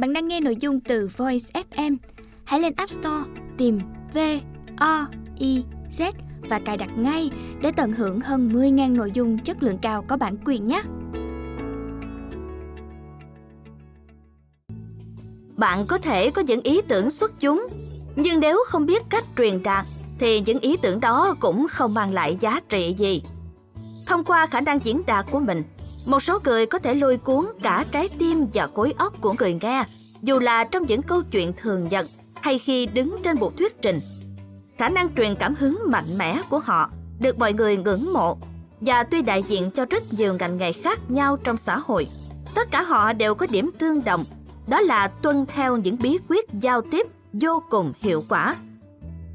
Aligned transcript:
Bạn 0.00 0.12
đang 0.12 0.28
nghe 0.28 0.40
nội 0.40 0.56
dung 0.60 0.80
từ 0.80 1.08
Voice 1.16 1.62
FM. 1.70 1.96
Hãy 2.44 2.60
lên 2.60 2.72
App 2.76 2.90
Store 2.90 3.30
tìm 3.58 3.80
V 4.14 4.18
O 4.76 5.06
I 5.38 5.64
Z 5.90 6.12
và 6.48 6.60
cài 6.64 6.76
đặt 6.76 6.90
ngay 6.96 7.30
để 7.62 7.72
tận 7.76 7.92
hưởng 7.92 8.20
hơn 8.20 8.48
10.000 8.48 8.96
nội 8.96 9.10
dung 9.14 9.38
chất 9.38 9.62
lượng 9.62 9.78
cao 9.78 10.04
có 10.08 10.16
bản 10.16 10.36
quyền 10.44 10.66
nhé. 10.66 10.82
Bạn 15.56 15.86
có 15.86 15.98
thể 15.98 16.30
có 16.30 16.42
những 16.42 16.60
ý 16.62 16.80
tưởng 16.88 17.10
xuất 17.10 17.40
chúng, 17.40 17.66
nhưng 18.16 18.40
nếu 18.40 18.64
không 18.66 18.86
biết 18.86 19.02
cách 19.08 19.24
truyền 19.36 19.62
đạt 19.62 19.86
thì 20.18 20.40
những 20.40 20.58
ý 20.58 20.76
tưởng 20.76 21.00
đó 21.00 21.34
cũng 21.40 21.66
không 21.70 21.94
mang 21.94 22.12
lại 22.12 22.36
giá 22.40 22.60
trị 22.68 22.94
gì. 22.98 23.22
Thông 24.06 24.24
qua 24.24 24.46
khả 24.46 24.60
năng 24.60 24.78
diễn 24.84 25.02
đạt 25.06 25.26
của 25.30 25.40
mình, 25.40 25.62
một 26.06 26.22
số 26.22 26.38
người 26.44 26.66
có 26.66 26.78
thể 26.78 26.94
lôi 26.94 27.16
cuốn 27.16 27.46
cả 27.62 27.84
trái 27.90 28.08
tim 28.18 28.46
và 28.54 28.68
khối 28.74 28.94
óc 28.98 29.20
của 29.20 29.34
người 29.38 29.58
nghe, 29.60 29.84
dù 30.22 30.38
là 30.38 30.64
trong 30.64 30.86
những 30.86 31.02
câu 31.02 31.22
chuyện 31.22 31.52
thường 31.56 31.88
nhật 31.88 32.06
hay 32.34 32.58
khi 32.58 32.86
đứng 32.86 33.16
trên 33.24 33.36
một 33.36 33.56
thuyết 33.56 33.82
trình. 33.82 34.00
Khả 34.78 34.88
năng 34.88 35.14
truyền 35.14 35.34
cảm 35.36 35.54
hứng 35.54 35.78
mạnh 35.86 36.18
mẽ 36.18 36.42
của 36.50 36.58
họ 36.58 36.90
được 37.20 37.38
mọi 37.38 37.52
người 37.52 37.76
ngưỡng 37.76 38.12
mộ 38.12 38.36
và 38.80 39.02
tuy 39.02 39.22
đại 39.22 39.42
diện 39.42 39.70
cho 39.70 39.84
rất 39.84 40.12
nhiều 40.12 40.34
ngành 40.34 40.58
nghề 40.58 40.72
khác 40.72 41.10
nhau 41.10 41.36
trong 41.36 41.56
xã 41.56 41.78
hội, 41.78 42.08
tất 42.54 42.70
cả 42.70 42.82
họ 42.82 43.12
đều 43.12 43.34
có 43.34 43.46
điểm 43.46 43.70
tương 43.78 44.04
đồng, 44.04 44.24
đó 44.66 44.80
là 44.80 45.08
tuân 45.08 45.46
theo 45.46 45.76
những 45.76 45.96
bí 46.00 46.18
quyết 46.28 46.44
giao 46.52 46.80
tiếp 46.80 47.06
vô 47.32 47.62
cùng 47.70 47.92
hiệu 47.98 48.22
quả. 48.28 48.56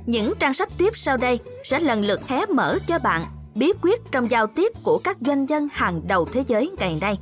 Những 0.05 0.34
trang 0.39 0.53
sách 0.53 0.70
tiếp 0.77 0.97
sau 0.97 1.17
đây 1.17 1.39
sẽ 1.63 1.79
lần 1.79 2.05
lượt 2.05 2.27
hé 2.27 2.45
mở 2.45 2.77
cho 2.87 2.99
bạn 3.03 3.25
bí 3.55 3.71
quyết 3.81 4.01
trong 4.11 4.31
giao 4.31 4.47
tiếp 4.47 4.71
của 4.83 4.99
các 5.03 5.17
doanh 5.21 5.45
nhân 5.45 5.67
hàng 5.71 6.01
đầu 6.07 6.25
thế 6.33 6.43
giới 6.47 6.71
ngày 6.77 6.97
nay. 7.01 7.19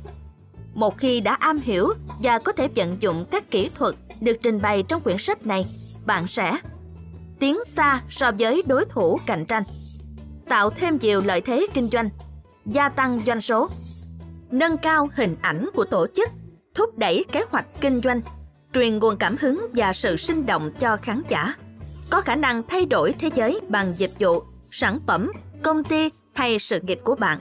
Một 0.74 0.98
khi 0.98 1.20
đã 1.20 1.34
am 1.34 1.58
hiểu 1.58 1.88
và 2.22 2.38
có 2.38 2.52
thể 2.52 2.68
vận 2.76 2.96
dụng 3.00 3.24
các 3.30 3.50
kỹ 3.50 3.70
thuật 3.74 3.94
được 4.20 4.36
trình 4.42 4.60
bày 4.62 4.82
trong 4.88 5.02
quyển 5.02 5.18
sách 5.18 5.46
này, 5.46 5.66
bạn 6.06 6.26
sẽ 6.26 6.56
tiến 7.38 7.58
xa 7.66 8.00
so 8.10 8.30
với 8.38 8.62
đối 8.66 8.84
thủ 8.84 9.18
cạnh 9.26 9.44
tranh, 9.46 9.62
tạo 10.48 10.70
thêm 10.70 10.98
nhiều 11.00 11.20
lợi 11.20 11.40
thế 11.40 11.66
kinh 11.74 11.88
doanh, 11.88 12.08
gia 12.66 12.88
tăng 12.88 13.20
doanh 13.26 13.40
số, 13.40 13.68
nâng 14.50 14.76
cao 14.76 15.08
hình 15.14 15.36
ảnh 15.40 15.70
của 15.74 15.84
tổ 15.84 16.06
chức, 16.16 16.28
thúc 16.74 16.98
đẩy 16.98 17.24
kế 17.32 17.44
hoạch 17.50 17.66
kinh 17.80 18.00
doanh, 18.00 18.20
truyền 18.74 18.98
nguồn 18.98 19.16
cảm 19.16 19.36
hứng 19.40 19.66
và 19.74 19.92
sự 19.92 20.16
sinh 20.16 20.46
động 20.46 20.70
cho 20.78 20.96
khán 20.96 21.22
giả, 21.28 21.54
có 22.10 22.20
khả 22.20 22.36
năng 22.36 22.62
thay 22.62 22.86
đổi 22.86 23.14
thế 23.18 23.30
giới 23.34 23.60
bằng 23.68 23.92
dịch 23.96 24.12
vụ, 24.18 24.42
sản 24.70 24.98
phẩm, 25.06 25.32
công 25.62 25.84
ty 25.84 26.10
hay 26.34 26.58
sự 26.58 26.80
nghiệp 26.80 27.00
của 27.04 27.14
bạn. 27.14 27.38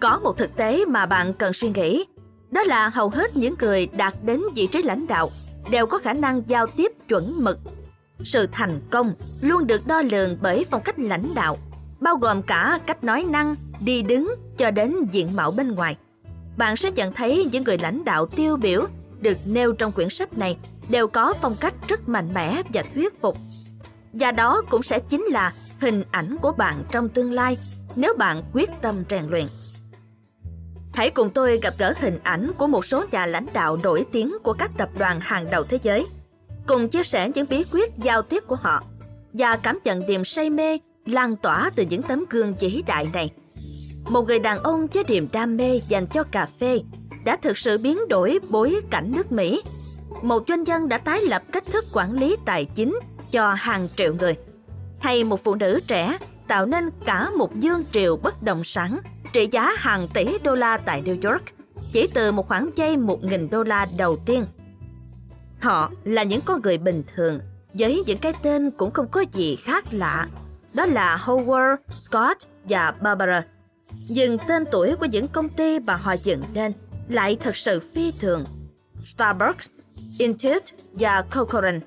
Có 0.00 0.18
một 0.18 0.38
thực 0.38 0.56
tế 0.56 0.84
mà 0.84 1.06
bạn 1.06 1.34
cần 1.34 1.52
suy 1.52 1.68
nghĩ, 1.68 2.04
đó 2.50 2.64
là 2.64 2.88
hầu 2.88 3.08
hết 3.08 3.36
những 3.36 3.54
người 3.60 3.86
đạt 3.86 4.14
đến 4.22 4.42
vị 4.54 4.68
trí 4.72 4.82
lãnh 4.82 5.06
đạo 5.06 5.30
đều 5.70 5.86
có 5.86 5.98
khả 5.98 6.12
năng 6.12 6.42
giao 6.46 6.66
tiếp 6.66 6.92
chuẩn 7.08 7.34
mực. 7.44 7.58
Sự 8.24 8.46
thành 8.52 8.80
công 8.90 9.14
luôn 9.40 9.66
được 9.66 9.86
đo 9.86 10.02
lường 10.02 10.38
bởi 10.42 10.66
phong 10.70 10.82
cách 10.82 10.98
lãnh 10.98 11.34
đạo, 11.34 11.56
bao 12.00 12.16
gồm 12.16 12.42
cả 12.42 12.80
cách 12.86 13.04
nói 13.04 13.26
năng, 13.30 13.54
đi 13.80 14.02
đứng 14.02 14.34
cho 14.58 14.70
đến 14.70 14.96
diện 15.12 15.36
mạo 15.36 15.50
bên 15.50 15.74
ngoài. 15.74 15.96
Bạn 16.56 16.76
sẽ 16.76 16.90
nhận 16.90 17.12
thấy 17.12 17.48
những 17.52 17.64
người 17.64 17.78
lãnh 17.78 18.04
đạo 18.04 18.26
tiêu 18.26 18.56
biểu 18.56 18.86
được 19.20 19.38
nêu 19.46 19.72
trong 19.72 19.92
quyển 19.92 20.10
sách 20.10 20.38
này 20.38 20.56
đều 20.88 21.08
có 21.08 21.34
phong 21.42 21.56
cách 21.60 21.74
rất 21.88 22.08
mạnh 22.08 22.34
mẽ 22.34 22.62
và 22.72 22.84
thuyết 22.94 23.20
phục. 23.20 23.36
Và 24.20 24.32
đó 24.32 24.62
cũng 24.70 24.82
sẽ 24.82 25.00
chính 25.00 25.24
là 25.24 25.52
hình 25.80 26.04
ảnh 26.10 26.36
của 26.42 26.52
bạn 26.52 26.84
trong 26.90 27.08
tương 27.08 27.32
lai 27.32 27.58
nếu 27.96 28.14
bạn 28.14 28.42
quyết 28.52 28.70
tâm 28.82 29.04
rèn 29.10 29.26
luyện. 29.28 29.46
Hãy 30.94 31.10
cùng 31.10 31.30
tôi 31.30 31.58
gặp 31.62 31.74
gỡ 31.78 31.94
hình 32.00 32.18
ảnh 32.22 32.50
của 32.58 32.66
một 32.66 32.86
số 32.86 33.04
nhà 33.10 33.26
lãnh 33.26 33.46
đạo 33.52 33.78
nổi 33.82 34.06
tiếng 34.12 34.36
của 34.42 34.52
các 34.52 34.70
tập 34.76 34.88
đoàn 34.98 35.20
hàng 35.20 35.50
đầu 35.50 35.64
thế 35.64 35.78
giới, 35.82 36.06
cùng 36.66 36.88
chia 36.88 37.02
sẻ 37.02 37.30
những 37.34 37.46
bí 37.50 37.64
quyết 37.72 37.90
giao 37.98 38.22
tiếp 38.22 38.42
của 38.46 38.56
họ 38.56 38.82
và 39.32 39.56
cảm 39.56 39.78
nhận 39.84 40.06
niềm 40.06 40.24
say 40.24 40.50
mê 40.50 40.78
lan 41.06 41.36
tỏa 41.36 41.70
từ 41.76 41.84
những 41.90 42.02
tấm 42.02 42.24
gương 42.30 42.54
vĩ 42.60 42.82
đại 42.86 43.08
này. 43.12 43.30
Một 44.08 44.22
người 44.22 44.38
đàn 44.38 44.62
ông 44.62 44.86
với 44.86 45.04
niềm 45.08 45.28
đam 45.32 45.56
mê 45.56 45.80
dành 45.88 46.06
cho 46.06 46.22
cà 46.22 46.48
phê 46.60 46.80
đã 47.24 47.36
thực 47.36 47.58
sự 47.58 47.78
biến 47.78 47.98
đổi 48.08 48.38
bối 48.48 48.80
cảnh 48.90 49.12
nước 49.16 49.32
Mỹ. 49.32 49.62
Một 50.22 50.42
doanh 50.48 50.64
nhân 50.64 50.88
đã 50.88 50.98
tái 50.98 51.20
lập 51.20 51.42
cách 51.52 51.64
thức 51.72 51.84
quản 51.92 52.12
lý 52.12 52.36
tài 52.44 52.64
chính 52.64 52.98
cho 53.30 53.54
hàng 53.54 53.88
triệu 53.96 54.14
người 54.14 54.36
hay 55.00 55.24
một 55.24 55.44
phụ 55.44 55.54
nữ 55.54 55.80
trẻ 55.86 56.18
tạo 56.48 56.66
nên 56.66 56.90
cả 57.04 57.30
một 57.30 57.60
dương 57.60 57.82
triều 57.92 58.16
bất 58.16 58.42
động 58.42 58.64
sản 58.64 58.98
trị 59.32 59.48
giá 59.52 59.72
hàng 59.76 60.06
tỷ 60.14 60.38
đô 60.38 60.54
la 60.54 60.78
tại 60.78 61.02
New 61.02 61.30
York 61.30 61.42
chỉ 61.92 62.08
từ 62.14 62.32
một 62.32 62.48
khoản 62.48 62.70
vay 62.76 62.96
1.000 62.96 63.48
đô 63.50 63.62
la 63.62 63.86
đầu 63.96 64.16
tiên. 64.16 64.46
Họ 65.60 65.90
là 66.04 66.22
những 66.22 66.40
con 66.40 66.62
người 66.62 66.78
bình 66.78 67.02
thường 67.14 67.40
với 67.72 68.02
những 68.06 68.18
cái 68.18 68.32
tên 68.42 68.70
cũng 68.70 68.90
không 68.90 69.08
có 69.08 69.24
gì 69.32 69.56
khác 69.56 69.84
lạ. 69.90 70.28
Đó 70.74 70.86
là 70.86 71.22
Howard, 71.24 71.76
Scott 72.00 72.38
và 72.64 72.94
Barbara. 73.00 73.44
Nhưng 74.08 74.38
tên 74.48 74.64
tuổi 74.72 74.96
của 74.96 75.06
những 75.06 75.28
công 75.28 75.48
ty 75.48 75.78
mà 75.78 75.94
họ 75.94 76.12
dựng 76.12 76.42
nên 76.54 76.72
lại 77.08 77.36
thật 77.40 77.56
sự 77.56 77.80
phi 77.94 78.12
thường. 78.20 78.44
Starbucks, 79.04 79.68
Intuit 80.18 80.62
và 80.92 81.24
Coca-Cola 81.30 81.80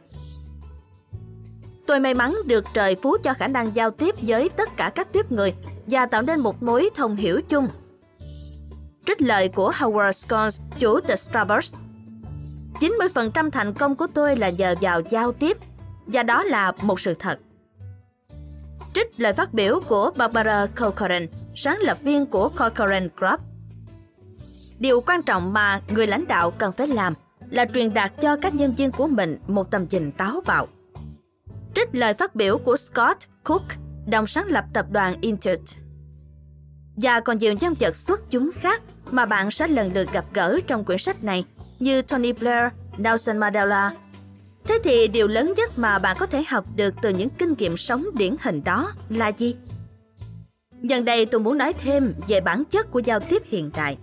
Tôi 1.89 2.00
may 2.00 2.13
mắn 2.13 2.35
được 2.45 2.66
trời 2.73 2.95
phú 3.01 3.17
cho 3.23 3.33
khả 3.33 3.47
năng 3.47 3.75
giao 3.75 3.91
tiếp 3.91 4.16
với 4.22 4.50
tất 4.50 4.77
cả 4.77 4.91
các 4.95 5.13
tiếp 5.13 5.31
người 5.31 5.53
và 5.88 6.05
tạo 6.05 6.22
nên 6.22 6.39
một 6.39 6.63
mối 6.63 6.89
thông 6.95 7.16
hiểu 7.16 7.41
chung. 7.50 7.67
Trích 9.05 9.22
lời 9.22 9.50
của 9.50 9.72
Howard 9.72 10.11
Scones, 10.11 10.59
chủ 10.79 11.00
tịch 11.00 11.19
Starbucks. 11.19 11.75
90% 12.79 13.50
thành 13.50 13.73
công 13.73 13.95
của 13.95 14.07
tôi 14.07 14.35
là 14.35 14.50
nhờ 14.50 14.75
vào 14.81 15.01
giao 15.09 15.31
tiếp, 15.31 15.57
và 16.05 16.23
đó 16.23 16.44
là 16.44 16.72
một 16.81 17.00
sự 17.00 17.13
thật. 17.13 17.39
Trích 18.94 19.19
lời 19.19 19.33
phát 19.33 19.53
biểu 19.53 19.79
của 19.88 20.11
Barbara 20.16 20.66
Corcoran, 20.66 21.27
sáng 21.56 21.77
lập 21.79 21.97
viên 22.01 22.25
của 22.25 22.50
Corcoran 22.50 23.07
Group. 23.17 23.39
Điều 24.79 25.01
quan 25.01 25.23
trọng 25.23 25.53
mà 25.53 25.81
người 25.88 26.07
lãnh 26.07 26.27
đạo 26.27 26.51
cần 26.51 26.71
phải 26.71 26.88
làm 26.88 27.13
là 27.50 27.66
truyền 27.73 27.94
đạt 27.94 28.21
cho 28.21 28.35
các 28.35 28.56
nhân 28.56 28.71
viên 28.77 28.91
của 28.91 29.07
mình 29.07 29.38
một 29.47 29.71
tầm 29.71 29.85
nhìn 29.89 30.11
táo 30.11 30.41
bạo 30.45 30.67
trích 31.75 31.90
lời 31.91 32.13
phát 32.13 32.35
biểu 32.35 32.57
của 32.57 32.78
Scott 32.78 33.18
Cook, 33.44 33.63
đồng 34.07 34.28
sáng 34.28 34.47
lập 34.47 34.66
tập 34.74 34.85
đoàn 34.91 35.16
Intuit. 35.22 35.59
Và 36.96 37.19
còn 37.19 37.38
nhiều 37.38 37.53
nhân 37.53 37.74
vật 37.80 37.96
xuất 37.96 38.31
chúng 38.31 38.50
khác 38.53 38.81
mà 39.12 39.25
bạn 39.25 39.52
sẽ 39.52 39.68
lần 39.68 39.94
lượt 39.94 40.07
gặp 40.13 40.25
gỡ 40.34 40.59
trong 40.68 40.85
quyển 40.85 40.97
sách 40.97 41.24
này 41.24 41.46
như 41.80 42.02
Tony 42.02 42.34
Blair, 42.34 42.72
Nelson 42.97 43.38
Mandela. 43.38 43.91
Thế 44.63 44.80
thì 44.84 45.07
điều 45.07 45.28
lớn 45.28 45.53
nhất 45.57 45.80
mà 45.80 46.00
bạn 46.00 46.18
có 46.19 46.25
thể 46.25 46.44
học 46.47 46.66
được 46.75 46.94
từ 47.02 47.09
những 47.09 47.30
kinh 47.30 47.53
nghiệm 47.57 47.78
sống 47.78 48.06
điển 48.13 48.36
hình 48.41 48.63
đó 48.63 48.91
là 49.09 49.28
gì? 49.28 49.56
Dần 50.81 51.06
đây 51.06 51.25
tôi 51.25 51.41
muốn 51.41 51.57
nói 51.57 51.74
thêm 51.74 52.13
về 52.28 52.41
bản 52.41 52.63
chất 52.66 52.91
của 52.91 53.00
giao 53.00 53.19
tiếp 53.19 53.44
hiện 53.46 53.69
đại. 53.75 53.97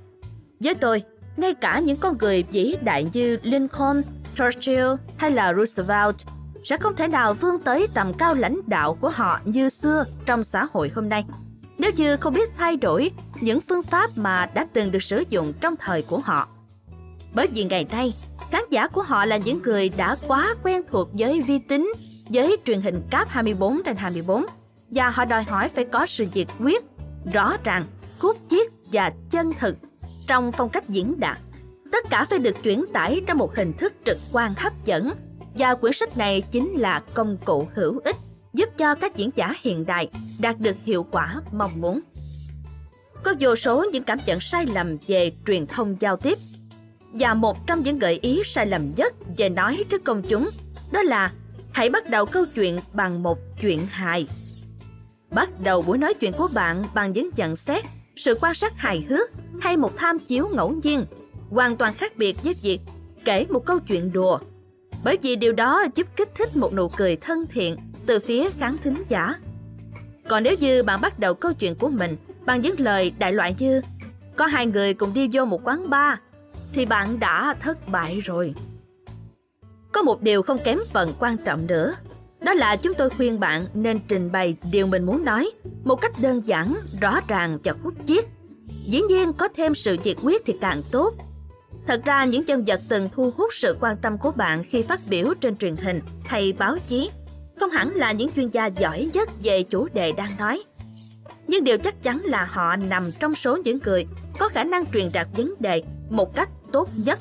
Với 0.60 0.75
tôi, 0.75 1.03
ngay 1.37 1.54
cả 1.54 1.81
những 1.81 1.97
con 1.97 2.19
người 2.19 2.44
vĩ 2.53 2.77
đại 2.83 3.06
như 3.12 3.38
Lincoln, 3.43 4.03
Churchill 4.34 4.87
hay 5.16 5.31
là 5.31 5.54
Roosevelt 5.54 6.16
sẽ 6.66 6.77
không 6.77 6.97
thể 6.97 7.09
nào 7.09 7.34
vươn 7.34 7.59
tới 7.59 7.88
tầm 7.94 8.12
cao 8.19 8.34
lãnh 8.34 8.60
đạo 8.66 8.94
của 9.00 9.10
họ 9.10 9.41
như 9.44 9.69
xưa 9.69 10.04
trong 10.27 10.44
xã 10.44 10.66
hội 10.72 10.91
hôm 10.94 11.09
nay 11.09 11.25
nếu 11.78 11.91
như 11.97 12.16
không 12.16 12.34
biết 12.34 12.50
thay 12.59 12.77
đổi 12.77 13.10
những 13.41 13.60
phương 13.60 13.82
pháp 13.82 14.10
mà 14.16 14.47
đã 14.54 14.66
từng 14.72 14.93
được 14.93 15.03
sử 15.03 15.25
dụng 15.31 15.53
trong 15.60 15.75
thời 15.77 16.03
của 16.03 16.19
họ. 16.19 16.49
Bởi 17.34 17.47
vì 17.47 17.65
ngày 17.65 17.87
nay, 17.93 18.15
khán 18.50 18.62
giả 18.71 18.88
của 18.88 19.03
họ 19.03 19.25
là 19.25 19.37
những 19.37 19.62
người 19.62 19.88
đã 19.88 20.16
quá 20.28 20.54
quen 20.62 20.82
thuộc 20.91 21.09
với 21.12 21.43
vi 21.43 21.59
tính, 21.59 21.93
với 22.28 22.56
truyền 22.65 22.81
hình 22.81 23.03
cáp 23.10 23.28
24 23.28 23.83
trên 23.84 23.97
24 23.97 24.47
và 24.91 25.10
họ 25.10 25.25
đòi 25.25 25.43
hỏi 25.43 25.69
phải 25.69 25.84
có 25.84 26.06
sự 26.06 26.27
nhiệt 26.34 26.47
quyết, 26.60 26.84
rõ 27.33 27.56
ràng, 27.65 27.84
khúc 28.19 28.37
chiết 28.50 28.66
và 28.93 29.12
chân 29.31 29.53
thực 29.59 29.77
trong 30.27 30.53
phong 30.53 30.69
cách 30.69 30.88
diễn 30.88 31.21
đạt. 31.21 31.38
Tất 31.93 32.04
cả 32.10 32.27
phải 32.31 32.38
được 32.38 32.62
chuyển 32.62 32.84
tải 32.92 33.22
trong 33.27 33.39
một 33.39 33.57
hình 33.57 33.72
thức 33.72 33.92
trực 34.04 34.19
quan 34.33 34.54
hấp 34.57 34.84
dẫn 34.84 35.12
và 35.58 35.74
quyển 35.74 35.92
sách 35.92 36.16
này 36.18 36.42
chính 36.50 36.72
là 36.72 37.03
công 37.14 37.36
cụ 37.44 37.68
hữu 37.74 38.00
ích 38.04 38.16
giúp 38.54 38.68
cho 38.78 38.94
các 38.94 39.16
diễn 39.16 39.30
giả 39.36 39.54
hiện 39.60 39.86
đại 39.86 40.10
đạt 40.41 40.60
được 40.60 40.76
hiệu 40.84 41.06
quả 41.10 41.34
mong 41.53 41.80
muốn. 41.80 42.00
Có 43.22 43.34
vô 43.41 43.56
số 43.56 43.86
những 43.92 44.03
cảm 44.04 44.18
nhận 44.26 44.41
sai 44.41 44.66
lầm 44.66 44.97
về 45.06 45.32
truyền 45.47 45.66
thông 45.66 45.97
giao 46.00 46.16
tiếp 46.16 46.38
và 47.12 47.34
một 47.34 47.66
trong 47.66 47.82
những 47.82 47.98
gợi 47.98 48.18
ý 48.22 48.42
sai 48.44 48.66
lầm 48.66 48.94
nhất 48.97 49.14
về 49.36 49.48
nói 49.48 49.84
trước 49.91 50.04
công 50.04 50.22
chúng 50.28 50.48
đó 50.91 51.03
là 51.03 51.32
hãy 51.72 51.91
bắt 51.91 52.10
đầu 52.10 52.26
câu 52.26 52.44
chuyện 52.54 52.80
bằng 52.92 53.22
một 53.22 53.38
chuyện 53.60 53.86
hài. 53.86 54.26
Bắt 55.30 55.60
đầu 55.60 55.82
buổi 55.82 55.98
nói 55.98 56.14
chuyện 56.14 56.32
của 56.32 56.48
bạn 56.54 56.84
bằng 56.94 57.12
những 57.12 57.30
nhận 57.36 57.56
xét, 57.56 57.84
sự 58.16 58.38
quan 58.41 58.54
sát 58.54 58.72
hài 58.76 59.06
hước 59.09 59.30
hay 59.60 59.76
một 59.76 59.97
tham 59.97 60.18
chiếu 60.18 60.48
ngẫu 60.54 60.74
nhiên, 60.82 61.06
hoàn 61.50 61.76
toàn 61.76 61.94
khác 61.94 62.16
biệt 62.16 62.36
với 62.42 62.54
việc 62.62 62.80
kể 63.24 63.47
một 63.48 63.66
câu 63.66 63.78
chuyện 63.78 64.12
đùa 64.12 64.38
bởi 65.06 65.18
vì 65.22 65.36
điều 65.36 65.53
đó 65.53 65.84
giúp 65.94 66.06
kích 66.16 66.34
thích 66.34 66.56
một 66.56 66.74
nụ 66.74 66.88
cười 66.88 67.16
thân 67.16 67.47
thiện 67.50 67.76
từ 68.06 68.18
phía 68.18 68.50
khán 68.50 68.76
thính 68.84 69.03
giả. 69.08 69.34
Còn 70.28 70.42
nếu 70.42 70.54
như 70.60 70.82
bạn 70.82 71.00
bắt 71.00 71.18
đầu 71.18 71.34
câu 71.34 71.53
chuyện 71.53 71.74
của 71.74 71.88
mình 71.88 72.16
bằng 72.47 72.60
những 72.60 72.74
lời 72.78 73.12
đại 73.18 73.32
loại 73.32 73.54
như 73.58 73.80
có 74.36 74.47
hai 74.47 74.66
người 74.66 74.94
cùng 74.94 75.14
đi 75.14 75.28
vô 75.32 75.44
một 75.44 75.60
quán 75.64 75.91
bar, 75.91 76.18
thì 76.72 76.86
bạn 76.86 77.20
đã 77.20 77.54
thất 77.54 77.88
bại 77.88 78.20
rồi. 78.20 78.54
Có 79.92 80.03
một 80.03 80.22
điều 80.22 80.42
không 80.42 80.58
kém 80.64 80.78
phần 80.92 81.12
quan 81.18 81.36
trọng 81.36 81.66
nữa, 81.66 81.94
đó 82.41 82.54
là 82.54 82.76
chúng 82.76 82.94
tôi 82.94 83.10
khuyên 83.10 83.41
bạn 83.41 83.66
nên 83.74 84.00
trình 84.09 84.32
bày 84.32 84.56
điều 84.72 84.86
mình 84.86 85.06
muốn 85.06 85.24
nói 85.24 85.50
một 85.84 85.97
cách 85.97 86.12
đơn 86.20 86.42
giản, 86.47 86.76
rõ 87.00 87.20
ràng 87.28 87.59
cho 87.62 87.74
khúc 87.82 87.94
chiết. 88.06 88.24
Dĩ 88.84 89.00
nhiên 89.00 89.32
có 89.32 89.48
thêm 89.56 89.74
sự 89.74 89.97
nhiệt 90.04 90.16
quyết 90.22 90.42
thì 90.47 90.54
càng 90.60 90.82
tốt. 90.92 91.14
Thật 91.86 92.00
ra 92.04 92.24
những 92.24 92.44
nhân 92.44 92.65
vật 92.66 92.80
từng 92.88 93.09
thu 93.12 93.33
hút 93.36 93.54
sự 93.54 93.77
quan 93.80 93.97
tâm 93.97 94.18
của 94.18 94.30
bạn 94.30 94.65
khi 94.65 94.83
phát 94.83 95.00
biểu 95.09 95.34
trên 95.41 95.56
truyền 95.56 95.77
hình 95.77 96.00
hay 96.24 96.53
báo 96.53 96.77
chí 96.88 97.10
không 97.60 97.71
hẳn 97.71 97.94
là 97.94 98.12
những 98.12 98.30
chuyên 98.36 98.50
gia 98.50 98.66
giỏi 98.66 99.10
nhất 99.15 99.28
về 99.42 99.62
chủ 99.62 99.88
đề 99.94 100.12
đang 100.12 100.30
nói. 100.38 100.62
Nhưng 101.47 101.65
điều 101.65 101.78
chắc 101.78 102.03
chắn 102.03 102.22
là 102.24 102.44
họ 102.44 102.77
nằm 102.77 103.10
trong 103.21 103.34
số 103.34 103.56
những 103.56 103.78
người 103.84 104.06
có 104.38 104.48
khả 104.48 104.65
năng 104.65 104.86
truyền 104.86 105.09
đạt 105.12 105.27
vấn 105.36 105.54
đề 105.60 105.83
một 106.10 106.34
cách 106.36 106.48
tốt 106.72 106.88
nhất. 106.97 107.18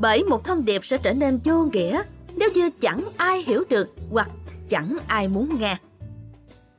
Bởi 0.00 0.24
một 0.24 0.44
thông 0.44 0.64
điệp 0.64 0.84
sẽ 0.84 0.96
trở 0.96 1.12
nên 1.12 1.40
vô 1.44 1.64
nghĩa 1.64 2.02
nếu 2.34 2.50
như 2.54 2.70
chẳng 2.80 3.04
ai 3.16 3.42
hiểu 3.46 3.64
được 3.68 3.88
hoặc 4.10 4.30
chẳng 4.68 4.96
ai 5.06 5.28
muốn 5.28 5.60
nghe. 5.60 5.76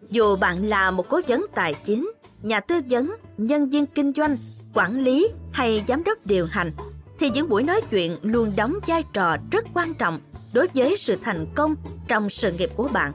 Dù 0.10 0.36
bạn 0.36 0.64
là 0.64 0.92
một 0.92 1.10
cố 1.10 1.22
vấn 1.28 1.46
tài 1.56 1.76
chính, 1.86 2.12
nhà 2.42 2.60
tư 2.60 2.82
vấn, 2.90 3.16
nhân 3.38 3.70
viên 3.70 3.86
kinh 3.86 4.14
doanh, 4.14 4.38
quản 4.74 5.00
lý 5.00 5.28
hay 5.52 5.84
giám 5.88 6.04
đốc 6.04 6.26
điều 6.26 6.46
hành, 6.46 6.72
thì 7.24 7.30
những 7.30 7.50
buổi 7.50 7.64
nói 7.64 7.82
chuyện 7.90 8.18
luôn 8.22 8.52
đóng 8.56 8.76
vai 8.88 9.04
trò 9.14 9.38
rất 9.52 9.66
quan 9.74 9.94
trọng 9.94 10.20
đối 10.54 10.68
với 10.74 10.96
sự 10.98 11.18
thành 11.24 11.46
công 11.56 11.76
trong 12.08 12.30
sự 12.30 12.52
nghiệp 12.52 12.70
của 12.76 12.88
bạn. 12.88 13.12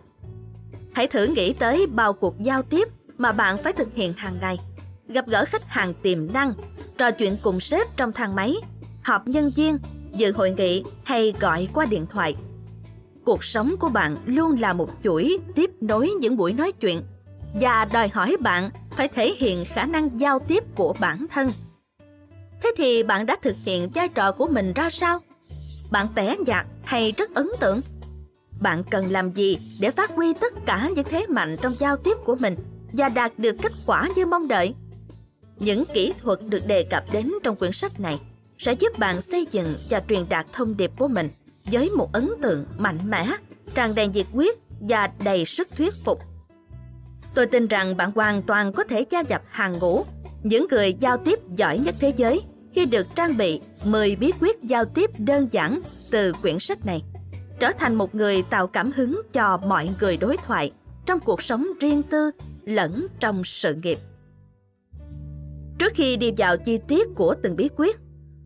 Hãy 0.95 1.07
thử 1.07 1.27
nghĩ 1.27 1.53
tới 1.53 1.87
bao 1.87 2.13
cuộc 2.13 2.41
giao 2.41 2.63
tiếp 2.63 2.89
mà 3.19 3.33
bạn 3.33 3.57
phải 3.57 3.73
thực 3.73 3.95
hiện 3.95 4.13
hàng 4.17 4.37
ngày. 4.41 4.59
Gặp 5.09 5.27
gỡ 5.27 5.45
khách 5.45 5.65
hàng 5.65 5.95
tiềm 6.03 6.33
năng, 6.33 6.53
trò 6.99 7.11
chuyện 7.11 7.37
cùng 7.43 7.61
sếp 7.61 7.97
trong 7.97 8.13
thang 8.13 8.35
máy, 8.35 8.55
họp 9.05 9.29
nhân 9.29 9.51
viên, 9.57 9.79
dự 10.13 10.33
hội 10.33 10.51
nghị 10.51 10.83
hay 11.05 11.35
gọi 11.41 11.69
qua 11.75 11.87
điện 11.87 12.07
thoại. 12.11 12.37
Cuộc 13.25 13.45
sống 13.45 13.77
của 13.81 13.89
bạn 13.89 14.17
luôn 14.25 14.57
là 14.61 14.73
một 14.73 14.91
chuỗi 15.05 15.39
tiếp 15.55 15.71
nối 15.81 16.11
những 16.21 16.37
buổi 16.37 16.53
nói 16.53 16.73
chuyện 16.73 17.03
và 17.61 17.85
đòi 17.85 18.09
hỏi 18.09 18.37
bạn 18.41 18.71
phải 18.91 19.09
thể 19.09 19.35
hiện 19.39 19.65
khả 19.65 19.85
năng 19.87 20.21
giao 20.21 20.39
tiếp 20.39 20.65
của 20.75 20.95
bản 21.01 21.27
thân. 21.31 21.53
Thế 22.63 22.73
thì 22.77 23.03
bạn 23.03 23.27
đã 23.27 23.37
thực 23.43 23.57
hiện 23.65 23.91
vai 23.95 24.09
trò 24.09 24.33
của 24.33 24.47
mình 24.47 24.73
ra 24.73 24.91
sao? 24.91 25.19
Bạn 25.91 26.07
tẻ 26.15 26.37
nhạt 26.47 26.67
hay 26.85 27.13
rất 27.17 27.35
ấn 27.35 27.49
tượng? 27.61 27.81
Bạn 28.61 28.83
cần 28.91 29.11
làm 29.11 29.33
gì 29.33 29.59
để 29.81 29.91
phát 29.91 30.11
huy 30.11 30.35
tất 30.35 30.55
cả 30.67 30.91
những 30.97 31.07
thế 31.11 31.27
mạnh 31.27 31.57
trong 31.63 31.75
giao 31.79 31.97
tiếp 31.97 32.17
của 32.25 32.37
mình 32.37 32.55
và 32.93 33.09
đạt 33.09 33.39
được 33.39 33.57
kết 33.63 33.73
quả 33.87 34.09
như 34.17 34.27
mong 34.27 34.49
đợi? 34.49 34.75
Những 35.59 35.85
kỹ 35.95 36.13
thuật 36.23 36.39
được 36.43 36.67
đề 36.67 36.83
cập 36.91 37.05
đến 37.13 37.33
trong 37.43 37.57
quyển 37.57 37.73
sách 37.73 38.01
này 38.01 38.21
sẽ 38.59 38.73
giúp 38.73 38.99
bạn 38.99 39.21
xây 39.21 39.47
dựng 39.51 39.75
và 39.91 40.03
truyền 40.09 40.29
đạt 40.29 40.47
thông 40.53 40.77
điệp 40.77 40.91
của 40.99 41.09
mình 41.09 41.29
với 41.65 41.91
một 41.91 42.13
ấn 42.13 42.31
tượng 42.43 42.67
mạnh 42.79 42.99
mẽ, 43.05 43.27
tràn 43.75 43.95
đầy 43.95 44.09
nhiệt 44.09 44.27
huyết 44.33 44.55
và 44.81 45.11
đầy 45.25 45.45
sức 45.45 45.69
thuyết 45.77 45.95
phục. 46.05 46.21
Tôi 47.35 47.47
tin 47.47 47.67
rằng 47.67 47.97
bạn 47.97 48.13
hoàn 48.15 48.43
toàn 48.43 48.73
có 48.73 48.85
thể 48.85 49.05
gia 49.11 49.23
nhập 49.23 49.43
hàng 49.49 49.79
ngũ 49.79 50.05
những 50.43 50.67
người 50.71 50.95
giao 51.01 51.17
tiếp 51.17 51.39
giỏi 51.57 51.79
nhất 51.79 51.95
thế 52.01 52.13
giới 52.17 52.41
khi 52.73 52.87
được 52.87 53.07
trang 53.15 53.37
bị 53.37 53.61
10 53.85 54.17
bí 54.17 54.33
quyết 54.41 54.63
giao 54.63 54.85
tiếp 54.85 55.11
đơn 55.19 55.49
giản 55.51 55.81
từ 56.11 56.33
quyển 56.43 56.59
sách 56.59 56.87
này, 56.87 57.03
trở 57.61 57.73
thành 57.79 57.95
một 57.95 58.15
người 58.15 58.43
tạo 58.43 58.67
cảm 58.67 58.93
hứng 58.93 59.23
cho 59.33 59.57
mọi 59.57 59.91
người 60.01 60.17
đối 60.17 60.37
thoại 60.37 60.73
trong 61.07 61.21
cuộc 61.21 61.43
sống 61.43 61.67
riêng 61.81 62.03
tư 62.03 62.31
lẫn 62.65 63.07
trong 63.21 63.43
sự 63.45 63.75
nghiệp. 63.75 63.99
Trước 65.79 65.93
khi 65.95 66.17
đi 66.17 66.33
vào 66.37 66.57
chi 66.57 66.79
tiết 66.89 67.09
của 67.15 67.35
từng 67.43 67.57
bí 67.57 67.69
quyết, 67.77 67.97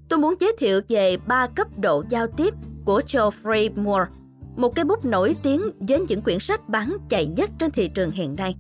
tôi 0.09 0.19
muốn 0.19 0.35
giới 0.41 0.57
thiệu 0.59 0.81
về 0.89 1.17
ba 1.17 1.47
cấp 1.47 1.79
độ 1.79 2.05
giao 2.09 2.27
tiếp 2.27 2.55
của 2.85 3.03
Geoffrey 3.09 3.83
Moore, 3.83 4.11
một 4.57 4.75
cây 4.75 4.85
bút 4.85 5.05
nổi 5.05 5.35
tiếng 5.43 5.63
với 5.81 6.01
những 6.01 6.23
quyển 6.23 6.39
sách 6.39 6.69
bán 6.69 6.97
chạy 7.09 7.27
nhất 7.27 7.51
trên 7.59 7.71
thị 7.71 7.91
trường 7.95 8.11
hiện 8.11 8.35
nay. 8.37 8.57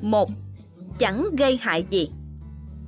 Một, 0.00 0.28
Chẳng 0.98 1.36
gây 1.36 1.56
hại 1.56 1.86
gì 1.90 2.10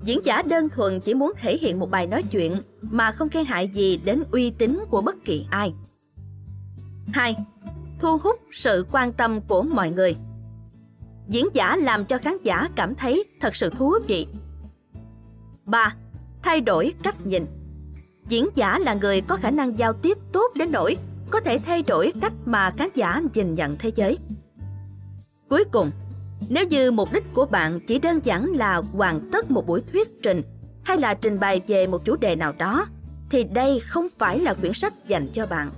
Diễn 0.04 0.20
giả 0.24 0.42
đơn 0.42 0.68
thuần 0.68 1.00
chỉ 1.00 1.14
muốn 1.14 1.32
thể 1.36 1.56
hiện 1.56 1.78
một 1.78 1.90
bài 1.90 2.06
nói 2.06 2.22
chuyện 2.22 2.56
mà 2.82 3.12
không 3.12 3.28
gây 3.32 3.44
hại 3.44 3.68
gì 3.68 3.96
đến 3.96 4.24
uy 4.30 4.50
tín 4.50 4.84
của 4.90 5.00
bất 5.00 5.16
kỳ 5.24 5.46
ai. 5.50 5.72
2. 7.12 7.36
Thu 7.98 8.18
hút 8.18 8.40
sự 8.52 8.86
quan 8.92 9.12
tâm 9.12 9.40
của 9.40 9.62
mọi 9.62 9.90
người 9.90 10.16
Diễn 11.28 11.46
giả 11.54 11.76
làm 11.76 12.04
cho 12.04 12.18
khán 12.18 12.36
giả 12.42 12.68
cảm 12.76 12.94
thấy 12.94 13.24
thật 13.40 13.56
sự 13.56 13.70
thú 13.70 13.94
vị. 14.06 14.26
3. 15.66 15.94
Thay 16.42 16.60
đổi 16.60 16.94
cách 17.02 17.26
nhìn 17.26 17.46
Diễn 18.28 18.48
giả 18.54 18.78
là 18.78 18.94
người 18.94 19.20
có 19.20 19.36
khả 19.36 19.50
năng 19.50 19.78
giao 19.78 19.92
tiếp 19.92 20.18
tốt 20.32 20.46
đến 20.54 20.72
nỗi 20.72 20.96
có 21.30 21.40
thể 21.40 21.58
thay 21.58 21.82
đổi 21.82 22.12
cách 22.20 22.32
mà 22.44 22.70
khán 22.70 22.88
giả 22.94 23.22
nhìn 23.34 23.54
nhận 23.54 23.76
thế 23.78 23.90
giới. 23.96 24.18
Cuối 25.48 25.64
cùng, 25.72 25.90
nếu 26.48 26.66
như 26.66 26.90
mục 26.90 27.12
đích 27.12 27.24
của 27.34 27.46
bạn 27.46 27.80
chỉ 27.86 27.98
đơn 27.98 28.20
giản 28.24 28.46
là 28.46 28.82
hoàn 28.92 29.30
tất 29.32 29.50
một 29.50 29.66
buổi 29.66 29.82
thuyết 29.92 30.08
trình 30.22 30.42
hay 30.84 30.98
là 30.98 31.14
trình 31.14 31.40
bày 31.40 31.60
về 31.66 31.86
một 31.86 32.04
chủ 32.04 32.16
đề 32.16 32.36
nào 32.36 32.52
đó, 32.58 32.86
thì 33.30 33.44
đây 33.44 33.80
không 33.80 34.06
phải 34.18 34.40
là 34.40 34.54
quyển 34.54 34.72
sách 34.72 34.92
dành 35.06 35.28
cho 35.32 35.46
bạn. 35.46 35.70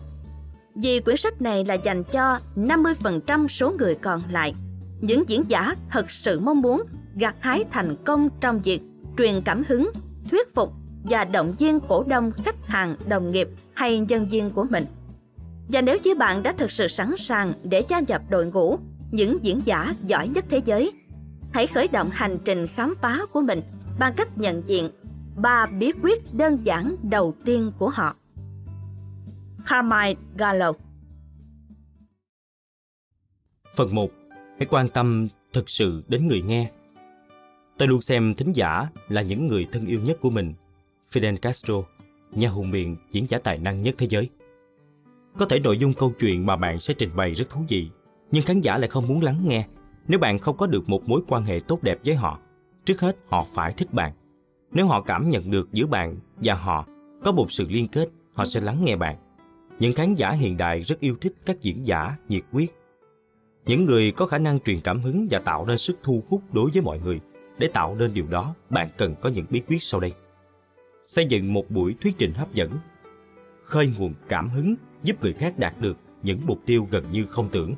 Vì 0.75 1.01
quyển 1.01 1.17
sách 1.17 1.43
này 1.43 1.65
là 1.65 1.75
dành 1.75 2.05
cho 2.05 2.41
50% 2.57 3.49
số 3.49 3.71
người 3.79 3.95
còn 3.95 4.23
lại, 4.31 4.55
những 5.01 5.25
diễn 5.29 5.45
giả 5.49 5.75
thật 5.91 6.11
sự 6.11 6.41
mong 6.41 6.61
muốn 6.61 6.83
gặt 7.17 7.35
hái 7.41 7.65
thành 7.71 7.97
công 8.05 8.29
trong 8.41 8.61
việc 8.61 8.81
truyền 9.19 9.43
cảm 9.45 9.63
hứng, 9.69 9.91
thuyết 10.31 10.55
phục 10.55 10.73
và 11.05 11.25
động 11.25 11.55
viên 11.59 11.81
cổ 11.81 12.05
đông, 12.09 12.33
khách 12.45 12.67
hàng, 12.67 12.97
đồng 13.09 13.33
nghiệp 13.33 13.49
hay 13.75 14.01
nhân 14.01 14.29
viên 14.29 14.51
của 14.51 14.67
mình. 14.71 14.85
Và 15.69 15.83
nếu 15.83 15.99
như 16.05 16.15
bạn 16.15 16.43
đã 16.43 16.53
thực 16.53 16.73
sự 16.73 16.89
sẵn 16.89 17.15
sàng 17.19 17.53
để 17.65 17.83
gia 17.89 18.01
nhập 18.01 18.23
đội 18.31 18.47
ngũ 18.47 18.79
những 19.11 19.39
diễn 19.43 19.61
giả 19.65 19.95
giỏi 20.05 20.29
nhất 20.29 20.45
thế 20.49 20.61
giới, 20.65 20.93
hãy 21.53 21.67
khởi 21.67 21.89
động 21.89 22.11
hành 22.13 22.39
trình 22.45 22.67
khám 22.67 22.95
phá 23.01 23.19
của 23.33 23.41
mình 23.41 23.61
bằng 23.99 24.15
cách 24.17 24.39
nhận 24.39 24.63
diện 24.67 24.91
ba 25.37 25.67
bí 25.67 25.93
quyết 26.03 26.35
đơn 26.35 26.59
giản 26.65 26.97
đầu 27.03 27.35
tiên 27.45 27.73
của 27.79 27.89
họ. 27.89 28.15
Carmine 29.67 30.15
Gallo 30.37 30.73
Phần 33.77 33.95
1. 33.95 34.11
Hãy 34.59 34.67
quan 34.71 34.89
tâm 34.89 35.29
thực 35.53 35.71
sự 35.71 36.03
đến 36.09 36.29
người 36.29 36.43
nghe. 36.43 36.71
Tôi 37.79 37.89
luôn 37.89 38.03
xem 38.03 38.35
thính 38.35 38.53
giả 38.53 38.87
là 39.09 39.23
những 39.23 39.47
người 39.47 39.67
thân 39.73 39.87
yêu 39.87 40.01
nhất 40.01 40.19
của 40.21 40.31
mình 40.31 40.55
Fidel 41.13 41.37
Castro, 41.37 41.75
nhà 42.31 42.49
hùng 42.49 42.71
biện, 42.71 42.97
diễn 43.11 43.27
giả 43.29 43.39
tài 43.39 43.59
năng 43.59 43.83
nhất 43.83 43.95
thế 43.99 44.07
giới. 44.11 44.29
Có 45.39 45.47
thể 45.47 45.61
nội 45.61 45.79
dung 45.79 45.95
câu 45.95 46.13
chuyện 46.21 46.47
mà 46.47 46.57
bạn 46.57 46.81
sẽ 46.81 46.95
trình 46.95 47.11
bày 47.17 47.35
rất 47.35 47.51
thú 47.51 47.65
vị, 47.69 47.91
nhưng 48.31 48.45
khán 48.45 48.61
giả 48.61 48.79
lại 48.79 48.89
không 48.89 49.09
muốn 49.09 49.23
lắng 49.23 49.41
nghe 49.45 49.67
nếu 50.09 50.19
bạn 50.19 50.39
không 50.39 50.57
có 50.57 50.67
được 50.67 50.89
một 50.89 51.09
mối 51.09 51.21
quan 51.29 51.45
hệ 51.45 51.61
tốt 51.69 51.83
đẹp 51.83 51.99
với 52.05 52.15
họ. 52.15 52.39
Trước 52.85 53.01
hết, 53.01 53.17
họ 53.29 53.47
phải 53.55 53.73
thích 53.73 53.93
bạn. 53.93 54.13
Nếu 54.73 54.87
họ 54.87 55.01
cảm 55.01 55.29
nhận 55.29 55.51
được 55.51 55.73
giữa 55.73 55.87
bạn 55.87 56.17
và 56.37 56.55
họ 56.55 56.87
có 57.25 57.33
một 57.33 57.53
sự 57.53 57.67
liên 57.69 57.89
kết, 57.89 58.09
họ 58.33 58.45
sẽ 58.45 58.61
lắng 58.61 58.85
nghe 58.85 58.97
bạn. 58.97 59.17
Những 59.79 59.95
khán 59.95 60.15
giả 60.15 60.31
hiện 60.31 60.57
đại 60.57 60.81
rất 60.81 61.01
yêu 61.01 61.17
thích 61.21 61.33
các 61.47 61.61
diễn 61.61 61.87
giả 61.87 62.17
nhiệt 62.29 62.43
huyết. 62.53 62.69
Những 63.67 63.85
người 63.85 64.13
có 64.13 64.27
khả 64.27 64.39
năng 64.39 64.61
truyền 64.61 64.81
cảm 64.81 65.01
hứng 65.01 65.29
và 65.31 65.39
tạo 65.39 65.67
nên 65.67 65.79
sức 65.79 65.99
thu 66.03 66.23
hút 66.29 66.43
đối 66.53 66.71
với 66.71 66.83
mọi 66.83 66.99
người. 66.99 67.21
Để 67.59 67.67
tạo 67.67 67.95
nên 67.95 68.15
điều 68.15 68.27
đó, 68.27 68.55
bạn 68.71 68.91
cần 68.97 69.15
có 69.21 69.29
những 69.29 69.47
bí 69.51 69.63
quyết 69.69 69.83
sau 69.83 70.01
đây 70.01 70.13
xây 71.05 71.27
dựng 71.27 71.53
một 71.53 71.71
buổi 71.71 71.95
thuyết 72.01 72.15
trình 72.19 72.35
hấp 72.35 72.55
dẫn, 72.55 72.71
khơi 73.63 73.93
nguồn 73.99 74.15
cảm 74.29 74.49
hứng 74.49 74.75
giúp 75.03 75.23
người 75.23 75.33
khác 75.33 75.59
đạt 75.59 75.81
được 75.81 75.97
những 76.23 76.41
mục 76.47 76.59
tiêu 76.67 76.89
gần 76.91 77.13
như 77.13 77.27
không 77.27 77.49
tưởng. 77.53 77.75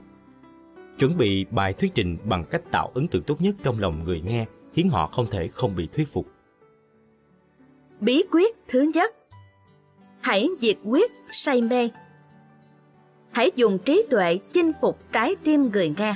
Chuẩn 1.03 1.17
bị 1.17 1.47
bài 1.51 1.73
thuyết 1.73 1.93
trình 1.95 2.19
bằng 2.25 2.45
cách 2.51 2.63
tạo 2.71 2.91
ấn 2.95 3.09
tượng 3.09 3.23
tốt 3.23 3.41
nhất 3.41 3.55
trong 3.63 3.81
lòng 3.81 4.05
người 4.05 4.21
nghe 4.21 4.47
khiến 4.73 4.89
họ 4.89 5.07
không 5.07 5.27
thể 5.31 5.49
không 5.49 5.77
bị 5.77 5.89
thuyết 5.97 6.13
phục. 6.13 6.27
Bí 8.01 8.23
quyết 8.31 8.57
thứ 8.69 8.91
nhất 8.95 9.15
Hãy 10.21 10.49
diệt 10.61 10.77
quyết 10.85 11.13
say 11.33 11.63
mê 11.63 11.89
Hãy 13.31 13.51
dùng 13.57 13.79
trí 13.79 14.07
tuệ 14.11 14.39
chinh 14.53 14.73
phục 14.81 15.13
trái 15.13 15.37
tim 15.45 15.71
người 15.73 15.95
nghe. 15.99 16.15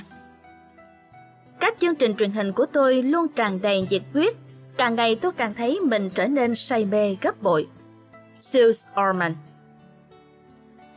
Các 1.61 1.77
chương 1.81 1.95
trình 1.95 2.15
truyền 2.15 2.31
hình 2.31 2.53
của 2.53 2.67
tôi 2.67 3.03
luôn 3.03 3.27
tràn 3.29 3.61
đầy 3.63 3.87
nhiệt 3.91 4.03
huyết 4.13 4.35
Càng 4.77 4.95
ngày 4.95 5.17
tôi 5.17 5.33
càng 5.33 5.55
thấy 5.55 5.81
mình 5.81 6.11
trở 6.15 6.27
nên 6.27 6.55
say 6.55 6.85
mê 6.85 7.17
gấp 7.23 7.43
bội. 7.43 7.69
Sales 8.41 8.85
Orman 9.09 9.35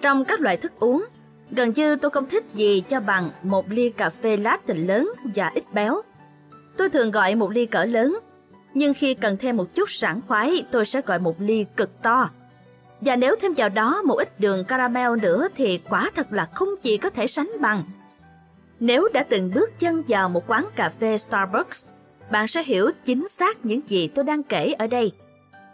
Trong 0.01 0.25
các 0.25 0.41
loại 0.41 0.57
thức 0.57 0.79
uống, 0.79 1.05
gần 1.51 1.73
như 1.75 1.95
tôi 1.95 2.11
không 2.11 2.29
thích 2.29 2.43
gì 2.53 2.83
cho 2.89 2.99
bằng 2.99 3.29
một 3.43 3.69
ly 3.69 3.89
cà 3.89 4.09
phê 4.09 4.37
latte 4.37 4.73
lớn 4.73 5.11
và 5.35 5.51
ít 5.55 5.63
béo. 5.73 6.01
Tôi 6.77 6.89
thường 6.89 7.11
gọi 7.11 7.35
một 7.35 7.51
ly 7.51 7.65
cỡ 7.65 7.85
lớn, 7.85 8.19
nhưng 8.73 8.93
khi 8.93 9.13
cần 9.13 9.37
thêm 9.37 9.57
một 9.57 9.75
chút 9.75 9.91
sảng 9.91 10.21
khoái, 10.27 10.63
tôi 10.71 10.85
sẽ 10.85 11.01
gọi 11.01 11.19
một 11.19 11.35
ly 11.41 11.65
cực 11.77 12.01
to. 12.01 12.29
Và 13.01 13.15
nếu 13.15 13.35
thêm 13.41 13.53
vào 13.53 13.69
đó 13.69 14.01
một 14.01 14.15
ít 14.15 14.39
đường 14.39 14.65
caramel 14.65 15.19
nữa 15.21 15.47
thì 15.55 15.79
quả 15.89 16.09
thật 16.15 16.27
là 16.31 16.45
không 16.45 16.69
chỉ 16.81 16.97
có 16.97 17.09
thể 17.09 17.27
sánh 17.27 17.51
bằng. 17.59 17.83
Nếu 18.79 19.07
đã 19.13 19.23
từng 19.23 19.51
bước 19.55 19.79
chân 19.79 20.03
vào 20.07 20.29
một 20.29 20.43
quán 20.47 20.65
cà 20.75 20.89
phê 20.99 21.17
Starbucks 21.17 21.87
bạn 22.31 22.47
sẽ 22.47 22.63
hiểu 22.63 22.91
chính 23.03 23.27
xác 23.27 23.65
những 23.65 23.81
gì 23.87 24.07
tôi 24.07 24.25
đang 24.25 24.43
kể 24.43 24.73
ở 24.79 24.87
đây. 24.87 25.11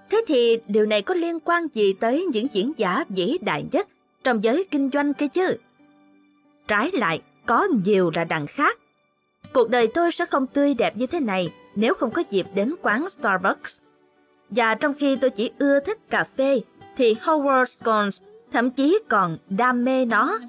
Thế 0.10 0.24
thì 0.28 0.60
điều 0.68 0.86
này 0.86 1.02
có 1.02 1.16
liên 1.16 1.40
quan 1.40 1.68
gì 1.74 1.94
tới 1.94 2.26
những 2.32 2.48
diễn 2.54 2.72
giả 2.78 3.06
vĩ 3.10 3.38
đại 3.42 3.66
nhất 3.72 3.88
trong 4.26 4.44
giới 4.44 4.66
kinh 4.72 4.90
doanh 4.94 5.14
kia 5.14 5.28
chứ? 5.28 5.58
Trái 6.68 6.92
lại, 6.94 7.22
có 7.46 7.68
nhiều 7.84 8.12
là 8.16 8.24
đằng 8.24 8.48
khác. 8.48 8.80
Cuộc 9.54 9.70
đời 9.70 9.88
tôi 9.88 10.12
sẽ 10.12 10.26
không 10.26 10.48
tươi 10.48 10.74
đẹp 10.74 10.98
như 10.98 11.08
thế 11.08 11.20
này 11.20 11.54
nếu 11.76 11.94
không 11.94 12.12
có 12.12 12.24
dịp 12.30 12.48
đến 12.54 12.76
quán 12.82 13.10
Starbucks. 13.10 13.82
Và 14.50 14.76
trong 14.76 14.94
khi 14.94 15.16
tôi 15.16 15.30
chỉ 15.30 15.52
ưa 15.60 15.80
thích 15.80 16.10
cà 16.10 16.26
phê, 16.38 16.62
thì 16.98 17.14
Howard 17.14 17.66
Scones 17.66 18.22
thậm 18.52 18.72
chí 18.72 19.00
còn 19.10 19.38
đam 19.50 19.86
mê 19.86 20.06
nó. 20.06 20.40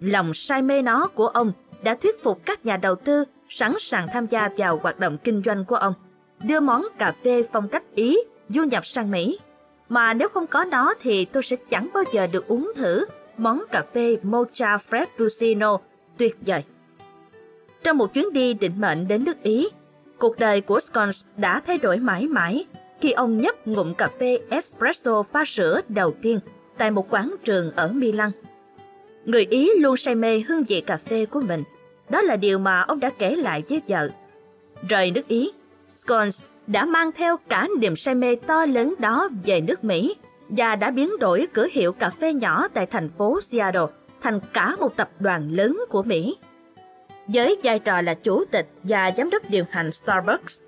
Lòng 0.00 0.34
say 0.34 0.62
mê 0.62 0.82
nó 0.82 1.06
của 1.06 1.26
ông 1.26 1.52
đã 1.82 1.94
thuyết 1.94 2.22
phục 2.22 2.46
các 2.46 2.66
nhà 2.66 2.76
đầu 2.76 2.94
tư 2.94 3.24
sẵn 3.48 3.74
sàng 3.78 4.08
tham 4.12 4.26
gia 4.26 4.48
vào 4.56 4.80
hoạt 4.82 4.98
động 4.98 5.18
kinh 5.24 5.42
doanh 5.44 5.64
của 5.64 5.76
ông, 5.76 5.94
đưa 6.42 6.60
món 6.60 6.86
cà 6.98 7.12
phê 7.24 7.42
phong 7.52 7.68
cách 7.68 7.82
Ý 7.94 8.18
du 8.48 8.62
nhập 8.62 8.86
sang 8.86 9.10
Mỹ. 9.10 9.38
Mà 9.88 10.14
nếu 10.14 10.28
không 10.28 10.46
có 10.46 10.64
nó 10.64 10.94
thì 11.00 11.24
tôi 11.24 11.42
sẽ 11.42 11.56
chẳng 11.70 11.88
bao 11.94 12.04
giờ 12.12 12.26
được 12.26 12.48
uống 12.48 12.72
thử 12.76 13.04
món 13.38 13.62
cà 13.70 13.82
phê 13.94 14.16
Mocha 14.22 14.78
Frappuccino 14.90 15.78
tuyệt 16.18 16.36
vời. 16.46 16.62
Trong 17.84 17.98
một 17.98 18.14
chuyến 18.14 18.32
đi 18.32 18.54
định 18.54 18.80
mệnh 18.80 19.08
đến 19.08 19.24
nước 19.24 19.42
Ý, 19.42 19.68
cuộc 20.18 20.38
đời 20.38 20.60
của 20.60 20.80
Scones 20.80 21.24
đã 21.36 21.60
thay 21.66 21.78
đổi 21.78 21.96
mãi 21.96 22.26
mãi 22.26 22.66
khi 23.00 23.12
ông 23.12 23.40
nhấp 23.40 23.66
ngụm 23.66 23.94
cà 23.94 24.08
phê 24.20 24.38
espresso 24.50 25.22
pha 25.22 25.44
sữa 25.44 25.80
đầu 25.88 26.14
tiên 26.22 26.40
tại 26.78 26.90
một 26.90 27.06
quán 27.10 27.34
trường 27.44 27.72
ở 27.76 27.88
Milan. 27.92 28.30
Người 29.24 29.46
Ý 29.50 29.70
luôn 29.80 29.96
say 29.96 30.14
mê 30.14 30.40
hương 30.40 30.64
vị 30.64 30.80
cà 30.80 30.96
phê 30.96 31.26
của 31.26 31.40
mình. 31.40 31.62
Đó 32.08 32.22
là 32.22 32.36
điều 32.36 32.58
mà 32.58 32.80
ông 32.80 33.00
đã 33.00 33.10
kể 33.18 33.36
lại 33.36 33.62
với 33.68 33.82
vợ. 33.88 34.08
Rời 34.88 35.10
nước 35.10 35.28
Ý, 35.28 35.52
Scones 35.94 36.42
đã 36.66 36.84
mang 36.84 37.12
theo 37.12 37.36
cả 37.36 37.68
niềm 37.78 37.96
say 37.96 38.14
mê 38.14 38.36
to 38.36 38.66
lớn 38.66 38.94
đó 38.98 39.28
về 39.44 39.60
nước 39.60 39.84
Mỹ 39.84 40.16
và 40.48 40.76
đã 40.76 40.90
biến 40.90 41.10
đổi 41.20 41.48
cửa 41.52 41.66
hiệu 41.72 41.92
cà 41.92 42.10
phê 42.10 42.32
nhỏ 42.32 42.68
tại 42.68 42.86
thành 42.86 43.08
phố 43.18 43.40
Seattle 43.40 43.86
thành 44.22 44.40
cả 44.52 44.76
một 44.80 44.96
tập 44.96 45.10
đoàn 45.18 45.48
lớn 45.50 45.78
của 45.88 46.02
Mỹ. 46.02 46.36
Với 47.26 47.60
vai 47.62 47.78
trò 47.78 48.00
là 48.00 48.14
chủ 48.14 48.44
tịch 48.44 48.68
và 48.82 49.12
giám 49.16 49.30
đốc 49.30 49.50
điều 49.50 49.64
hành 49.70 49.92
Starbucks, 49.92 50.60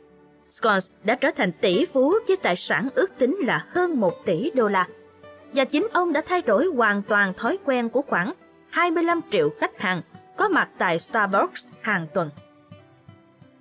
Scones 0.51 0.91
đã 1.05 1.15
trở 1.15 1.31
thành 1.37 1.53
tỷ 1.53 1.87
phú 1.87 2.15
với 2.29 2.37
tài 2.37 2.57
sản 2.57 2.89
ước 2.95 3.19
tính 3.19 3.37
là 3.41 3.65
hơn 3.69 4.01
1 4.01 4.27
tỷ 4.27 4.51
đô 4.51 4.69
la. 4.69 4.87
Và 5.53 5.65
chính 5.65 5.87
ông 5.93 6.13
đã 6.13 6.21
thay 6.29 6.43
đổi 6.43 6.67
hoàn 6.67 7.03
toàn 7.03 7.35
thói 7.35 7.59
quen 7.65 7.89
của 7.89 8.03
khoảng 8.03 8.33
25 8.71 9.21
triệu 9.31 9.51
khách 9.61 9.81
hàng 9.81 10.03
có 10.37 10.49
mặt 10.49 10.69
tại 10.79 10.99
Starbucks 10.99 11.67
hàng 11.81 12.07
tuần. 12.15 12.31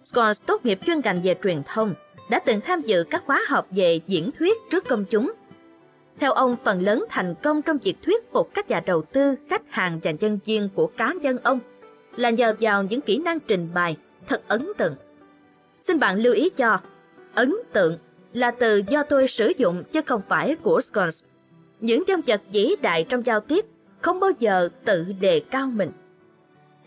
Scones 0.04 0.42
tốt 0.46 0.66
nghiệp 0.66 0.80
chuyên 0.86 1.02
ngành 1.04 1.22
về 1.24 1.36
truyền 1.44 1.62
thông, 1.68 1.94
đã 2.30 2.40
từng 2.40 2.62
tham 2.62 2.82
dự 2.82 3.04
các 3.10 3.24
khóa 3.26 3.42
học 3.48 3.68
về 3.72 4.00
diễn 4.08 4.30
thuyết 4.40 4.58
trước 4.72 4.88
công 4.88 5.06
chúng. 5.06 5.34
Theo 6.20 6.32
ông, 6.32 6.56
phần 6.64 6.82
lớn 6.82 7.06
thành 7.10 7.36
công 7.44 7.62
trong 7.62 7.78
việc 7.78 7.96
thuyết 8.04 8.32
phục 8.32 8.54
các 8.54 8.70
nhà 8.70 8.80
đầu 8.86 9.02
tư, 9.02 9.36
khách 9.50 9.72
hàng 9.72 10.00
và 10.04 10.12
nhân 10.12 10.40
viên 10.46 10.70
của 10.76 10.88
cá 10.88 11.14
nhân 11.22 11.38
ông 11.44 11.60
là 12.16 12.30
nhờ 12.30 12.56
vào 12.60 12.84
những 12.84 13.02
kỹ 13.02 13.18
năng 13.18 13.40
trình 13.40 13.70
bày 13.74 13.98
thật 14.28 14.42
ấn 14.48 14.68
tượng. 14.78 14.96
Xin 15.84 16.00
bạn 16.00 16.18
lưu 16.18 16.34
ý 16.34 16.50
cho, 16.50 16.80
ấn 17.36 17.54
tượng 17.74 17.98
là 18.34 18.52
từ 18.52 18.82
do 18.88 19.04
tôi 19.04 19.28
sử 19.28 19.52
dụng 19.58 19.84
chứ 19.92 20.02
không 20.02 20.22
phải 20.30 20.56
của 20.56 20.82
Scones. 20.82 21.24
Những 21.80 22.04
nhân 22.08 22.22
vật 22.28 22.42
vĩ 22.52 22.76
đại 22.82 23.06
trong 23.10 23.26
giao 23.26 23.40
tiếp 23.40 23.66
không 24.02 24.20
bao 24.20 24.32
giờ 24.40 24.70
tự 24.86 25.06
đề 25.20 25.42
cao 25.52 25.68
mình. 25.68 25.92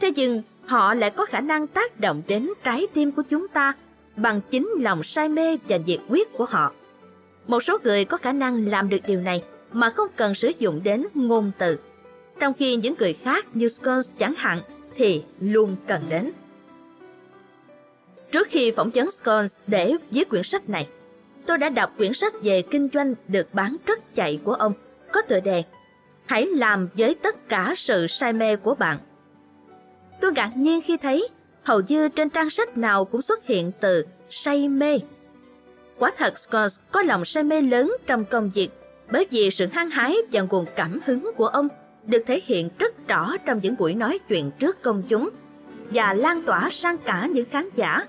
Thế 0.00 0.12
nhưng 0.16 0.42
họ 0.66 0.94
lại 0.94 1.10
có 1.10 1.26
khả 1.26 1.40
năng 1.40 1.66
tác 1.66 2.00
động 2.00 2.22
đến 2.26 2.50
trái 2.64 2.86
tim 2.94 3.12
của 3.12 3.22
chúng 3.22 3.48
ta 3.48 3.74
bằng 4.16 4.40
chính 4.50 4.70
lòng 4.78 5.02
say 5.02 5.28
mê 5.28 5.56
và 5.68 5.76
nhiệt 5.76 6.00
huyết 6.08 6.26
của 6.32 6.44
họ. 6.44 6.72
Một 7.46 7.62
số 7.62 7.78
người 7.84 8.04
có 8.04 8.16
khả 8.16 8.32
năng 8.32 8.66
làm 8.66 8.88
được 8.88 9.00
điều 9.06 9.20
này 9.20 9.42
mà 9.72 9.90
không 9.90 10.08
cần 10.16 10.34
sử 10.34 10.52
dụng 10.58 10.80
đến 10.84 11.06
ngôn 11.14 11.50
từ, 11.58 11.78
trong 12.40 12.54
khi 12.54 12.76
những 12.76 12.94
người 12.98 13.14
khác 13.24 13.46
như 13.54 13.68
Scholes 13.68 14.10
chẳng 14.18 14.34
hạn 14.36 14.58
thì 14.96 15.24
luôn 15.40 15.76
cần 15.86 16.02
đến. 16.08 16.32
Trước 18.32 18.48
khi 18.50 18.72
phỏng 18.72 18.90
vấn 18.90 19.10
Scholes 19.10 19.56
để 19.66 19.96
viết 20.10 20.28
quyển 20.28 20.42
sách 20.42 20.68
này, 20.68 20.88
tôi 21.46 21.58
đã 21.58 21.68
đọc 21.68 21.90
quyển 21.96 22.14
sách 22.14 22.34
về 22.42 22.62
kinh 22.62 22.88
doanh 22.92 23.14
được 23.28 23.54
bán 23.54 23.76
rất 23.86 24.14
chạy 24.14 24.40
của 24.44 24.52
ông, 24.52 24.72
có 25.12 25.22
tựa 25.22 25.40
đề 25.40 25.62
Hãy 26.26 26.46
làm 26.46 26.88
với 26.94 27.14
tất 27.14 27.48
cả 27.48 27.74
sự 27.76 28.06
say 28.06 28.32
mê 28.32 28.56
của 28.56 28.74
bạn. 28.74 28.98
Tôi 30.20 30.32
ngạc 30.32 30.56
nhiên 30.56 30.80
khi 30.82 30.96
thấy 30.96 31.28
hầu 31.70 31.80
như 31.88 32.08
trên 32.08 32.30
trang 32.30 32.50
sách 32.50 32.78
nào 32.78 33.04
cũng 33.04 33.22
xuất 33.22 33.46
hiện 33.46 33.72
từ 33.80 34.04
say 34.30 34.68
mê. 34.68 34.98
Quả 35.98 36.10
thật 36.18 36.38
Scott 36.38 36.72
có 36.90 37.02
lòng 37.02 37.24
say 37.24 37.42
mê 37.42 37.62
lớn 37.62 37.96
trong 38.06 38.24
công 38.24 38.50
việc 38.50 38.68
bởi 39.10 39.26
vì 39.30 39.50
sự 39.50 39.66
hăng 39.66 39.90
hái 39.90 40.16
và 40.32 40.40
nguồn 40.40 40.66
cảm 40.76 41.00
hứng 41.06 41.30
của 41.36 41.46
ông 41.46 41.68
được 42.06 42.22
thể 42.26 42.40
hiện 42.46 42.68
rất 42.78 43.08
rõ 43.08 43.36
trong 43.46 43.60
những 43.62 43.76
buổi 43.76 43.94
nói 43.94 44.18
chuyện 44.28 44.50
trước 44.58 44.82
công 44.82 45.02
chúng 45.08 45.30
và 45.90 46.14
lan 46.14 46.42
tỏa 46.42 46.68
sang 46.70 46.98
cả 46.98 47.26
những 47.26 47.44
khán 47.50 47.68
giả 47.76 48.04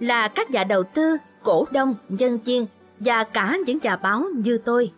là 0.00 0.28
các 0.28 0.50
nhà 0.50 0.64
đầu 0.64 0.82
tư, 0.82 1.16
cổ 1.42 1.66
đông, 1.70 1.94
nhân 2.08 2.38
viên 2.44 2.66
và 3.00 3.24
cả 3.24 3.56
những 3.66 3.78
nhà 3.82 3.96
báo 3.96 4.22
như 4.36 4.58
tôi. 4.58 4.92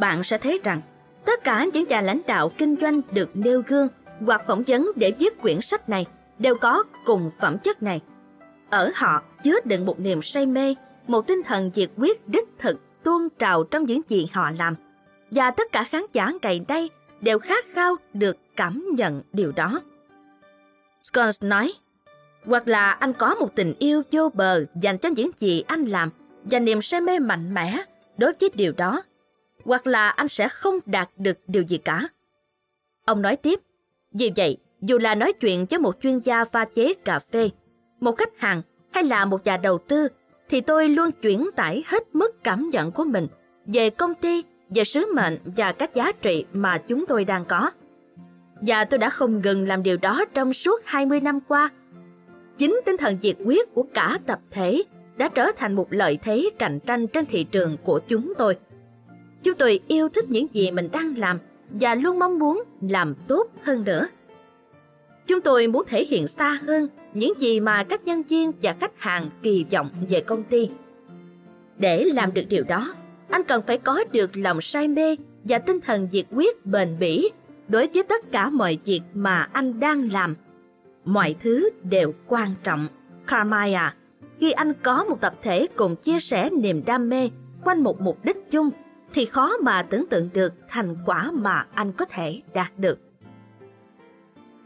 Bạn 0.00 0.24
sẽ 0.24 0.38
thấy 0.38 0.60
rằng 0.64 0.80
tất 1.24 1.44
cả 1.44 1.66
những 1.72 1.88
nhà 1.88 2.00
lãnh 2.00 2.20
đạo 2.26 2.52
kinh 2.58 2.76
doanh 2.80 3.00
được 3.12 3.30
nêu 3.34 3.62
gương 3.66 3.88
hoặc 4.26 4.42
phỏng 4.46 4.62
vấn 4.66 4.90
để 4.96 5.12
viết 5.18 5.40
quyển 5.40 5.60
sách 5.60 5.88
này 5.88 6.06
đều 6.40 6.54
có 6.54 6.84
cùng 7.04 7.30
phẩm 7.40 7.58
chất 7.58 7.82
này. 7.82 8.00
Ở 8.70 8.90
họ 8.94 9.22
chứa 9.42 9.60
đựng 9.64 9.86
một 9.86 10.00
niềm 10.00 10.22
say 10.22 10.46
mê, 10.46 10.74
một 11.06 11.26
tinh 11.26 11.42
thần 11.42 11.70
nhiệt 11.74 11.90
quyết 11.96 12.28
đích 12.28 12.48
thực 12.58 12.76
tuôn 13.02 13.28
trào 13.38 13.64
trong 13.64 13.84
những 13.84 14.00
gì 14.08 14.28
họ 14.32 14.50
làm. 14.58 14.74
Và 15.30 15.50
tất 15.50 15.72
cả 15.72 15.84
khán 15.84 16.02
giả 16.12 16.32
ngày 16.42 16.64
đây 16.68 16.90
đều 17.20 17.38
khát 17.38 17.64
khao 17.72 17.96
được 18.14 18.36
cảm 18.56 18.84
nhận 18.96 19.22
điều 19.32 19.52
đó. 19.52 19.80
Scones 21.02 21.42
nói, 21.42 21.72
hoặc 22.44 22.68
là 22.68 22.90
anh 22.90 23.12
có 23.12 23.34
một 23.34 23.54
tình 23.54 23.74
yêu 23.78 24.02
vô 24.12 24.28
bờ 24.34 24.64
dành 24.80 24.98
cho 24.98 25.08
những 25.08 25.30
gì 25.38 25.64
anh 25.66 25.84
làm 25.84 26.10
và 26.44 26.58
niềm 26.58 26.82
say 26.82 27.00
mê 27.00 27.18
mạnh 27.18 27.54
mẽ 27.54 27.84
đối 28.18 28.32
với 28.40 28.50
điều 28.54 28.72
đó, 28.72 29.02
hoặc 29.64 29.86
là 29.86 30.08
anh 30.08 30.28
sẽ 30.28 30.48
không 30.48 30.78
đạt 30.86 31.10
được 31.16 31.38
điều 31.46 31.62
gì 31.62 31.78
cả. 31.78 32.08
Ông 33.04 33.22
nói 33.22 33.36
tiếp, 33.36 33.60
vì 34.12 34.32
vậy, 34.36 34.56
dù 34.80 34.98
là 34.98 35.14
nói 35.14 35.32
chuyện 35.32 35.66
với 35.70 35.78
một 35.78 35.96
chuyên 36.02 36.18
gia 36.18 36.44
pha 36.44 36.64
chế 36.64 36.94
cà 36.94 37.18
phê, 37.18 37.50
một 38.00 38.16
khách 38.16 38.38
hàng 38.38 38.62
hay 38.90 39.04
là 39.04 39.24
một 39.24 39.44
nhà 39.44 39.56
đầu 39.56 39.78
tư, 39.78 40.08
thì 40.48 40.60
tôi 40.60 40.88
luôn 40.88 41.10
chuyển 41.22 41.50
tải 41.56 41.84
hết 41.86 42.02
mức 42.12 42.44
cảm 42.44 42.70
nhận 42.70 42.92
của 42.92 43.04
mình 43.04 43.26
về 43.66 43.90
công 43.90 44.14
ty, 44.14 44.44
về 44.68 44.84
sứ 44.84 45.06
mệnh 45.14 45.38
và 45.56 45.72
các 45.72 45.94
giá 45.94 46.12
trị 46.12 46.44
mà 46.52 46.78
chúng 46.78 47.06
tôi 47.06 47.24
đang 47.24 47.44
có. 47.44 47.70
Và 48.60 48.84
tôi 48.84 48.98
đã 48.98 49.10
không 49.10 49.40
ngừng 49.40 49.68
làm 49.68 49.82
điều 49.82 49.96
đó 49.96 50.24
trong 50.34 50.52
suốt 50.52 50.80
20 50.84 51.20
năm 51.20 51.40
qua. 51.48 51.70
Chính 52.58 52.80
tinh 52.86 52.96
thần 52.96 53.18
diệt 53.22 53.36
quyết 53.44 53.74
của 53.74 53.84
cả 53.94 54.18
tập 54.26 54.40
thể 54.50 54.82
đã 55.16 55.28
trở 55.28 55.46
thành 55.56 55.74
một 55.74 55.86
lợi 55.90 56.18
thế 56.22 56.50
cạnh 56.58 56.80
tranh 56.80 57.06
trên 57.06 57.26
thị 57.26 57.44
trường 57.44 57.76
của 57.84 58.00
chúng 58.08 58.32
tôi. 58.38 58.58
Chúng 59.42 59.54
tôi 59.54 59.80
yêu 59.88 60.08
thích 60.08 60.24
những 60.28 60.46
gì 60.52 60.70
mình 60.70 60.88
đang 60.92 61.16
làm 61.16 61.38
và 61.70 61.94
luôn 61.94 62.18
mong 62.18 62.38
muốn 62.38 62.62
làm 62.80 63.14
tốt 63.28 63.46
hơn 63.62 63.84
nữa. 63.84 64.08
Chúng 65.30 65.40
tôi 65.40 65.66
muốn 65.66 65.82
thể 65.88 66.04
hiện 66.04 66.28
xa 66.28 66.58
hơn 66.66 66.88
những 67.14 67.40
gì 67.40 67.60
mà 67.60 67.84
các 67.84 68.04
nhân 68.04 68.22
viên 68.22 68.52
và 68.62 68.76
khách 68.80 68.92
hàng 68.96 69.30
kỳ 69.42 69.66
vọng 69.72 69.90
về 70.08 70.20
công 70.20 70.42
ty. 70.42 70.70
Để 71.78 72.04
làm 72.04 72.34
được 72.34 72.42
điều 72.48 72.64
đó, 72.64 72.94
anh 73.28 73.44
cần 73.44 73.62
phải 73.66 73.78
có 73.78 74.04
được 74.12 74.36
lòng 74.36 74.60
say 74.60 74.88
mê 74.88 75.16
và 75.44 75.58
tinh 75.58 75.80
thần 75.80 76.08
nhiệt 76.12 76.26
quyết 76.30 76.66
bền 76.66 76.96
bỉ 76.98 77.30
đối 77.68 77.88
với 77.94 78.02
tất 78.02 78.32
cả 78.32 78.50
mọi 78.50 78.78
việc 78.84 79.00
mà 79.14 79.48
anh 79.52 79.80
đang 79.80 80.12
làm. 80.12 80.36
Mọi 81.04 81.34
thứ 81.42 81.70
đều 81.90 82.14
quan 82.26 82.48
trọng. 82.64 82.86
Carmaya, 83.26 83.94
khi 84.40 84.50
anh 84.50 84.72
có 84.82 85.04
một 85.04 85.20
tập 85.20 85.34
thể 85.42 85.66
cùng 85.76 85.96
chia 85.96 86.20
sẻ 86.20 86.50
niềm 86.50 86.82
đam 86.86 87.08
mê 87.08 87.30
quanh 87.64 87.82
một 87.82 88.00
mục 88.00 88.24
đích 88.24 88.50
chung, 88.50 88.70
thì 89.14 89.24
khó 89.24 89.56
mà 89.62 89.82
tưởng 89.82 90.06
tượng 90.06 90.28
được 90.32 90.52
thành 90.68 90.96
quả 91.06 91.30
mà 91.32 91.66
anh 91.74 91.92
có 91.92 92.04
thể 92.04 92.42
đạt 92.54 92.78
được 92.78 92.98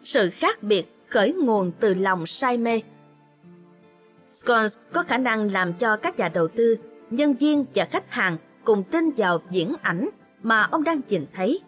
sự 0.05 0.31
khác 0.31 0.63
biệt 0.63 0.85
khởi 1.09 1.33
nguồn 1.33 1.73
từ 1.81 1.95
lòng 1.95 2.27
say 2.27 2.59
mê. 2.59 2.81
Scones 4.33 4.79
có 4.93 5.03
khả 5.03 5.19
năng 5.19 5.53
làm 5.53 5.73
cho 5.73 5.97
các 5.97 6.19
nhà 6.19 6.29
đầu 6.29 6.49
tư, 6.49 6.77
nhân 7.11 7.35
viên 7.35 7.65
và 7.75 7.85
khách 7.85 8.11
hàng 8.13 8.37
cùng 8.65 8.83
tin 8.83 9.11
vào 9.17 9.43
diễn 9.51 9.75
ảnh 9.83 10.09
mà 10.43 10.63
ông 10.63 10.85
đang 10.85 11.01
nhìn 11.09 11.27
thấy 11.35 11.61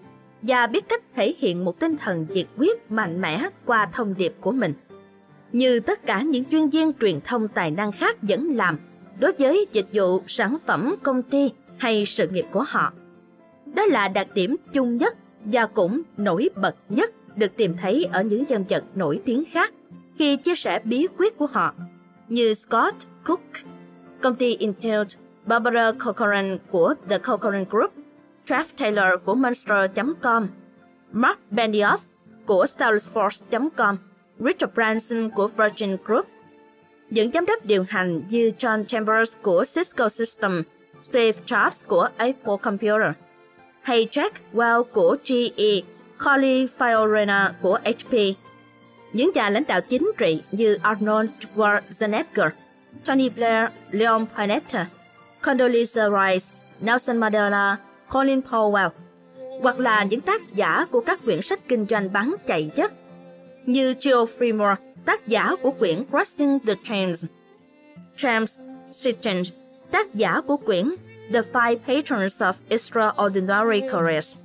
và 0.42 0.66
biết 0.66 0.88
cách 0.88 1.02
thể 1.14 1.34
hiện 1.38 1.64
một 1.64 1.80
tinh 1.80 1.96
thần 1.96 2.26
nhiệt 2.30 2.46
quyết 2.56 2.90
mạnh 2.90 3.20
mẽ 3.20 3.48
qua 3.64 3.88
thông 3.92 4.14
điệp 4.18 4.34
của 4.40 4.52
mình. 4.52 4.72
Như 5.52 5.80
tất 5.80 6.06
cả 6.06 6.22
những 6.22 6.44
chuyên 6.44 6.68
viên 6.68 6.92
truyền 7.00 7.20
thông 7.20 7.48
tài 7.48 7.70
năng 7.70 7.92
khác 7.92 8.16
vẫn 8.22 8.46
làm 8.54 8.78
đối 9.18 9.32
với 9.32 9.66
dịch 9.72 9.86
vụ, 9.92 10.22
sản 10.26 10.56
phẩm, 10.66 10.94
công 11.02 11.22
ty 11.22 11.50
hay 11.78 12.06
sự 12.06 12.28
nghiệp 12.28 12.46
của 12.50 12.64
họ. 12.68 12.92
Đó 13.74 13.86
là 13.86 14.08
đặc 14.08 14.26
điểm 14.34 14.56
chung 14.72 14.96
nhất 14.96 15.16
và 15.44 15.66
cũng 15.66 16.02
nổi 16.16 16.48
bật 16.56 16.76
nhất 16.88 17.10
được 17.36 17.56
tìm 17.56 17.76
thấy 17.82 18.08
ở 18.12 18.22
những 18.22 18.44
nhân 18.48 18.64
vật 18.68 18.84
nổi 18.94 19.20
tiếng 19.24 19.44
khác 19.50 19.72
khi 20.18 20.36
chia 20.36 20.54
sẻ 20.54 20.80
bí 20.84 21.06
quyết 21.18 21.38
của 21.38 21.46
họ, 21.46 21.74
như 22.28 22.54
Scott 22.54 22.94
Cook, 23.24 23.40
công 24.20 24.36
ty 24.36 24.56
Intel, 24.56 25.02
Barbara 25.44 25.92
Corcoran 25.92 26.58
của 26.70 26.94
The 27.08 27.18
Corcoran 27.18 27.64
Group, 27.70 27.92
Trev 28.44 28.66
Taylor 28.78 29.20
của 29.24 29.34
Monster.com, 29.34 30.48
Mark 31.12 31.38
Benioff 31.50 31.98
của 32.46 32.64
Salesforce.com, 32.64 33.96
Richard 34.38 34.74
Branson 34.74 35.30
của 35.30 35.48
Virgin 35.48 35.96
Group. 36.04 36.26
Những 37.10 37.30
giám 37.30 37.46
đốc 37.46 37.64
điều 37.64 37.84
hành 37.88 38.22
như 38.30 38.52
John 38.58 38.84
Chambers 38.84 39.32
của 39.42 39.64
Cisco 39.74 40.08
Systems, 40.08 40.64
Steve 41.02 41.38
Jobs 41.46 41.86
của 41.86 42.08
Apple 42.16 42.56
Computer, 42.62 43.12
hay 43.82 44.08
Jack 44.10 44.30
Welch 44.52 44.84
của 44.84 45.16
GE, 45.24 45.95
Colin 46.24 46.66
Fiorina 46.78 47.50
của 47.62 47.78
HP. 47.84 48.12
Những 49.12 49.30
nhà 49.34 49.50
lãnh 49.50 49.64
đạo 49.68 49.80
chính 49.80 50.10
trị 50.18 50.42
như 50.52 50.78
Arnold 50.82 51.30
Schwarzenegger, 51.40 52.50
Tony 53.04 53.28
Blair, 53.28 53.68
Leon 53.90 54.26
Panetta, 54.36 54.86
Condoleezza 55.42 56.10
Rice, 56.10 56.46
Nelson 56.80 57.16
Mandela, 57.16 57.76
Colin 58.12 58.40
Powell, 58.50 58.90
hoặc 59.62 59.78
là 59.78 60.04
những 60.04 60.20
tác 60.20 60.54
giả 60.54 60.86
của 60.90 61.00
các 61.00 61.20
quyển 61.24 61.42
sách 61.42 61.60
kinh 61.68 61.86
doanh 61.86 62.12
bán 62.12 62.34
chạy 62.46 62.70
nhất 62.76 62.92
như 63.66 63.94
Joe 64.00 64.26
Fremore, 64.38 64.74
tác 65.04 65.26
giả 65.26 65.56
của 65.62 65.70
quyển 65.70 66.04
Crossing 66.10 66.58
the 66.66 66.74
Trains, 66.84 67.24
James 68.16 68.46
Sitchin, 68.92 69.42
tác 69.90 70.14
giả 70.14 70.40
của 70.40 70.56
quyển 70.56 70.94
The 71.32 71.42
Five 71.52 71.76
Patrons 71.86 72.42
of 72.42 72.52
Extraordinary 72.68 73.80
Careers, 73.80 74.36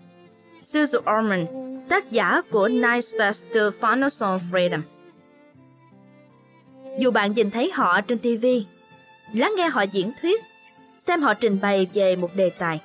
Susan 0.63 1.01
Orman, 1.18 1.46
tác 1.91 2.12
giả 2.12 2.41
của 2.51 2.67
Nine 2.67 3.01
Steps 3.01 3.43
to 3.53 4.39
Freedom. 4.51 4.81
Dù 7.00 7.12
bạn 7.12 7.33
nhìn 7.33 7.51
thấy 7.51 7.71
họ 7.74 8.01
trên 8.01 8.19
TV, 8.19 8.45
lắng 9.33 9.53
nghe 9.57 9.69
họ 9.69 9.81
diễn 9.81 10.12
thuyết, 10.21 10.41
xem 11.00 11.21
họ 11.21 11.33
trình 11.33 11.60
bày 11.62 11.88
về 11.93 12.15
một 12.15 12.36
đề 12.36 12.50
tài, 12.50 12.79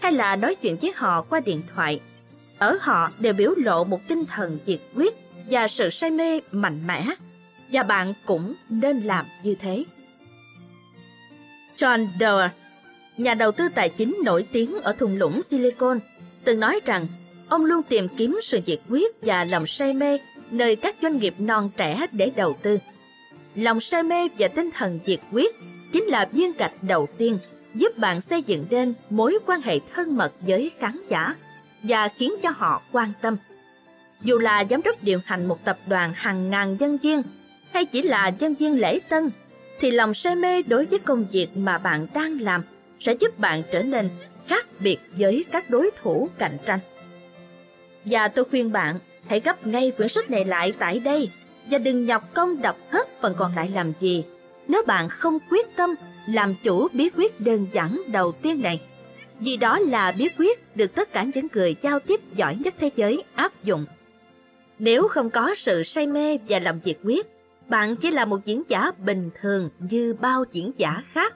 hay 0.00 0.12
là 0.12 0.36
nói 0.36 0.54
chuyện 0.54 0.76
với 0.80 0.92
họ 0.96 1.22
qua 1.22 1.40
điện 1.40 1.62
thoại, 1.74 2.00
ở 2.58 2.78
họ 2.80 3.10
đều 3.18 3.32
biểu 3.32 3.54
lộ 3.56 3.84
một 3.84 4.00
tinh 4.08 4.24
thần 4.24 4.58
nhiệt 4.66 4.80
quyết 4.94 5.14
và 5.50 5.68
sự 5.68 5.90
say 5.90 6.10
mê 6.10 6.40
mạnh 6.52 6.86
mẽ, 6.86 7.04
và 7.72 7.82
bạn 7.82 8.14
cũng 8.26 8.54
nên 8.68 9.00
làm 9.00 9.26
như 9.42 9.54
thế. 9.54 9.84
John 11.76 12.06
Doerr, 12.20 12.52
nhà 13.16 13.34
đầu 13.34 13.52
tư 13.52 13.68
tài 13.74 13.88
chính 13.88 14.16
nổi 14.24 14.46
tiếng 14.52 14.80
ở 14.80 14.92
thung 14.92 15.16
lũng 15.16 15.42
Silicon, 15.42 15.98
từng 16.44 16.60
nói 16.60 16.80
rằng 16.86 17.06
ông 17.48 17.64
luôn 17.64 17.82
tìm 17.82 18.08
kiếm 18.16 18.38
sự 18.42 18.60
nhiệt 18.66 18.80
quyết 18.88 19.16
và 19.22 19.44
lòng 19.44 19.66
say 19.66 19.94
mê 19.94 20.18
nơi 20.50 20.76
các 20.76 20.96
doanh 21.02 21.18
nghiệp 21.18 21.34
non 21.38 21.70
trẻ 21.76 22.06
để 22.12 22.30
đầu 22.36 22.56
tư. 22.62 22.78
Lòng 23.54 23.80
say 23.80 24.02
mê 24.02 24.28
và 24.38 24.48
tinh 24.48 24.70
thần 24.74 25.00
nhiệt 25.06 25.20
quyết 25.32 25.56
chính 25.92 26.04
là 26.04 26.28
viên 26.32 26.52
gạch 26.52 26.82
đầu 26.82 27.08
tiên 27.18 27.38
giúp 27.74 27.98
bạn 27.98 28.20
xây 28.20 28.42
dựng 28.42 28.66
nên 28.70 28.94
mối 29.10 29.38
quan 29.46 29.60
hệ 29.60 29.78
thân 29.94 30.16
mật 30.16 30.32
với 30.40 30.70
khán 30.78 30.96
giả 31.08 31.34
và 31.82 32.08
khiến 32.08 32.34
cho 32.42 32.50
họ 32.56 32.82
quan 32.92 33.12
tâm. 33.22 33.36
Dù 34.22 34.38
là 34.38 34.64
giám 34.70 34.82
đốc 34.82 35.02
điều 35.02 35.20
hành 35.24 35.46
một 35.46 35.64
tập 35.64 35.78
đoàn 35.88 36.12
hàng 36.14 36.50
ngàn 36.50 36.76
nhân 36.80 36.98
viên 36.98 37.22
hay 37.72 37.84
chỉ 37.84 38.02
là 38.02 38.32
nhân 38.38 38.54
viên 38.54 38.80
lễ 38.80 39.00
tân, 39.08 39.30
thì 39.80 39.90
lòng 39.90 40.14
say 40.14 40.36
mê 40.36 40.62
đối 40.62 40.84
với 40.86 40.98
công 40.98 41.26
việc 41.32 41.56
mà 41.56 41.78
bạn 41.78 42.06
đang 42.14 42.40
làm 42.40 42.62
sẽ 43.00 43.12
giúp 43.12 43.38
bạn 43.38 43.62
trở 43.72 43.82
nên 43.82 44.08
khác 44.46 44.66
biệt 44.80 44.98
với 45.18 45.44
các 45.52 45.70
đối 45.70 45.90
thủ 46.02 46.28
cạnh 46.38 46.56
tranh. 46.66 46.78
Và 48.06 48.28
tôi 48.28 48.44
khuyên 48.44 48.72
bạn 48.72 48.98
hãy 49.26 49.40
gấp 49.40 49.66
ngay 49.66 49.92
quyển 49.96 50.08
sách 50.08 50.30
này 50.30 50.44
lại 50.44 50.72
tại 50.78 51.00
đây 51.00 51.30
và 51.70 51.78
đừng 51.78 52.06
nhọc 52.06 52.34
công 52.34 52.62
đọc 52.62 52.76
hết 52.90 53.08
phần 53.20 53.34
còn 53.36 53.54
lại 53.54 53.70
làm 53.74 53.92
gì 53.98 54.24
nếu 54.68 54.82
bạn 54.86 55.08
không 55.08 55.38
quyết 55.50 55.76
tâm 55.76 55.94
làm 56.26 56.54
chủ 56.62 56.88
bí 56.92 57.10
quyết 57.16 57.40
đơn 57.40 57.66
giản 57.72 58.02
đầu 58.06 58.32
tiên 58.32 58.62
này. 58.62 58.80
Vì 59.40 59.56
đó 59.56 59.78
là 59.78 60.12
bí 60.12 60.28
quyết 60.38 60.76
được 60.76 60.94
tất 60.94 61.12
cả 61.12 61.26
những 61.34 61.46
người 61.52 61.74
giao 61.82 62.00
tiếp 62.00 62.20
giỏi 62.34 62.56
nhất 62.56 62.74
thế 62.80 62.90
giới 62.96 63.22
áp 63.34 63.64
dụng. 63.64 63.84
Nếu 64.78 65.08
không 65.08 65.30
có 65.30 65.54
sự 65.56 65.82
say 65.82 66.06
mê 66.06 66.38
và 66.48 66.58
làm 66.58 66.80
việc 66.80 66.98
quyết, 67.04 67.26
bạn 67.68 67.96
chỉ 67.96 68.10
là 68.10 68.24
một 68.24 68.44
diễn 68.44 68.62
giả 68.68 68.90
bình 68.98 69.30
thường 69.40 69.70
như 69.78 70.14
bao 70.14 70.44
diễn 70.52 70.72
giả 70.76 71.02
khác. 71.12 71.34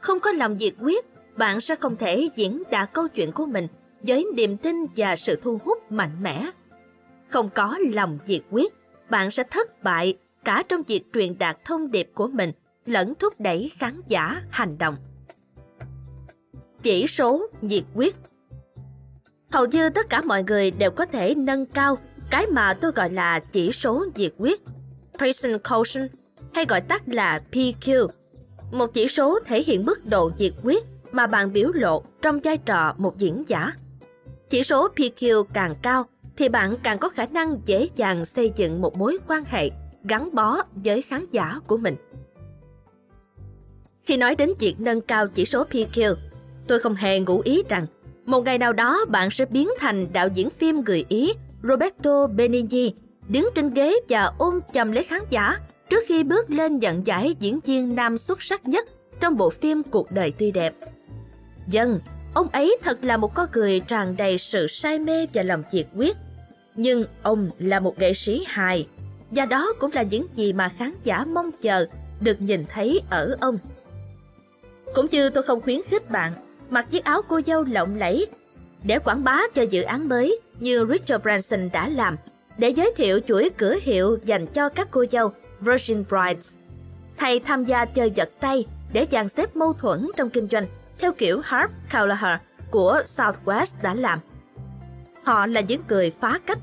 Không 0.00 0.20
có 0.20 0.32
lòng 0.32 0.56
nhiệt 0.56 0.74
quyết, 0.80 1.06
bạn 1.36 1.60
sẽ 1.60 1.74
không 1.74 1.96
thể 1.96 2.28
diễn 2.36 2.62
đạt 2.70 2.92
câu 2.92 3.08
chuyện 3.08 3.32
của 3.32 3.46
mình 3.46 3.66
với 4.06 4.26
niềm 4.34 4.56
tin 4.56 4.76
và 4.96 5.16
sự 5.16 5.40
thu 5.42 5.58
hút 5.64 5.92
mạnh 5.92 6.22
mẽ. 6.22 6.50
Không 7.28 7.50
có 7.54 7.78
lòng 7.92 8.18
nhiệt 8.26 8.42
quyết, 8.50 8.74
bạn 9.10 9.30
sẽ 9.30 9.42
thất 9.50 9.82
bại 9.82 10.18
cả 10.44 10.62
trong 10.68 10.82
việc 10.82 11.02
truyền 11.14 11.38
đạt 11.38 11.64
thông 11.64 11.90
điệp 11.90 12.10
của 12.14 12.28
mình 12.28 12.52
lẫn 12.86 13.14
thúc 13.14 13.40
đẩy 13.40 13.72
khán 13.78 14.00
giả 14.08 14.42
hành 14.50 14.78
động. 14.78 14.96
Chỉ 16.82 17.06
số 17.06 17.46
nhiệt 17.60 17.84
quyết 17.94 18.16
Hầu 19.50 19.66
như 19.66 19.90
tất 19.90 20.10
cả 20.10 20.20
mọi 20.20 20.42
người 20.42 20.70
đều 20.70 20.90
có 20.90 21.06
thể 21.06 21.34
nâng 21.34 21.66
cao 21.66 21.98
cái 22.30 22.46
mà 22.46 22.74
tôi 22.74 22.92
gọi 22.92 23.10
là 23.10 23.40
chỉ 23.40 23.72
số 23.72 24.06
nhiệt 24.14 24.32
quyết, 24.38 24.60
Present 25.18 25.60
Quotient, 25.68 26.10
hay 26.54 26.64
gọi 26.64 26.80
tắt 26.80 27.02
là 27.06 27.40
PQ. 27.52 28.08
Một 28.72 28.94
chỉ 28.94 29.08
số 29.08 29.38
thể 29.46 29.62
hiện 29.62 29.84
mức 29.84 30.06
độ 30.06 30.30
nhiệt 30.38 30.52
quyết 30.62 30.84
mà 31.12 31.26
bạn 31.26 31.52
biểu 31.52 31.72
lộ 31.72 32.02
trong 32.22 32.40
vai 32.40 32.58
trò 32.58 32.94
một 32.98 33.18
diễn 33.18 33.44
giả. 33.46 33.72
Chỉ 34.50 34.62
số 34.62 34.88
PQ 34.96 35.44
càng 35.44 35.74
cao 35.82 36.04
thì 36.36 36.48
bạn 36.48 36.76
càng 36.82 36.98
có 36.98 37.08
khả 37.08 37.26
năng 37.26 37.60
dễ 37.66 37.88
dàng 37.96 38.24
xây 38.24 38.52
dựng 38.56 38.80
một 38.80 38.96
mối 38.96 39.18
quan 39.28 39.44
hệ 39.46 39.70
gắn 40.04 40.34
bó 40.34 40.62
với 40.74 41.02
khán 41.02 41.26
giả 41.32 41.60
của 41.66 41.76
mình. 41.76 41.96
Khi 44.02 44.16
nói 44.16 44.34
đến 44.34 44.52
việc 44.58 44.74
nâng 44.78 45.00
cao 45.00 45.28
chỉ 45.28 45.44
số 45.44 45.64
PQ, 45.64 46.14
tôi 46.66 46.80
không 46.80 46.94
hề 46.94 47.20
ngụ 47.20 47.40
ý 47.40 47.62
rằng 47.68 47.86
một 48.26 48.44
ngày 48.44 48.58
nào 48.58 48.72
đó 48.72 49.04
bạn 49.08 49.30
sẽ 49.30 49.44
biến 49.44 49.68
thành 49.78 50.12
đạo 50.12 50.28
diễn 50.34 50.50
phim 50.50 50.80
người 50.84 51.04
Ý 51.08 51.32
Roberto 51.62 52.26
Benigni 52.26 52.94
đứng 53.28 53.48
trên 53.54 53.70
ghế 53.70 53.96
và 54.08 54.32
ôm 54.38 54.60
chầm 54.74 54.92
lấy 54.92 55.04
khán 55.04 55.20
giả 55.30 55.58
trước 55.90 56.04
khi 56.06 56.24
bước 56.24 56.50
lên 56.50 56.78
nhận 56.78 57.06
giải 57.06 57.36
diễn 57.40 57.60
viên 57.60 57.94
nam 57.94 58.18
xuất 58.18 58.42
sắc 58.42 58.68
nhất 58.68 58.88
trong 59.20 59.36
bộ 59.36 59.50
phim 59.50 59.82
Cuộc 59.82 60.10
đời 60.10 60.32
tươi 60.38 60.50
đẹp. 60.50 60.74
Dân, 61.68 62.00
ông 62.36 62.48
ấy 62.48 62.76
thật 62.82 63.04
là 63.04 63.16
một 63.16 63.34
con 63.34 63.48
người 63.52 63.80
tràn 63.80 64.16
đầy 64.16 64.38
sự 64.38 64.66
say 64.66 64.98
mê 64.98 65.26
và 65.34 65.42
lòng 65.42 65.62
nhiệt 65.72 65.86
quyết. 65.96 66.16
Nhưng 66.74 67.04
ông 67.22 67.50
là 67.58 67.80
một 67.80 67.98
nghệ 67.98 68.14
sĩ 68.14 68.44
hài, 68.46 68.88
và 69.30 69.46
đó 69.46 69.72
cũng 69.78 69.92
là 69.92 70.02
những 70.02 70.26
gì 70.34 70.52
mà 70.52 70.68
khán 70.68 70.92
giả 71.04 71.24
mong 71.24 71.50
chờ 71.62 71.86
được 72.20 72.40
nhìn 72.40 72.64
thấy 72.74 73.00
ở 73.10 73.36
ông. 73.40 73.58
Cũng 74.94 75.06
như 75.10 75.30
tôi 75.30 75.42
không 75.42 75.60
khuyến 75.60 75.80
khích 75.82 76.10
bạn 76.10 76.32
mặc 76.70 76.86
chiếc 76.90 77.04
áo 77.04 77.22
cô 77.28 77.40
dâu 77.46 77.64
lộng 77.64 77.98
lẫy 77.98 78.26
để 78.82 78.98
quảng 78.98 79.24
bá 79.24 79.40
cho 79.54 79.62
dự 79.62 79.82
án 79.82 80.08
mới 80.08 80.40
như 80.60 80.86
Richard 80.92 81.22
Branson 81.22 81.68
đã 81.72 81.88
làm 81.88 82.16
để 82.58 82.68
giới 82.68 82.92
thiệu 82.96 83.20
chuỗi 83.28 83.50
cửa 83.56 83.76
hiệu 83.82 84.18
dành 84.24 84.46
cho 84.46 84.68
các 84.68 84.88
cô 84.90 85.04
dâu 85.10 85.32
Virgin 85.60 86.04
Brides. 86.08 86.54
Thầy 87.16 87.40
tham 87.40 87.64
gia 87.64 87.84
chơi 87.84 88.10
giật 88.10 88.30
tay 88.40 88.66
để 88.92 89.06
dàn 89.10 89.28
xếp 89.28 89.56
mâu 89.56 89.72
thuẫn 89.72 90.08
trong 90.16 90.30
kinh 90.30 90.48
doanh 90.50 90.66
theo 90.98 91.12
kiểu 91.12 91.40
Harp 91.44 91.70
Callagher 91.90 92.40
của 92.70 93.02
Southwest 93.06 93.72
đã 93.82 93.94
làm. 93.94 94.18
Họ 95.22 95.46
là 95.46 95.60
những 95.60 95.82
người 95.88 96.12
phá 96.20 96.38
cách 96.46 96.58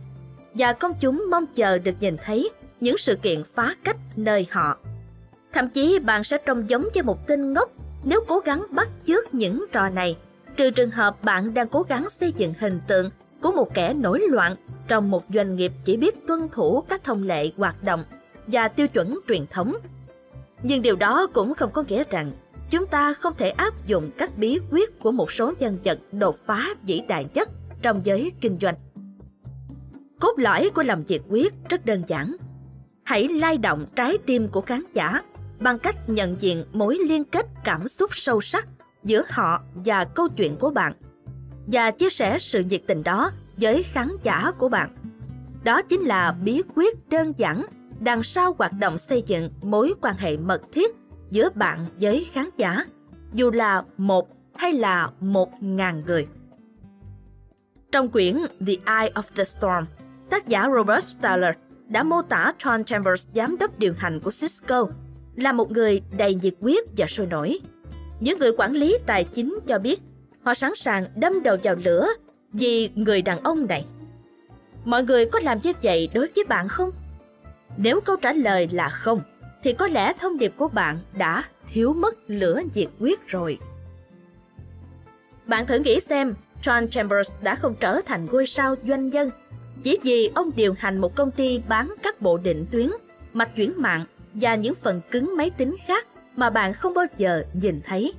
và 0.54 0.74
công 0.74 0.94
chúng 1.00 1.26
mong 1.32 1.46
chờ 1.46 1.78
được 1.78 1.96
nhìn 2.00 2.18
thấy 2.26 2.50
những 2.80 2.98
sự 2.98 3.16
kiện 3.16 3.44
phá 3.56 3.76
cách 3.84 3.98
nơi 4.16 4.48
họ. 4.52 4.78
Thậm 5.54 5.70
chí 5.70 6.00
bạn 6.00 6.24
sẽ 6.24 6.38
trông 6.38 6.70
giống 6.70 6.88
như 6.94 7.04
một 7.04 7.28
tên 7.28 7.54
ngốc 7.54 7.70
nếu 8.04 8.24
cố 8.28 8.40
gắng 8.40 8.66
bắt 8.72 8.90
chước 9.06 9.34
những 9.34 9.66
trò 9.72 9.90
này, 9.90 10.18
trừ 10.56 10.70
trường 10.70 10.92
hợp 10.92 11.24
bạn 11.24 11.54
đang 11.54 11.68
cố 11.68 11.82
gắng 11.82 12.10
xây 12.10 12.32
dựng 12.32 12.54
hình 12.60 12.82
tượng 12.88 13.10
của 13.42 13.52
một 13.52 13.74
kẻ 13.74 13.94
nổi 13.94 14.22
loạn 14.30 14.56
trong 14.88 15.12
một 15.12 15.24
doanh 15.34 15.56
nghiệp 15.56 15.72
chỉ 15.86 15.98
biết 15.98 16.28
tuân 16.28 16.50
thủ 16.50 16.82
các 16.82 17.04
thông 17.04 17.24
lệ 17.24 17.52
hoạt 17.58 17.84
động 17.84 18.04
và 18.48 18.68
tiêu 18.68 18.88
chuẩn 18.88 19.20
truyền 19.28 19.46
thống. 19.52 19.76
Nhưng 20.64 20.82
điều 20.82 20.96
đó 20.96 21.28
cũng 21.34 21.54
không 21.54 21.72
có 21.72 21.84
nghĩa 21.88 22.04
rằng 22.10 22.32
chúng 22.74 22.88
ta 22.88 23.14
không 23.14 23.34
thể 23.38 23.50
áp 23.50 23.88
dụng 23.88 24.12
các 24.18 24.38
bí 24.38 24.60
quyết 24.72 25.00
của 25.00 25.12
một 25.12 25.32
số 25.32 25.54
nhân 25.60 25.80
vật 25.84 26.00
đột 26.12 26.38
phá 26.46 26.70
vĩ 26.84 27.02
đại 27.08 27.26
nhất 27.34 27.50
trong 27.82 28.02
giới 28.04 28.32
kinh 28.42 28.58
doanh. 28.62 28.76
Cốt 30.20 30.34
lõi 30.38 30.70
của 30.70 30.84
làm 30.84 31.04
việc 31.04 31.22
quyết 31.30 31.54
rất 31.70 31.86
đơn 31.86 32.04
giản. 32.08 32.36
Hãy 33.04 33.28
lay 33.28 33.58
động 33.58 33.86
trái 33.96 34.18
tim 34.26 34.48
của 34.48 34.62
khán 34.62 34.84
giả 34.94 35.22
bằng 35.60 35.80
cách 35.80 36.10
nhận 36.10 36.36
diện 36.40 36.66
mối 36.74 36.98
liên 37.08 37.24
kết 37.24 37.46
cảm 37.64 37.88
xúc 37.88 38.16
sâu 38.16 38.42
sắc 38.42 38.68
giữa 39.04 39.24
họ 39.30 39.62
và 39.74 40.06
câu 40.06 40.28
chuyện 40.30 40.56
của 40.56 40.70
bạn 40.70 40.94
và 41.68 41.92
chia 41.92 42.10
sẻ 42.10 42.38
sự 42.40 42.64
nhiệt 42.64 42.82
tình 42.88 43.04
đó 43.04 43.32
với 43.58 43.84
khán 43.84 44.10
giả 44.24 44.52
của 44.58 44.70
bạn. 44.70 44.96
Đó 45.64 45.82
chính 45.82 46.02
là 46.02 46.36
bí 46.44 46.62
quyết 46.76 47.10
đơn 47.10 47.34
giản 47.38 47.66
đằng 48.00 48.24
sau 48.24 48.56
hoạt 48.58 48.72
động 48.80 48.98
xây 48.98 49.24
dựng 49.28 49.50
mối 49.62 49.94
quan 50.02 50.16
hệ 50.18 50.38
mật 50.38 50.62
thiết 50.72 51.03
giữa 51.34 51.50
bạn 51.56 51.80
với 52.00 52.28
khán 52.32 52.50
giả, 52.58 52.86
dù 53.34 53.52
là 53.52 53.84
một 53.98 54.28
hay 54.56 54.74
là 54.74 55.10
một 55.20 55.50
ngàn 55.64 56.04
người. 56.08 56.28
Trong 57.92 58.10
quyển 58.10 58.38
The 58.68 58.74
Eye 58.86 59.12
of 59.14 59.24
the 59.36 59.44
Storm, 59.44 59.86
tác 60.30 60.48
giả 60.48 60.68
Robert 60.76 61.06
Staller 61.06 61.56
đã 61.88 62.04
mô 62.04 62.22
tả 62.22 62.54
John 62.60 62.84
Chambers, 62.84 63.28
giám 63.36 63.58
đốc 63.58 63.80
điều 63.80 63.94
hành 63.98 64.20
của 64.20 64.32
Cisco, 64.32 64.88
là 65.36 65.52
một 65.52 65.72
người 65.72 66.02
đầy 66.18 66.36
nhiệt 66.36 66.54
huyết 66.62 66.84
và 66.98 67.06
sôi 67.08 67.28
nổi. 67.28 67.60
Những 68.20 68.40
người 68.40 68.52
quản 68.58 68.72
lý 68.72 68.98
tài 69.06 69.24
chính 69.24 69.60
cho 69.68 69.80
biết 69.80 70.02
họ 70.44 70.54
sẵn 70.54 70.72
sàng 70.76 71.06
đâm 71.16 71.44
đầu 71.44 71.58
vào 71.64 71.76
lửa 71.76 72.08
vì 72.52 72.90
người 72.96 73.22
đàn 73.22 73.44
ông 73.44 73.68
này. 73.68 73.86
Mọi 74.86 75.04
người 75.04 75.26
có 75.26 75.40
làm 75.44 75.60
như 75.64 75.74
vậy 75.84 76.10
đối 76.14 76.30
với 76.36 76.44
bạn 76.46 76.68
không? 76.68 76.90
Nếu 77.78 78.02
câu 78.02 78.16
trả 78.16 78.34
lời 78.34 78.70
là 78.72 78.90
không, 78.90 79.22
thì 79.64 79.74
có 79.74 79.88
lẽ 79.88 80.14
thông 80.14 80.38
điệp 80.38 80.54
của 80.58 80.68
bạn 80.68 81.00
đã 81.14 81.44
thiếu 81.74 81.94
mất 81.94 82.16
lửa 82.28 82.62
nhiệt 82.74 82.90
huyết 83.00 83.28
rồi. 83.28 83.58
Bạn 85.46 85.68
thử 85.68 85.80
nghĩ 85.80 86.00
xem, 86.00 86.36
John 86.64 86.88
Chambers 86.88 87.32
đã 87.42 87.56
không 87.56 87.76
trở 87.80 88.02
thành 88.06 88.26
ngôi 88.26 88.48
sao 88.48 88.76
doanh 88.88 89.10
nhân 89.10 89.30
chỉ 89.84 90.00
vì 90.04 90.32
ông 90.36 90.52
điều 90.56 90.74
hành 90.78 90.98
một 90.98 91.16
công 91.16 91.32
ty 91.32 91.62
bán 91.68 91.94
các 92.04 92.22
bộ 92.22 92.38
định 92.38 92.66
tuyến, 92.72 92.92
mạch 93.34 93.56
chuyển 93.56 93.74
mạng 93.78 94.02
và 94.34 94.56
những 94.56 94.76
phần 94.76 95.02
cứng 95.12 95.38
máy 95.38 95.50
tính 95.50 95.76
khác 95.88 96.08
mà 96.36 96.50
bạn 96.50 96.74
không 96.74 96.94
bao 96.94 97.06
giờ 97.18 97.44
nhìn 97.54 97.82
thấy. 97.86 98.14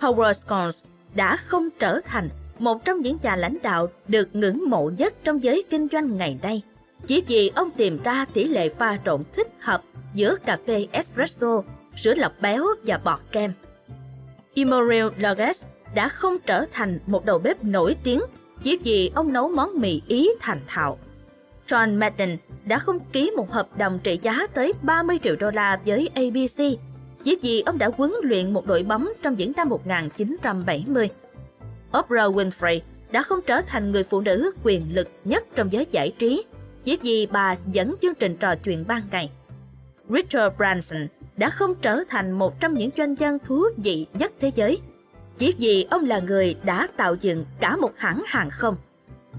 Howard 0.00 0.32
Schultz 0.32 0.84
đã 1.14 1.36
không 1.36 1.68
trở 1.78 2.00
thành 2.00 2.28
một 2.58 2.84
trong 2.84 3.00
những 3.00 3.18
nhà 3.22 3.36
lãnh 3.36 3.58
đạo 3.62 3.88
được 4.08 4.28
ngưỡng 4.32 4.70
mộ 4.70 4.90
nhất 4.98 5.14
trong 5.24 5.44
giới 5.44 5.64
kinh 5.70 5.88
doanh 5.92 6.16
ngày 6.16 6.38
nay, 6.42 6.62
chỉ 7.06 7.22
vì 7.26 7.50
ông 7.54 7.70
tìm 7.70 8.02
ra 8.02 8.24
tỷ 8.32 8.44
lệ 8.44 8.68
pha 8.68 8.98
trộn 9.04 9.22
thích 9.36 9.48
hợp 9.60 9.82
giữa 10.14 10.36
cà 10.36 10.58
phê 10.66 10.86
espresso, 10.92 11.62
sữa 11.96 12.14
lọc 12.14 12.32
béo 12.40 12.64
và 12.86 12.98
bọt 13.04 13.18
kem. 13.32 13.52
Immanuel 14.54 15.06
Loges 15.18 15.64
đã 15.94 16.08
không 16.08 16.36
trở 16.46 16.64
thành 16.72 16.98
một 17.06 17.24
đầu 17.24 17.38
bếp 17.38 17.64
nổi 17.64 17.96
tiếng 18.02 18.20
chỉ 18.62 18.78
vì 18.84 19.10
ông 19.14 19.32
nấu 19.32 19.48
món 19.48 19.80
mì 19.80 20.02
Ý 20.08 20.30
thành 20.40 20.60
thạo. 20.66 20.98
John 21.68 21.98
Madden 21.98 22.36
đã 22.64 22.78
không 22.78 22.98
ký 23.12 23.30
một 23.36 23.52
hợp 23.52 23.78
đồng 23.78 23.98
trị 24.02 24.18
giá 24.22 24.46
tới 24.54 24.72
30 24.82 25.18
triệu 25.24 25.36
đô 25.36 25.50
la 25.50 25.80
với 25.86 26.10
ABC 26.14 26.78
chỉ 27.24 27.38
vì 27.42 27.62
ông 27.66 27.78
đã 27.78 27.90
huấn 27.96 28.12
luyện 28.22 28.52
một 28.52 28.66
đội 28.66 28.82
bóng 28.82 29.08
trong 29.22 29.34
những 29.34 29.52
năm 29.56 29.68
1970. 29.68 31.10
Oprah 31.98 32.32
Winfrey 32.32 32.80
đã 33.10 33.22
không 33.22 33.40
trở 33.46 33.60
thành 33.60 33.92
người 33.92 34.04
phụ 34.04 34.20
nữ 34.20 34.50
quyền 34.62 34.94
lực 34.94 35.08
nhất 35.24 35.44
trong 35.54 35.72
giới 35.72 35.86
giải 35.92 36.12
trí 36.18 36.44
chỉ 36.88 36.98
vì 37.02 37.26
bà 37.32 37.56
dẫn 37.72 37.94
chương 38.02 38.14
trình 38.14 38.36
trò 38.36 38.54
chuyện 38.64 38.84
ban 38.88 39.02
ngày. 39.10 39.30
Richard 40.08 40.56
Branson 40.56 41.00
đã 41.36 41.50
không 41.50 41.74
trở 41.82 42.04
thành 42.08 42.30
một 42.30 42.60
trong 42.60 42.74
những 42.74 42.90
doanh 42.96 43.14
nhân 43.14 43.38
thú 43.44 43.64
vị 43.76 44.06
nhất 44.14 44.32
thế 44.40 44.50
giới 44.54 44.78
chỉ 45.38 45.54
vì 45.58 45.86
ông 45.90 46.04
là 46.04 46.18
người 46.20 46.56
đã 46.64 46.88
tạo 46.96 47.14
dựng 47.14 47.44
cả 47.60 47.76
một 47.76 47.92
hãng 47.96 48.22
hàng 48.26 48.50
không. 48.50 48.76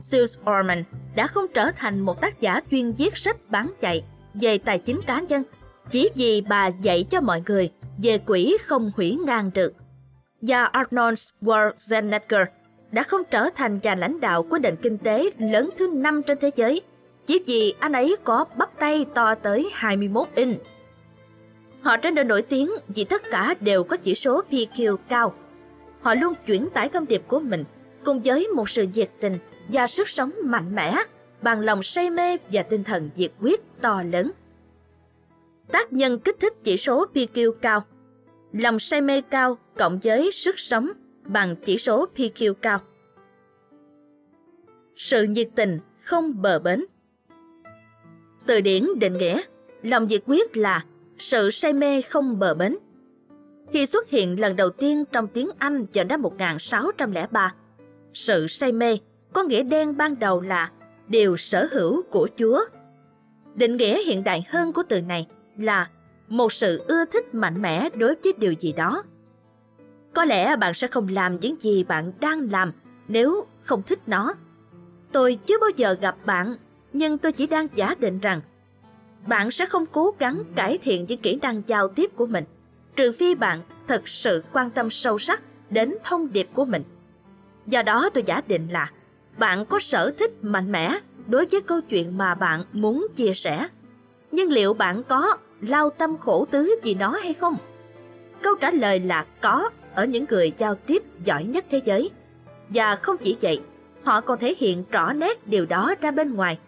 Sales 0.01 0.38
Orman 0.39 0.83
đã 1.15 1.27
không 1.27 1.45
trở 1.53 1.71
thành 1.71 1.99
một 1.99 2.21
tác 2.21 2.41
giả 2.41 2.62
chuyên 2.71 2.91
viết 2.91 3.17
sách 3.17 3.38
bán 3.49 3.71
chạy 3.81 4.03
về 4.33 4.57
tài 4.57 4.79
chính 4.79 5.01
cá 5.07 5.19
nhân, 5.19 5.43
chỉ 5.91 6.09
vì 6.15 6.41
bà 6.41 6.67
dạy 6.67 7.05
cho 7.09 7.21
mọi 7.21 7.43
người 7.45 7.71
về 7.97 8.17
quỹ 8.17 8.57
không 8.65 8.91
hủy 8.95 9.17
ngang 9.25 9.51
được. 9.53 9.73
Và 10.41 10.65
Arnold 10.65 11.19
Schwarzenegger 11.41 12.45
đã 12.91 13.03
không 13.03 13.21
trở 13.31 13.49
thành 13.55 13.79
nhà 13.83 13.95
lãnh 13.95 14.19
đạo 14.19 14.43
của 14.43 14.57
nền 14.59 14.75
kinh 14.75 14.97
tế 14.97 15.29
lớn 15.38 15.69
thứ 15.77 15.88
năm 15.88 16.23
trên 16.23 16.38
thế 16.41 16.51
giới 16.55 16.81
chỉ 17.30 17.39
vì 17.46 17.74
anh 17.80 17.92
ấy 17.92 18.15
có 18.24 18.46
bắp 18.58 18.80
tay 18.80 19.06
to 19.13 19.36
tới 19.36 19.70
21 19.74 20.28
inch. 20.36 20.58
Họ 21.82 21.98
trở 21.98 22.12
nên 22.12 22.28
nổi 22.28 22.42
tiếng 22.42 22.72
vì 22.88 23.04
tất 23.04 23.24
cả 23.32 23.56
đều 23.60 23.84
có 23.84 23.98
chỉ 23.98 24.15
số 24.15 24.42
PQ 24.52 24.98
cao 25.10 25.34
họ 26.02 26.15
luôn 26.15 26.34
chuyển 26.46 26.70
tải 26.74 26.89
thông 26.89 27.08
điệp 27.08 27.22
của 27.28 27.39
mình 27.39 27.63
cùng 28.06 28.22
với 28.26 28.48
một 28.48 28.70
sự 28.70 28.88
nhiệt 28.94 29.10
tình 29.20 29.38
và 29.68 29.88
sức 29.88 30.10
sống 30.10 30.32
mạnh 30.44 30.76
mẽ, 30.76 30.96
bằng 31.42 31.60
lòng 31.60 31.84
say 31.84 32.10
mê 32.10 32.38
và 32.52 32.63
tinh 32.63 32.84
thần 32.84 33.10
nhiệt 33.15 33.32
quyết 33.42 33.62
to 33.82 34.04
lớn. 34.12 34.32
Tác 35.72 35.94
nhân 35.94 36.20
kích 36.20 36.39
thích 36.39 36.54
chỉ 36.63 36.78
số 36.78 37.06
PQ 37.13 37.52
cao 37.52 37.84
Lòng 38.52 38.80
say 38.80 39.02
mê 39.02 39.22
cao 39.22 39.58
cộng 39.78 40.00
với 40.04 40.32
sức 40.32 40.60
sống 40.60 40.89
bằng 41.26 41.56
chỉ 41.65 41.78
số 41.78 42.06
PQ 42.15 42.54
cao. 42.54 42.80
Sự 44.96 45.24
nhiệt 45.24 45.50
tình 45.56 45.80
không 46.02 46.42
bờ 46.42 46.60
bến 46.60 46.86
từ 48.49 48.62
điển 48.62 48.88
định 48.99 49.17
nghĩa, 49.17 49.41
lòng 49.81 50.07
nhiệt 50.07 50.21
quyết 50.25 50.57
là 50.57 50.85
sự 51.17 51.49
say 51.49 51.73
mê 51.73 52.01
không 52.01 52.39
bờ 52.39 52.53
bến 52.53 52.77
khi 53.71 53.85
xuất 53.85 54.09
hiện 54.09 54.39
lần 54.39 54.55
đầu 54.55 54.69
tiên 54.69 55.03
trong 55.12 55.27
tiếng 55.27 55.49
Anh 55.59 55.85
vào 55.93 56.05
năm 56.05 56.21
1603. 56.21 57.53
Sự 58.13 58.47
say 58.47 58.71
mê 58.71 58.97
có 59.33 59.43
nghĩa 59.43 59.63
đen 59.63 59.97
ban 59.97 60.19
đầu 60.19 60.41
là 60.41 60.71
điều 61.07 61.38
sở 61.38 61.67
hữu 61.71 62.01
của 62.01 62.29
Chúa. 62.38 62.65
Định 63.55 63.77
nghĩa 63.77 64.03
hiện 64.03 64.23
đại 64.23 64.45
hơn 64.49 64.73
của 64.73 64.83
từ 64.89 65.01
này 65.01 65.27
là 65.57 65.89
một 66.27 66.53
sự 66.53 66.83
ưa 66.88 67.05
thích 67.05 67.35
mạnh 67.35 67.62
mẽ 67.62 67.89
đối 67.95 68.15
với 68.23 68.33
điều 68.38 68.51
gì 68.51 68.71
đó. 68.71 69.03
Có 70.13 70.25
lẽ 70.25 70.55
bạn 70.55 70.73
sẽ 70.73 70.88
không 70.88 71.07
làm 71.07 71.39
những 71.39 71.55
gì 71.62 71.83
bạn 71.83 72.12
đang 72.19 72.51
làm 72.51 72.71
nếu 73.07 73.45
không 73.62 73.81
thích 73.83 73.99
nó. 74.07 74.33
Tôi 75.12 75.39
chưa 75.45 75.59
bao 75.59 75.69
giờ 75.75 75.95
gặp 76.01 76.15
bạn, 76.25 76.55
nhưng 76.93 77.17
tôi 77.17 77.32
chỉ 77.32 77.47
đang 77.47 77.67
giả 77.75 77.95
định 77.99 78.19
rằng 78.19 78.41
bạn 79.28 79.52
sẽ 79.52 79.65
không 79.65 79.86
cố 79.86 80.13
gắng 80.19 80.43
cải 80.56 80.78
thiện 80.78 81.06
những 81.08 81.21
kỹ 81.21 81.39
năng 81.41 81.62
giao 81.67 81.88
tiếp 81.88 82.12
của 82.15 82.25
mình 82.25 82.43
trừ 82.95 83.12
phi 83.12 83.36
bạn 83.36 83.60
thật 83.88 84.08
sự 84.08 84.43
quan 84.54 84.69
tâm 84.69 84.89
sâu 84.89 85.19
sắc 85.19 85.41
đến 85.69 85.95
thông 86.04 86.34
điệp 86.34 86.49
của 86.54 86.65
mình. 86.65 86.84
Do 87.67 87.82
đó 87.82 88.10
tôi 88.13 88.23
giả 88.28 88.41
định 88.47 88.67
là 88.71 88.91
bạn 89.38 89.65
có 89.65 89.80
sở 89.80 90.12
thích 90.17 90.32
mạnh 90.41 90.71
mẽ 90.71 90.99
đối 91.28 91.45
với 91.45 91.62
câu 91.62 91.82
chuyện 91.82 92.17
mà 92.17 92.36
bạn 92.36 92.63
muốn 92.73 93.08
chia 93.15 93.34
sẻ. 93.34 93.67
Nhưng 94.32 94.52
liệu 94.52 94.73
bạn 94.73 95.04
có 95.04 95.38
lao 95.62 95.89
tâm 95.89 96.17
khổ 96.17 96.47
tứ 96.52 96.75
vì 96.84 96.93
nó 96.93 97.10
hay 97.10 97.34
không? 97.34 97.58
Câu 98.41 98.56
trả 98.56 98.71
lời 98.71 98.99
là 98.99 99.25
có 99.41 99.69
ở 99.93 100.06
những 100.06 100.25
người 100.30 100.54
giao 100.58 100.75
tiếp 100.75 101.04
giỏi 101.23 101.43
nhất 101.43 101.65
thế 101.69 101.82
giới. 101.86 102.10
Và 102.69 102.95
không 102.95 103.17
chỉ 103.17 103.38
vậy, 103.41 103.62
họ 104.04 104.21
còn 104.21 104.39
thể 104.39 104.56
hiện 104.58 104.84
rõ 104.91 105.13
nét 105.13 105.47
điều 105.47 105.65
đó 105.65 105.95
ra 106.02 106.12
bên 106.12 106.34
ngoài. 106.34 106.60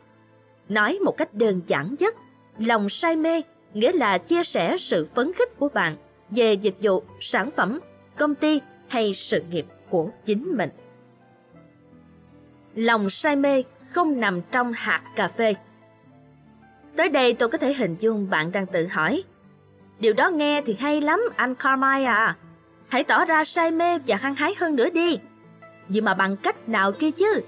Nói 0.72 1.00
một 1.06 1.18
cách 1.18 1.34
đơn 1.34 1.62
giản 1.68 1.96
nhất, 2.00 2.16
lòng 2.58 2.90
say 2.90 3.16
mê 3.16 3.42
nghĩa 3.74 3.92
là 3.92 4.18
chia 4.18 4.44
sẻ 4.44 4.78
sự 4.78 5.08
phấn 5.16 5.34
khích 5.34 5.60
của 5.60 5.70
bạn 5.70 5.96
về 6.30 6.54
dịch 6.54 6.76
vụ, 6.82 7.04
sản 7.20 7.52
phẩm, 7.52 7.80
công 8.18 8.36
ty 8.36 8.62
hay 8.88 9.14
sự 9.14 9.42
nghiệp 9.50 9.66
của 9.90 10.10
chính 10.26 10.58
mình. 10.58 10.70
Lòng 12.76 13.10
say 13.10 13.36
mê 13.36 13.64
không 13.90 14.20
nằm 14.20 14.42
trong 14.52 14.74
hạt 14.74 15.02
cà 15.16 15.28
phê. 15.28 15.56
Tới 16.96 17.10
đây 17.10 17.34
tôi 17.34 17.50
có 17.50 17.58
thể 17.58 17.74
hình 17.74 17.96
dung 18.00 18.30
bạn 18.30 18.52
đang 18.52 18.66
tự 18.66 18.88
hỏi. 18.88 19.24
Điều 20.00 20.14
đó 20.14 20.30
nghe 20.30 20.62
thì 20.62 20.76
hay 20.80 21.02
lắm 21.02 21.22
anh 21.36 21.56
Carmine 21.56 22.04
à. 22.04 22.38
Hãy 22.88 23.04
tỏ 23.04 23.26
ra 23.26 23.44
say 23.44 23.72
mê 23.72 24.00
và 24.08 24.16
hăng 24.16 24.36
hái 24.36 24.56
hơn 24.58 24.76
nữa 24.76 24.90
đi. 24.90 25.20
Nhưng 25.88 26.06
mà 26.06 26.14
bằng 26.14 26.38
cách 26.38 26.70
nào 26.70 26.92
kia 26.92 27.12
chứ? 27.12 27.42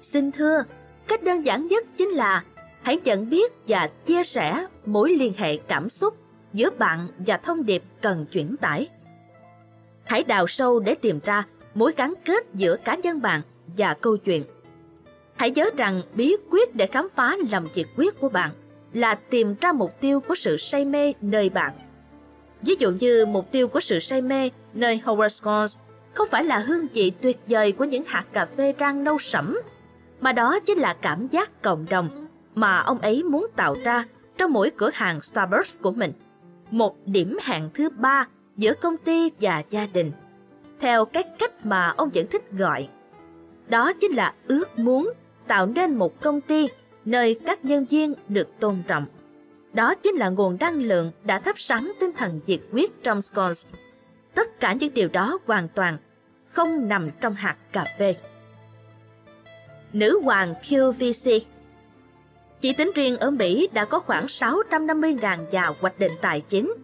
Xin 0.00 0.32
thưa, 0.32 0.64
cách 1.08 1.22
đơn 1.22 1.44
giản 1.44 1.66
nhất 1.66 1.86
chính 1.96 2.08
là 2.08 2.44
hãy 2.82 2.98
nhận 3.04 3.30
biết 3.30 3.52
và 3.68 3.90
chia 4.04 4.24
sẻ 4.24 4.66
mối 4.86 5.10
liên 5.10 5.32
hệ 5.36 5.56
cảm 5.56 5.90
xúc 5.90 6.16
giữa 6.52 6.70
bạn 6.70 7.08
và 7.18 7.36
thông 7.36 7.66
điệp 7.66 7.82
cần 8.02 8.26
chuyển 8.32 8.56
tải. 8.56 8.88
Hãy 10.04 10.24
đào 10.24 10.46
sâu 10.46 10.80
để 10.80 10.94
tìm 10.94 11.20
ra 11.24 11.44
mối 11.74 11.92
gắn 11.96 12.14
kết 12.24 12.46
giữa 12.54 12.76
cá 12.76 12.94
nhân 12.94 13.22
bạn 13.22 13.40
và 13.76 13.94
câu 13.94 14.16
chuyện. 14.16 14.42
Hãy 15.36 15.50
nhớ 15.50 15.70
rằng 15.76 16.00
bí 16.14 16.36
quyết 16.50 16.74
để 16.74 16.86
khám 16.86 17.08
phá 17.16 17.36
lòng 17.50 17.68
nhiệt 17.74 17.86
quyết 17.96 18.20
của 18.20 18.28
bạn 18.28 18.50
là 18.92 19.14
tìm 19.14 19.54
ra 19.60 19.72
mục 19.72 20.00
tiêu 20.00 20.20
của 20.20 20.34
sự 20.34 20.56
say 20.56 20.84
mê 20.84 21.12
nơi 21.20 21.50
bạn. 21.50 21.72
Ví 22.62 22.74
dụ 22.78 22.90
như 22.90 23.26
mục 23.26 23.52
tiêu 23.52 23.68
của 23.68 23.80
sự 23.80 24.00
say 24.00 24.22
mê 24.22 24.50
nơi 24.74 25.00
Howard 25.04 25.28
Schultz 25.28 25.76
không 26.14 26.28
phải 26.30 26.44
là 26.44 26.58
hương 26.58 26.86
vị 26.94 27.12
tuyệt 27.20 27.38
vời 27.46 27.72
của 27.72 27.84
những 27.84 28.04
hạt 28.06 28.24
cà 28.32 28.46
phê 28.56 28.74
rang 28.80 29.04
nâu 29.04 29.18
sẫm, 29.18 29.60
mà 30.24 30.32
đó 30.32 30.58
chính 30.60 30.78
là 30.78 30.94
cảm 31.02 31.28
giác 31.28 31.62
cộng 31.62 31.86
đồng 31.90 32.28
mà 32.54 32.78
ông 32.78 32.98
ấy 32.98 33.22
muốn 33.22 33.46
tạo 33.56 33.76
ra 33.84 34.04
trong 34.38 34.52
mỗi 34.52 34.70
cửa 34.70 34.90
hàng 34.94 35.22
Starbucks 35.22 35.76
của 35.82 35.90
mình 35.92 36.12
một 36.70 36.96
điểm 37.06 37.38
hẹn 37.42 37.70
thứ 37.74 37.88
ba 37.90 38.26
giữa 38.56 38.74
công 38.74 38.96
ty 38.96 39.30
và 39.40 39.62
gia 39.70 39.86
đình, 39.94 40.10
theo 40.80 41.04
cái 41.04 41.22
cách 41.38 41.66
mà 41.66 41.94
ông 41.96 42.10
vẫn 42.14 42.26
thích 42.26 42.52
gọi. 42.52 42.88
Đó 43.68 43.92
chính 43.92 44.12
là 44.12 44.34
ước 44.48 44.78
muốn 44.78 45.12
tạo 45.46 45.66
nên 45.66 45.94
một 45.94 46.20
công 46.20 46.40
ty 46.40 46.68
nơi 47.04 47.40
các 47.46 47.64
nhân 47.64 47.84
viên 47.84 48.14
được 48.28 48.48
tôn 48.60 48.82
trọng. 48.88 49.06
Đó 49.72 49.94
chính 49.94 50.14
là 50.14 50.28
nguồn 50.28 50.56
năng 50.60 50.74
lượng 50.74 51.10
đã 51.24 51.38
thắp 51.38 51.58
sáng 51.58 51.92
tinh 52.00 52.10
thần 52.16 52.40
nhiệt 52.46 52.60
huyết 52.72 52.90
trong 53.02 53.22
Scones. 53.22 53.66
Tất 54.34 54.60
cả 54.60 54.72
những 54.72 54.94
điều 54.94 55.08
đó 55.08 55.38
hoàn 55.46 55.68
toàn 55.68 55.96
không 56.48 56.88
nằm 56.88 57.08
trong 57.20 57.34
hạt 57.34 57.56
cà 57.72 57.84
phê. 57.98 58.14
Nữ 59.94 60.20
hoàng 60.24 60.54
QVC 60.62 61.40
chỉ 62.60 62.72
tính 62.72 62.90
riêng 62.94 63.16
ở 63.16 63.30
Mỹ 63.30 63.68
đã 63.72 63.84
có 63.84 64.00
khoảng 64.00 64.26
650.000 64.26 65.50
nhà 65.50 65.70
hoạch 65.80 65.98
định 65.98 66.12
tài 66.20 66.40
chính, 66.40 66.74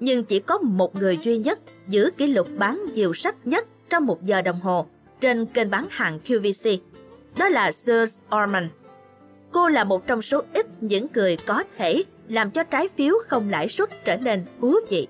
nhưng 0.00 0.24
chỉ 0.24 0.40
có 0.40 0.58
một 0.58 0.96
người 0.96 1.18
duy 1.22 1.38
nhất 1.38 1.58
giữ 1.88 2.10
kỷ 2.16 2.26
lục 2.26 2.48
bán 2.56 2.84
nhiều 2.94 3.14
sách 3.14 3.46
nhất 3.46 3.66
trong 3.90 4.06
một 4.06 4.24
giờ 4.24 4.42
đồng 4.42 4.60
hồ 4.60 4.86
trên 5.20 5.46
kênh 5.46 5.70
bán 5.70 5.86
hàng 5.90 6.18
QVC. 6.26 6.78
Đó 7.36 7.48
là 7.48 7.70
Suze 7.70 8.44
Orman. 8.44 8.68
Cô 9.52 9.68
là 9.68 9.84
một 9.84 10.06
trong 10.06 10.22
số 10.22 10.42
ít 10.54 10.66
những 10.80 11.06
người 11.14 11.36
có 11.36 11.64
thể 11.78 12.04
làm 12.28 12.50
cho 12.50 12.64
trái 12.64 12.88
phiếu 12.96 13.14
không 13.26 13.50
lãi 13.50 13.68
suất 13.68 14.04
trở 14.04 14.16
nên 14.16 14.44
thú 14.60 14.76
vị. 14.88 15.06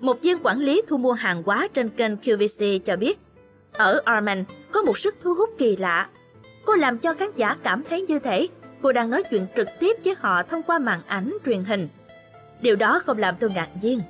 Một 0.00 0.22
viên 0.22 0.38
quản 0.42 0.58
lý 0.58 0.82
thu 0.88 0.96
mua 0.96 1.12
hàng 1.12 1.42
hóa 1.42 1.68
trên 1.74 1.88
kênh 1.88 2.16
QVC 2.16 2.78
cho 2.78 2.96
biết, 2.96 3.18
ở 3.72 4.02
Arman 4.04 4.44
có 4.72 4.82
một 4.82 4.98
sức 4.98 5.14
thu 5.22 5.34
hút 5.34 5.50
kỳ 5.58 5.76
lạ. 5.76 6.08
Cô 6.64 6.74
làm 6.74 6.98
cho 6.98 7.14
khán 7.14 7.28
giả 7.36 7.56
cảm 7.62 7.82
thấy 7.90 8.02
như 8.02 8.18
thể 8.18 8.48
cô 8.82 8.92
đang 8.92 9.10
nói 9.10 9.22
chuyện 9.30 9.46
trực 9.56 9.68
tiếp 9.80 9.96
với 10.04 10.14
họ 10.18 10.42
thông 10.42 10.62
qua 10.62 10.78
màn 10.78 11.00
ảnh 11.06 11.36
truyền 11.46 11.64
hình. 11.64 11.88
Điều 12.60 12.76
đó 12.76 13.02
không 13.06 13.18
làm 13.18 13.34
tôi 13.40 13.50
ngạc 13.50 13.68
nhiên, 13.82 14.00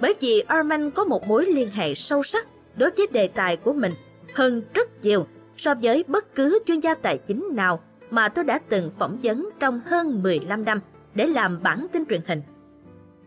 bởi 0.00 0.14
vì 0.20 0.40
Arman 0.40 0.90
có 0.90 1.04
một 1.04 1.28
mối 1.28 1.46
liên 1.46 1.70
hệ 1.70 1.94
sâu 1.94 2.22
sắc 2.22 2.46
đối 2.76 2.90
với 2.90 3.06
đề 3.12 3.28
tài 3.28 3.56
của 3.56 3.72
mình 3.72 3.92
hơn 4.34 4.62
rất 4.74 5.04
nhiều 5.04 5.26
so 5.56 5.74
với 5.74 6.04
bất 6.06 6.34
cứ 6.34 6.58
chuyên 6.66 6.80
gia 6.80 6.94
tài 6.94 7.18
chính 7.18 7.48
nào 7.52 7.80
mà 8.10 8.28
tôi 8.28 8.44
đã 8.44 8.60
từng 8.68 8.90
phỏng 8.98 9.18
vấn 9.22 9.50
trong 9.60 9.80
hơn 9.86 10.22
15 10.22 10.64
năm 10.64 10.80
để 11.14 11.26
làm 11.26 11.62
bản 11.62 11.86
tin 11.92 12.06
truyền 12.06 12.20
hình. 12.26 12.42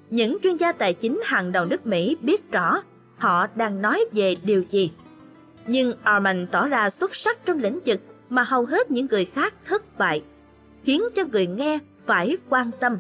Những 0.10 0.38
chuyên 0.44 0.58
gia 0.58 0.72
tài 0.72 0.94
chính 0.94 1.22
hàng 1.26 1.52
đầu 1.52 1.66
nước 1.66 1.86
Mỹ 1.86 2.18
biết 2.22 2.52
rõ 2.52 2.82
họ 3.18 3.48
đang 3.56 3.82
nói 3.82 4.06
về 4.12 4.36
điều 4.44 4.64
gì. 4.70 4.92
Nhưng 5.68 5.94
Arman 6.04 6.48
tỏ 6.52 6.68
ra 6.68 6.90
xuất 6.90 7.16
sắc 7.16 7.46
trong 7.46 7.60
lĩnh 7.60 7.80
vực 7.86 8.00
mà 8.34 8.44
hầu 8.44 8.66
hết 8.66 8.92
những 8.92 9.08
người 9.08 9.26
khác 9.26 9.54
thất 9.66 9.98
bại, 9.98 10.24
khiến 10.84 11.04
cho 11.16 11.24
người 11.32 11.48
nghe 11.48 11.80
phải 12.06 12.38
quan 12.50 12.72
tâm. 12.80 12.98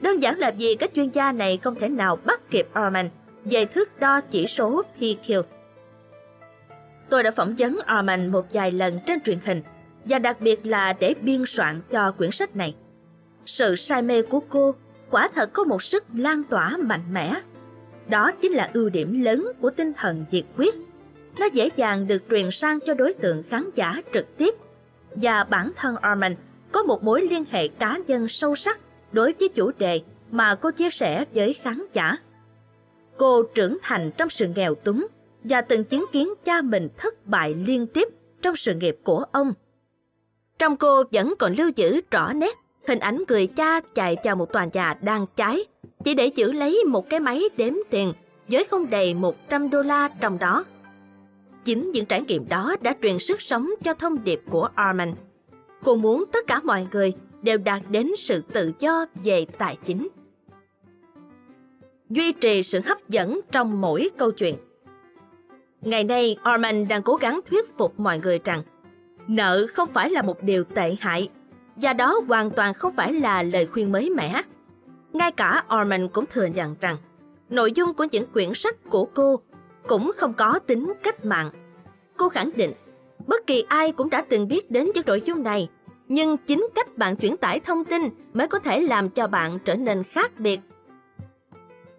Đơn 0.00 0.22
giản 0.22 0.38
là 0.38 0.50
vì 0.58 0.74
các 0.74 0.90
chuyên 0.94 1.10
gia 1.10 1.32
này 1.32 1.58
không 1.62 1.74
thể 1.74 1.88
nào 1.88 2.16
bắt 2.16 2.50
kịp 2.50 2.68
Arman 2.72 3.08
về 3.44 3.64
thước 3.64 4.00
đo 4.00 4.20
chỉ 4.20 4.46
số 4.46 4.82
PQ. 4.98 5.42
Tôi 7.10 7.22
đã 7.22 7.30
phỏng 7.30 7.54
vấn 7.58 7.78
Arman 7.86 8.32
một 8.32 8.46
vài 8.52 8.72
lần 8.72 8.98
trên 9.06 9.20
truyền 9.20 9.38
hình 9.44 9.62
và 10.04 10.18
đặc 10.18 10.40
biệt 10.40 10.66
là 10.66 10.92
để 10.92 11.14
biên 11.22 11.44
soạn 11.46 11.80
cho 11.90 12.12
quyển 12.12 12.30
sách 12.30 12.56
này. 12.56 12.74
Sự 13.46 13.76
say 13.76 14.02
mê 14.02 14.22
của 14.22 14.40
cô 14.40 14.74
quả 15.10 15.28
thật 15.34 15.50
có 15.52 15.64
một 15.64 15.82
sức 15.82 16.04
lan 16.14 16.42
tỏa 16.50 16.76
mạnh 16.76 17.12
mẽ. 17.12 17.34
Đó 18.08 18.32
chính 18.32 18.52
là 18.52 18.70
ưu 18.72 18.88
điểm 18.88 19.22
lớn 19.22 19.52
của 19.60 19.70
tinh 19.70 19.92
thần 19.96 20.24
diệt 20.32 20.44
quyết. 20.56 20.74
Nó 21.40 21.46
dễ 21.52 21.68
dàng 21.76 22.06
được 22.06 22.22
truyền 22.30 22.50
sang 22.50 22.78
cho 22.80 22.94
đối 22.94 23.12
tượng 23.12 23.42
khán 23.42 23.70
giả 23.74 24.02
trực 24.14 24.36
tiếp. 24.36 24.54
Và 25.10 25.44
bản 25.44 25.70
thân 25.76 25.96
armin 25.96 26.32
có 26.72 26.82
một 26.82 27.04
mối 27.04 27.22
liên 27.30 27.44
hệ 27.50 27.68
cá 27.68 27.98
nhân 28.06 28.28
sâu 28.28 28.56
sắc 28.56 28.80
đối 29.12 29.34
với 29.40 29.48
chủ 29.48 29.70
đề 29.78 30.00
mà 30.30 30.54
cô 30.54 30.70
chia 30.70 30.90
sẻ 30.90 31.24
với 31.34 31.54
khán 31.54 31.82
giả. 31.92 32.16
Cô 33.16 33.42
trưởng 33.42 33.78
thành 33.82 34.10
trong 34.16 34.30
sự 34.30 34.48
nghèo 34.56 34.74
túng 34.74 35.06
và 35.44 35.60
từng 35.60 35.84
chứng 35.84 36.04
kiến 36.12 36.34
cha 36.44 36.62
mình 36.62 36.88
thất 36.96 37.26
bại 37.26 37.54
liên 37.54 37.86
tiếp 37.86 38.08
trong 38.42 38.56
sự 38.56 38.74
nghiệp 38.74 38.98
của 39.04 39.24
ông. 39.32 39.52
Trong 40.58 40.76
cô 40.76 41.02
vẫn 41.12 41.34
còn 41.38 41.54
lưu 41.54 41.70
giữ 41.76 42.00
rõ 42.10 42.32
nét 42.32 42.58
hình 42.88 42.98
ảnh 42.98 43.22
người 43.28 43.46
cha 43.46 43.80
chạy 43.80 44.16
vào 44.24 44.36
một 44.36 44.52
tòa 44.52 44.68
nhà 44.72 44.94
đang 45.02 45.26
cháy, 45.36 45.64
chỉ 46.04 46.14
để 46.14 46.26
giữ 46.26 46.52
lấy 46.52 46.84
một 46.86 47.10
cái 47.10 47.20
máy 47.20 47.42
đếm 47.56 47.74
tiền 47.90 48.12
với 48.48 48.64
không 48.64 48.90
đầy 48.90 49.14
100 49.14 49.70
đô 49.70 49.82
la 49.82 50.08
trong 50.20 50.38
đó. 50.38 50.64
Chính 51.68 51.90
những 51.92 52.06
trải 52.06 52.22
nghiệm 52.22 52.48
đó 52.48 52.76
đã 52.80 52.94
truyền 53.02 53.18
sức 53.18 53.40
sống 53.40 53.70
cho 53.84 53.94
thông 53.94 54.24
điệp 54.24 54.40
của 54.50 54.68
Arman. 54.74 55.12
Cô 55.84 55.96
muốn 55.96 56.24
tất 56.32 56.46
cả 56.46 56.60
mọi 56.64 56.86
người 56.92 57.12
đều 57.42 57.58
đạt 57.58 57.82
đến 57.90 58.10
sự 58.16 58.42
tự 58.52 58.72
do 58.78 59.06
về 59.24 59.46
tài 59.58 59.76
chính. 59.84 60.08
Duy 62.10 62.32
trì 62.32 62.62
sự 62.62 62.80
hấp 62.86 63.08
dẫn 63.08 63.40
trong 63.52 63.80
mỗi 63.80 64.10
câu 64.18 64.30
chuyện 64.30 64.54
Ngày 65.80 66.04
nay, 66.04 66.36
Arman 66.42 66.88
đang 66.88 67.02
cố 67.02 67.16
gắng 67.16 67.40
thuyết 67.50 67.76
phục 67.78 68.00
mọi 68.00 68.18
người 68.18 68.40
rằng 68.44 68.62
nợ 69.26 69.66
không 69.72 69.88
phải 69.92 70.10
là 70.10 70.22
một 70.22 70.42
điều 70.42 70.64
tệ 70.64 70.96
hại 71.00 71.28
và 71.76 71.92
đó 71.92 72.20
hoàn 72.28 72.50
toàn 72.50 72.74
không 72.74 72.96
phải 72.96 73.12
là 73.12 73.42
lời 73.42 73.66
khuyên 73.66 73.92
mới 73.92 74.10
mẻ. 74.10 74.42
Ngay 75.12 75.32
cả 75.32 75.64
Arman 75.68 76.08
cũng 76.08 76.24
thừa 76.32 76.46
nhận 76.46 76.74
rằng 76.80 76.96
nội 77.50 77.72
dung 77.72 77.94
của 77.94 78.06
những 78.12 78.26
quyển 78.32 78.54
sách 78.54 78.76
của 78.90 79.04
cô 79.04 79.40
cũng 79.88 80.12
không 80.16 80.34
có 80.34 80.58
tính 80.66 80.92
cách 81.02 81.24
mạng. 81.24 81.50
Cô 82.16 82.28
khẳng 82.28 82.50
định, 82.56 82.72
bất 83.26 83.46
kỳ 83.46 83.64
ai 83.68 83.92
cũng 83.92 84.10
đã 84.10 84.24
từng 84.28 84.48
biết 84.48 84.70
đến 84.70 84.90
những 84.94 85.06
nội 85.06 85.22
dung 85.24 85.42
này, 85.42 85.68
nhưng 86.08 86.36
chính 86.36 86.68
cách 86.74 86.96
bạn 86.96 87.16
chuyển 87.16 87.36
tải 87.36 87.60
thông 87.60 87.84
tin 87.84 88.02
mới 88.34 88.48
có 88.48 88.58
thể 88.58 88.80
làm 88.80 89.08
cho 89.08 89.26
bạn 89.26 89.58
trở 89.64 89.74
nên 89.74 90.02
khác 90.04 90.32
biệt. 90.38 90.60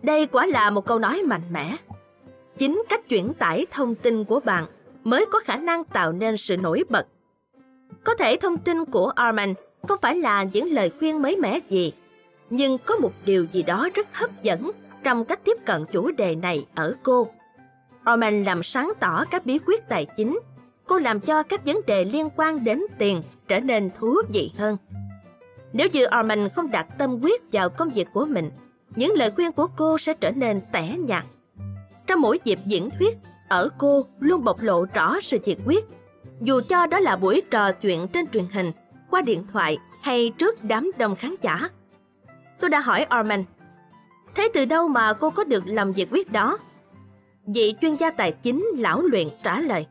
Đây 0.02 0.28
quả 0.28 0.46
là 0.46 0.70
một 0.70 0.86
câu 0.86 1.00
nói 1.00 1.24
mạnh 1.26 1.42
mẽ. 1.52 1.76
Chính 2.58 2.84
cách 2.90 3.10
chuyển 3.10 3.34
tải 3.34 3.66
thông 3.72 3.96
tin 3.96 4.24
của 4.24 4.40
bạn 4.40 4.66
mới 5.04 5.26
có 5.32 5.40
khả 5.40 5.58
năng 5.58 5.84
tạo 5.84 6.12
nên 6.12 6.38
sự 6.38 6.58
nổi 6.58 6.84
bật. 6.90 7.08
Có 8.04 8.16
thể 8.16 8.38
thông 8.42 8.58
tin 8.58 8.86
của 8.86 9.12
Arman 9.16 9.54
không 9.88 10.00
phải 10.02 10.16
là 10.16 10.44
những 10.44 10.66
lời 10.66 10.92
khuyên 11.00 11.22
mới 11.22 11.36
mẻ 11.38 11.60
gì, 11.70 11.94
nhưng 12.50 12.78
có 12.78 12.96
một 12.96 13.12
điều 13.26 13.46
gì 13.52 13.64
đó 13.64 13.90
rất 13.94 14.08
hấp 14.14 14.44
dẫn 14.44 14.72
trong 15.04 15.26
cách 15.26 15.40
tiếp 15.44 15.58
cận 15.66 15.86
chủ 15.92 16.12
đề 16.12 16.36
này 16.36 16.66
ở 16.76 16.96
cô. 17.04 17.28
Roman 18.06 18.44
làm 18.44 18.64
sáng 18.64 18.92
tỏ 19.00 19.26
các 19.32 19.46
bí 19.46 19.60
quyết 19.66 19.90
tài 19.90 20.06
chính. 20.18 20.40
Cô 20.86 21.00
làm 21.00 21.20
cho 21.20 21.44
các 21.44 21.66
vấn 21.66 21.82
đề 21.88 22.06
liên 22.06 22.30
quan 22.36 22.64
đến 22.64 22.82
tiền 22.98 23.22
trở 23.48 23.60
nên 23.60 23.90
thú 24.00 24.16
vị 24.34 24.52
hơn. 24.58 24.78
Nếu 25.74 25.88
như 25.94 26.06
Orman 26.20 26.50
không 26.50 26.72
đặt 26.72 26.88
tâm 26.98 27.20
quyết 27.22 27.42
vào 27.52 27.70
công 27.70 27.90
việc 27.90 28.08
của 28.14 28.26
mình, 28.26 28.52
những 28.96 29.14
lời 29.14 29.32
khuyên 29.32 29.52
của 29.52 29.68
cô 29.68 29.98
sẽ 29.98 30.14
trở 30.14 30.32
nên 30.32 30.62
tẻ 30.72 30.96
nhạt. 30.98 31.24
Trong 32.08 32.22
mỗi 32.22 32.40
dịp 32.44 32.60
diễn 32.66 32.90
thuyết, 33.00 33.18
ở 33.50 33.70
cô 33.78 34.06
luôn 34.20 34.44
bộc 34.44 34.62
lộ 34.62 34.86
rõ 34.94 35.20
sự 35.22 35.40
nhiệt 35.46 35.58
quyết. 35.66 35.86
Dù 36.42 36.62
cho 36.70 36.88
đó 36.88 37.00
là 37.00 37.16
buổi 37.16 37.42
trò 37.52 37.72
chuyện 37.72 38.08
trên 38.08 38.28
truyền 38.28 38.46
hình 38.54 38.72
qua 39.10 39.22
điện 39.22 39.44
thoại 39.54 39.78
hay 40.02 40.34
trước 40.38 40.64
đám 40.64 40.92
đông 40.98 41.16
khán 41.16 41.36
giả. 41.42 41.70
Tôi 42.60 42.70
đã 42.70 42.80
hỏi 42.80 43.06
Orman, 43.20 43.44
thế 44.36 44.50
từ 44.54 44.66
đâu 44.66 44.88
mà 44.88 45.14
cô 45.14 45.30
có 45.30 45.44
được 45.44 45.64
lòng 45.66 45.94
nhiệt 45.96 46.08
quyết 46.12 46.32
đó? 46.32 46.58
Vị 47.54 47.74
chuyên 47.82 47.96
gia 47.96 48.12
tài 48.12 48.32
chính 48.32 48.66
lão 48.78 49.02
luyện 49.02 49.28
trả 49.44 49.62
lời, 49.62 49.86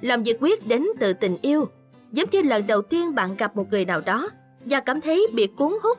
lòng 0.00 0.22
nhiệt 0.22 0.36
quyết 0.40 0.66
đến 0.66 0.86
từ 1.00 1.12
tình 1.12 1.36
yêu, 1.42 1.68
giống 2.12 2.28
như 2.32 2.42
lần 2.42 2.66
đầu 2.66 2.82
tiên 2.82 3.14
bạn 3.14 3.36
gặp 3.36 3.56
một 3.56 3.70
người 3.70 3.84
nào 3.84 4.00
đó 4.00 4.28
và 4.64 4.80
cảm 4.80 5.00
thấy 5.00 5.26
bị 5.34 5.46
cuốn 5.46 5.72
hút. 5.82 5.98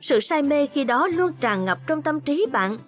Sự 0.00 0.20
say 0.20 0.42
mê 0.42 0.66
khi 0.66 0.84
đó 0.84 1.06
luôn 1.06 1.32
tràn 1.40 1.64
ngập 1.64 1.78
trong 1.86 2.02
tâm 2.02 2.20
trí 2.20 2.46
bạn. 2.52 2.78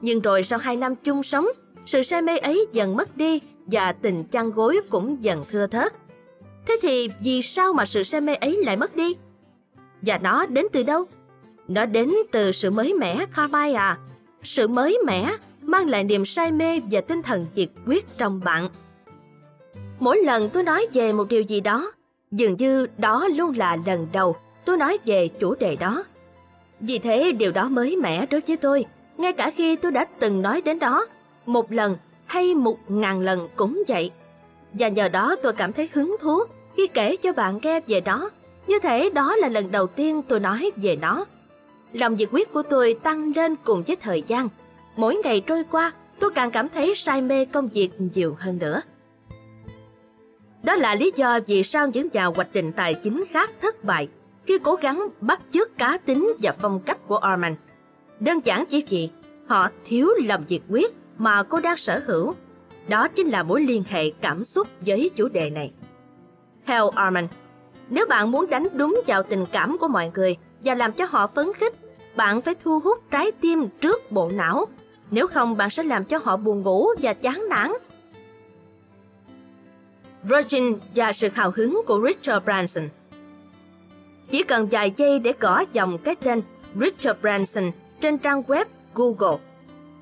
Nhưng 0.00 0.20
rồi 0.20 0.42
sau 0.42 0.58
hai 0.58 0.76
năm 0.76 0.94
chung 0.94 1.22
sống, 1.22 1.46
sự 1.86 2.02
say 2.02 2.22
mê 2.22 2.38
ấy 2.38 2.66
dần 2.72 2.96
mất 2.96 3.16
đi 3.16 3.40
và 3.66 3.92
tình 3.92 4.24
chăn 4.24 4.50
gối 4.50 4.80
cũng 4.90 5.22
dần 5.22 5.44
thưa 5.50 5.66
thớt. 5.66 5.92
Thế 6.66 6.76
thì 6.82 7.08
vì 7.20 7.42
sao 7.42 7.72
mà 7.72 7.86
sự 7.86 8.02
say 8.02 8.20
mê 8.20 8.34
ấy 8.34 8.62
lại 8.64 8.76
mất 8.76 8.96
đi? 8.96 9.16
Và 10.02 10.18
nó 10.22 10.46
đến 10.46 10.66
từ 10.72 10.82
đâu? 10.82 11.04
Nó 11.68 11.86
đến 11.86 12.12
từ 12.32 12.52
sự 12.52 12.70
mới 12.70 12.94
mẻ 12.94 13.26
Carmine 13.34 13.72
à. 13.72 13.98
Sự 14.42 14.68
mới 14.68 14.98
mẻ 15.06 15.32
mang 15.66 15.88
lại 15.88 16.04
niềm 16.04 16.24
say 16.24 16.52
mê 16.52 16.80
và 16.90 17.00
tinh 17.00 17.22
thần 17.22 17.46
nhiệt 17.54 17.68
quyết 17.86 18.18
trong 18.18 18.40
bạn. 18.44 18.68
Mỗi 19.98 20.18
lần 20.24 20.50
tôi 20.50 20.62
nói 20.62 20.86
về 20.92 21.12
một 21.12 21.28
điều 21.28 21.42
gì 21.42 21.60
đó, 21.60 21.92
dường 22.30 22.56
như 22.56 22.86
đó 22.98 23.28
luôn 23.36 23.56
là 23.56 23.76
lần 23.86 24.06
đầu 24.12 24.36
tôi 24.64 24.76
nói 24.76 24.98
về 25.04 25.28
chủ 25.28 25.54
đề 25.54 25.76
đó. 25.76 26.04
Vì 26.80 26.98
thế 26.98 27.32
điều 27.32 27.52
đó 27.52 27.68
mới 27.68 27.96
mẻ 27.96 28.26
đối 28.26 28.40
với 28.46 28.56
tôi, 28.56 28.84
ngay 29.16 29.32
cả 29.32 29.50
khi 29.56 29.76
tôi 29.76 29.92
đã 29.92 30.04
từng 30.04 30.42
nói 30.42 30.62
đến 30.62 30.78
đó, 30.78 31.06
một 31.46 31.72
lần 31.72 31.96
hay 32.26 32.54
một 32.54 32.78
ngàn 32.88 33.20
lần 33.20 33.48
cũng 33.56 33.82
vậy. 33.88 34.10
Và 34.72 34.88
nhờ 34.88 35.08
đó 35.08 35.36
tôi 35.42 35.52
cảm 35.52 35.72
thấy 35.72 35.88
hứng 35.92 36.16
thú 36.20 36.38
khi 36.76 36.86
kể 36.86 37.16
cho 37.16 37.32
bạn 37.32 37.58
nghe 37.62 37.80
về 37.86 38.00
đó. 38.00 38.30
Như 38.66 38.78
thể 38.78 39.10
đó 39.10 39.36
là 39.36 39.48
lần 39.48 39.70
đầu 39.70 39.86
tiên 39.86 40.22
tôi 40.28 40.40
nói 40.40 40.70
về 40.76 40.96
nó. 40.96 41.24
Lòng 41.92 42.16
nhiệt 42.16 42.28
quyết 42.32 42.52
của 42.52 42.62
tôi 42.62 42.94
tăng 43.02 43.32
lên 43.36 43.54
cùng 43.64 43.82
với 43.82 43.96
thời 43.96 44.22
gian. 44.26 44.48
Mỗi 44.96 45.16
ngày 45.24 45.42
trôi 45.46 45.64
qua, 45.70 45.92
tôi 46.20 46.30
càng 46.34 46.50
cảm 46.50 46.68
thấy 46.68 46.94
say 46.94 47.22
mê 47.22 47.44
công 47.44 47.68
việc 47.68 47.90
nhiều 47.98 48.36
hơn 48.38 48.58
nữa. 48.58 48.82
Đó 50.62 50.74
là 50.74 50.94
lý 50.94 51.12
do 51.16 51.40
vì 51.46 51.62
sao 51.62 51.88
những 51.88 52.08
nhà 52.12 52.24
hoạch 52.24 52.52
định 52.52 52.72
tài 52.72 52.94
chính 52.94 53.24
khác 53.30 53.50
thất 53.62 53.84
bại 53.84 54.08
khi 54.46 54.58
cố 54.58 54.74
gắng 54.74 55.08
bắt 55.20 55.40
chước 55.50 55.78
cá 55.78 55.98
tính 55.98 56.32
và 56.42 56.52
phong 56.60 56.80
cách 56.80 56.98
của 57.08 57.16
Arman. 57.16 57.54
Đơn 58.20 58.40
giản 58.44 58.64
chỉ 58.66 58.84
vì 58.88 59.10
họ 59.46 59.68
thiếu 59.84 60.08
lòng 60.24 60.44
nhiệt 60.48 60.60
quyết 60.68 60.94
mà 61.18 61.42
cô 61.42 61.60
đang 61.60 61.76
sở 61.76 62.02
hữu. 62.06 62.34
Đó 62.88 63.08
chính 63.08 63.26
là 63.26 63.42
mối 63.42 63.60
liên 63.60 63.84
hệ 63.88 64.10
cảm 64.20 64.44
xúc 64.44 64.68
với 64.80 65.10
chủ 65.16 65.28
đề 65.28 65.50
này. 65.50 65.72
Theo 66.66 66.88
Arman, 66.88 67.28
nếu 67.88 68.06
bạn 68.06 68.30
muốn 68.30 68.50
đánh 68.50 68.68
đúng 68.72 69.00
vào 69.06 69.22
tình 69.22 69.44
cảm 69.52 69.76
của 69.80 69.88
mọi 69.88 70.10
người 70.14 70.36
và 70.64 70.74
làm 70.74 70.92
cho 70.92 71.06
họ 71.10 71.26
phấn 71.26 71.52
khích, 71.54 71.74
bạn 72.16 72.40
phải 72.40 72.54
thu 72.64 72.80
hút 72.80 72.98
trái 73.10 73.32
tim 73.32 73.68
trước 73.80 74.12
bộ 74.12 74.30
não. 74.30 74.66
Nếu 75.10 75.26
không, 75.28 75.56
bạn 75.56 75.70
sẽ 75.70 75.82
làm 75.82 76.04
cho 76.04 76.18
họ 76.24 76.36
buồn 76.36 76.62
ngủ 76.62 76.88
và 77.02 77.14
chán 77.14 77.44
nản. 77.50 77.72
Virgin 80.22 80.78
và 80.94 81.12
sự 81.12 81.28
hào 81.34 81.52
hứng 81.56 81.82
của 81.86 82.00
Richard 82.06 82.44
Branson 82.44 82.88
Chỉ 84.30 84.42
cần 84.42 84.66
vài 84.66 84.92
giây 84.96 85.18
để 85.18 85.32
gõ 85.40 85.62
dòng 85.72 85.98
cái 85.98 86.14
tên 86.14 86.42
Richard 86.80 87.20
Branson 87.20 87.64
trên 88.00 88.18
trang 88.18 88.42
web 88.42 88.64
Google, 88.94 89.38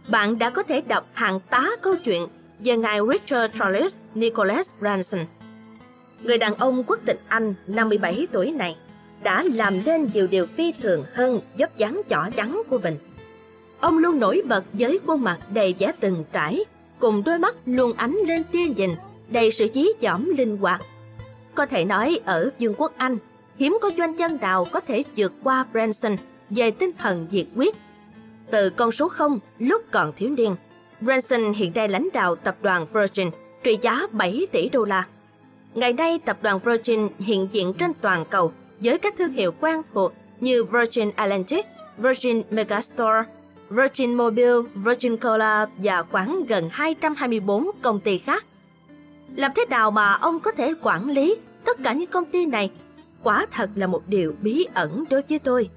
bạn 0.09 0.38
đã 0.38 0.51
có 0.51 0.62
thể 0.62 0.81
đọc 0.81 1.07
hàng 1.12 1.40
tá 1.51 1.67
câu 1.83 1.97
chuyện 2.05 2.27
về 2.59 2.77
ngài 2.77 2.99
Richard 3.12 3.59
Charles 3.59 3.97
Nicholas 4.14 4.69
Branson– 4.81 5.21
người 6.25 6.38
đàn 6.38 6.55
ông 6.55 6.85
quốc 6.85 6.99
tịch 7.05 7.21
Anh 7.29 7.55
57 7.67 8.27
tuổi 8.33 8.51
này 8.51 8.77
đã 9.23 9.45
làm 9.55 9.81
nên 9.87 10.09
nhiều 10.12 10.27
điều 10.27 10.47
phi 10.47 10.73
thường 10.83 11.05
hơn 11.14 11.40
dấp 11.59 11.77
dáng 11.77 12.03
nhỏ 12.09 12.29
trắng 12.37 12.62
của 12.69 12.79
mình. 12.79 12.99
Ông 13.85 13.99
luôn 13.99 14.20
nổi 14.20 14.42
bật 14.49 14.64
với 14.73 15.01
khuôn 15.07 15.23
mặt 15.23 15.38
đầy 15.53 15.75
vẻ 15.79 15.92
từng 16.01 16.25
trải, 16.33 16.64
cùng 16.99 17.23
đôi 17.27 17.38
mắt 17.38 17.55
luôn 17.66 17.92
ánh 17.97 18.16
lên 18.27 18.44
tia 18.44 18.66
nhìn, 18.77 18.90
đầy 19.29 19.51
sự 19.51 19.68
chí 19.68 19.94
chỏm 20.01 20.35
linh 20.37 20.57
hoạt. 20.57 20.83
Có 21.55 21.66
thể 21.66 21.85
nói 21.85 22.20
ở 22.25 22.51
Dương 22.59 22.75
quốc 22.79 22.92
Anh, 22.97 23.16
hiếm 23.59 23.79
có 23.83 23.90
doanh 23.99 24.16
nhân 24.16 24.38
nào 24.40 24.66
có 24.73 24.81
thể 24.81 25.05
vượt 25.16 25.33
qua 25.42 25.64
Branson 25.73 26.16
về 26.51 26.70
tinh 26.70 26.90
thần 26.99 27.27
diệt 27.31 27.47
quyết. 27.57 27.75
Từ 28.51 28.70
con 28.70 28.92
số 28.92 29.09
0 29.09 29.38
lúc 29.59 29.83
còn 29.90 30.12
thiếu 30.16 30.31
niên, 30.31 30.57
Branson 31.01 31.53
hiện 31.53 31.73
nay 31.75 31.88
lãnh 31.88 32.09
đạo 32.12 32.37
tập 32.37 32.57
đoàn 32.62 32.87
Virgin 32.92 33.31
trị 33.62 33.79
giá 33.83 34.07
7 34.12 34.47
tỷ 34.53 34.68
đô 34.68 34.85
la. 34.85 35.07
Ngày 35.75 35.92
nay, 35.92 36.18
tập 36.25 36.38
đoàn 36.42 36.59
Virgin 36.59 37.09
hiện 37.18 37.49
diện 37.53 37.75
trên 37.79 37.92
toàn 38.01 38.25
cầu 38.31 38.53
với 38.81 38.99
các 38.99 39.14
thương 39.18 39.33
hiệu 39.33 39.53
quen 39.61 39.81
thuộc 39.94 40.12
như 40.40 40.64
Virgin 40.64 41.11
Atlantic, 41.16 41.66
Virgin 41.99 42.42
Megastore, 42.51 43.25
Virgin 43.70 44.14
Mobile, 44.14 44.61
Virgin 44.74 45.16
Cola 45.16 45.66
và 45.77 46.03
khoảng 46.03 46.44
gần 46.48 46.68
224 46.72 47.70
công 47.83 48.00
ty 48.00 48.18
khác. 48.18 48.44
Làm 49.37 49.50
thế 49.57 49.64
nào 49.70 49.90
mà 49.90 50.12
ông 50.12 50.40
có 50.40 50.53
thể 50.53 50.74
quản 50.83 51.11
lý 51.11 51.37
tất 51.64 51.79
cả 51.85 51.92
những 51.92 52.11
công 52.11 52.24
ty 52.24 52.46
này? 52.46 52.70
Quả 53.22 53.46
thật 53.53 53.70
là 53.74 53.87
một 53.87 54.03
điều 54.07 54.35
bí 54.42 54.66
ẩn 54.74 55.05
đối 55.11 55.22
với 55.29 55.38
tôi. 55.38 55.68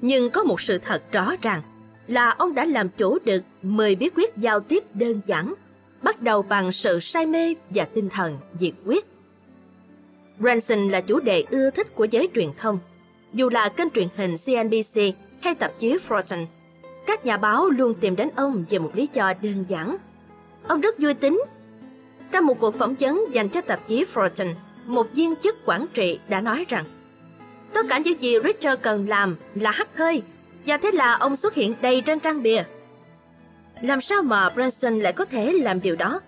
Nhưng 0.00 0.30
có 0.30 0.44
một 0.44 0.60
sự 0.60 0.78
thật 0.78 1.02
rõ 1.12 1.32
ràng 1.42 1.62
là 2.06 2.30
ông 2.30 2.54
đã 2.54 2.64
làm 2.64 2.88
chủ 2.88 3.18
được 3.24 3.42
10 3.62 3.94
bí 3.94 4.10
quyết 4.14 4.36
giao 4.36 4.60
tiếp 4.60 4.84
đơn 4.94 5.20
giản, 5.26 5.54
bắt 6.02 6.22
đầu 6.22 6.42
bằng 6.42 6.72
sự 6.72 7.00
say 7.00 7.26
mê 7.26 7.54
và 7.70 7.84
tinh 7.84 8.08
thần 8.08 8.38
diệt 8.58 8.72
quyết. 8.86 9.06
Branson 10.38 10.88
là 10.88 11.00
chủ 11.00 11.20
đề 11.20 11.44
ưa 11.50 11.70
thích 11.70 11.94
của 11.94 12.04
giới 12.04 12.28
truyền 12.34 12.48
thông, 12.58 12.78
dù 13.32 13.48
là 13.48 13.68
kênh 13.68 13.90
truyền 13.90 14.08
hình 14.16 14.34
CNBC 14.46 15.00
hay 15.40 15.54
tạp 15.54 15.78
chí 15.78 15.98
Fortune. 16.08 16.46
Các 17.06 17.26
nhà 17.26 17.36
báo 17.36 17.70
luôn 17.70 17.94
tìm 17.94 18.16
đến 18.16 18.28
ông 18.36 18.64
về 18.70 18.78
một 18.78 18.90
lý 18.94 19.08
do 19.12 19.32
đơn 19.42 19.64
giản. 19.68 19.96
Ông 20.68 20.80
rất 20.80 20.98
vui 20.98 21.14
tính. 21.14 21.42
Trong 22.32 22.46
một 22.46 22.60
cuộc 22.60 22.78
phỏng 22.78 22.94
vấn 22.94 23.24
dành 23.32 23.48
cho 23.48 23.60
tạp 23.60 23.88
chí 23.88 24.04
Fortune, 24.14 24.52
một 24.86 25.06
viên 25.14 25.36
chức 25.36 25.56
quản 25.64 25.86
trị 25.94 26.18
đã 26.28 26.40
nói 26.40 26.66
rằng 26.68 26.84
tất 27.72 27.86
cả 27.88 27.98
những 27.98 28.22
gì 28.22 28.36
Richard 28.44 28.82
cần 28.82 29.08
làm 29.08 29.36
là 29.54 29.70
hắt 29.70 29.88
hơi 29.96 30.22
và 30.66 30.76
thế 30.76 30.90
là 30.92 31.12
ông 31.12 31.36
xuất 31.36 31.54
hiện 31.54 31.74
đầy 31.80 32.00
trên 32.00 32.20
trang 32.20 32.42
bìa. 32.42 32.62
Làm 33.82 34.00
sao 34.00 34.22
mà 34.22 34.50
Branson 34.50 34.98
lại 34.98 35.12
có 35.12 35.24
thể 35.24 35.52
làm 35.52 35.80
điều 35.80 35.96
đó? 35.96 36.20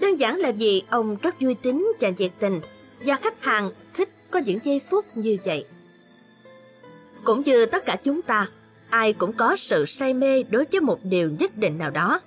Đơn 0.00 0.20
giản 0.20 0.36
là 0.36 0.52
vì 0.52 0.82
ông 0.90 1.16
rất 1.22 1.40
vui 1.40 1.54
tính 1.54 1.92
và 2.00 2.10
nhiệt 2.18 2.30
tình 2.38 2.60
và 3.06 3.16
khách 3.16 3.44
hàng 3.44 3.70
thích 3.94 4.08
có 4.30 4.38
những 4.38 4.58
giây 4.64 4.80
phút 4.90 5.16
như 5.16 5.36
vậy. 5.44 5.64
Cũng 7.24 7.42
như 7.42 7.66
tất 7.66 7.84
cả 7.84 7.96
chúng 8.04 8.22
ta, 8.22 8.48
ai 8.90 9.12
cũng 9.12 9.32
có 9.32 9.56
sự 9.56 9.86
say 9.86 10.14
mê 10.14 10.42
đối 10.42 10.64
với 10.72 10.80
một 10.80 10.98
điều 11.02 11.30
nhất 11.38 11.56
định 11.56 11.78
nào 11.78 11.90
đó. 11.90 12.20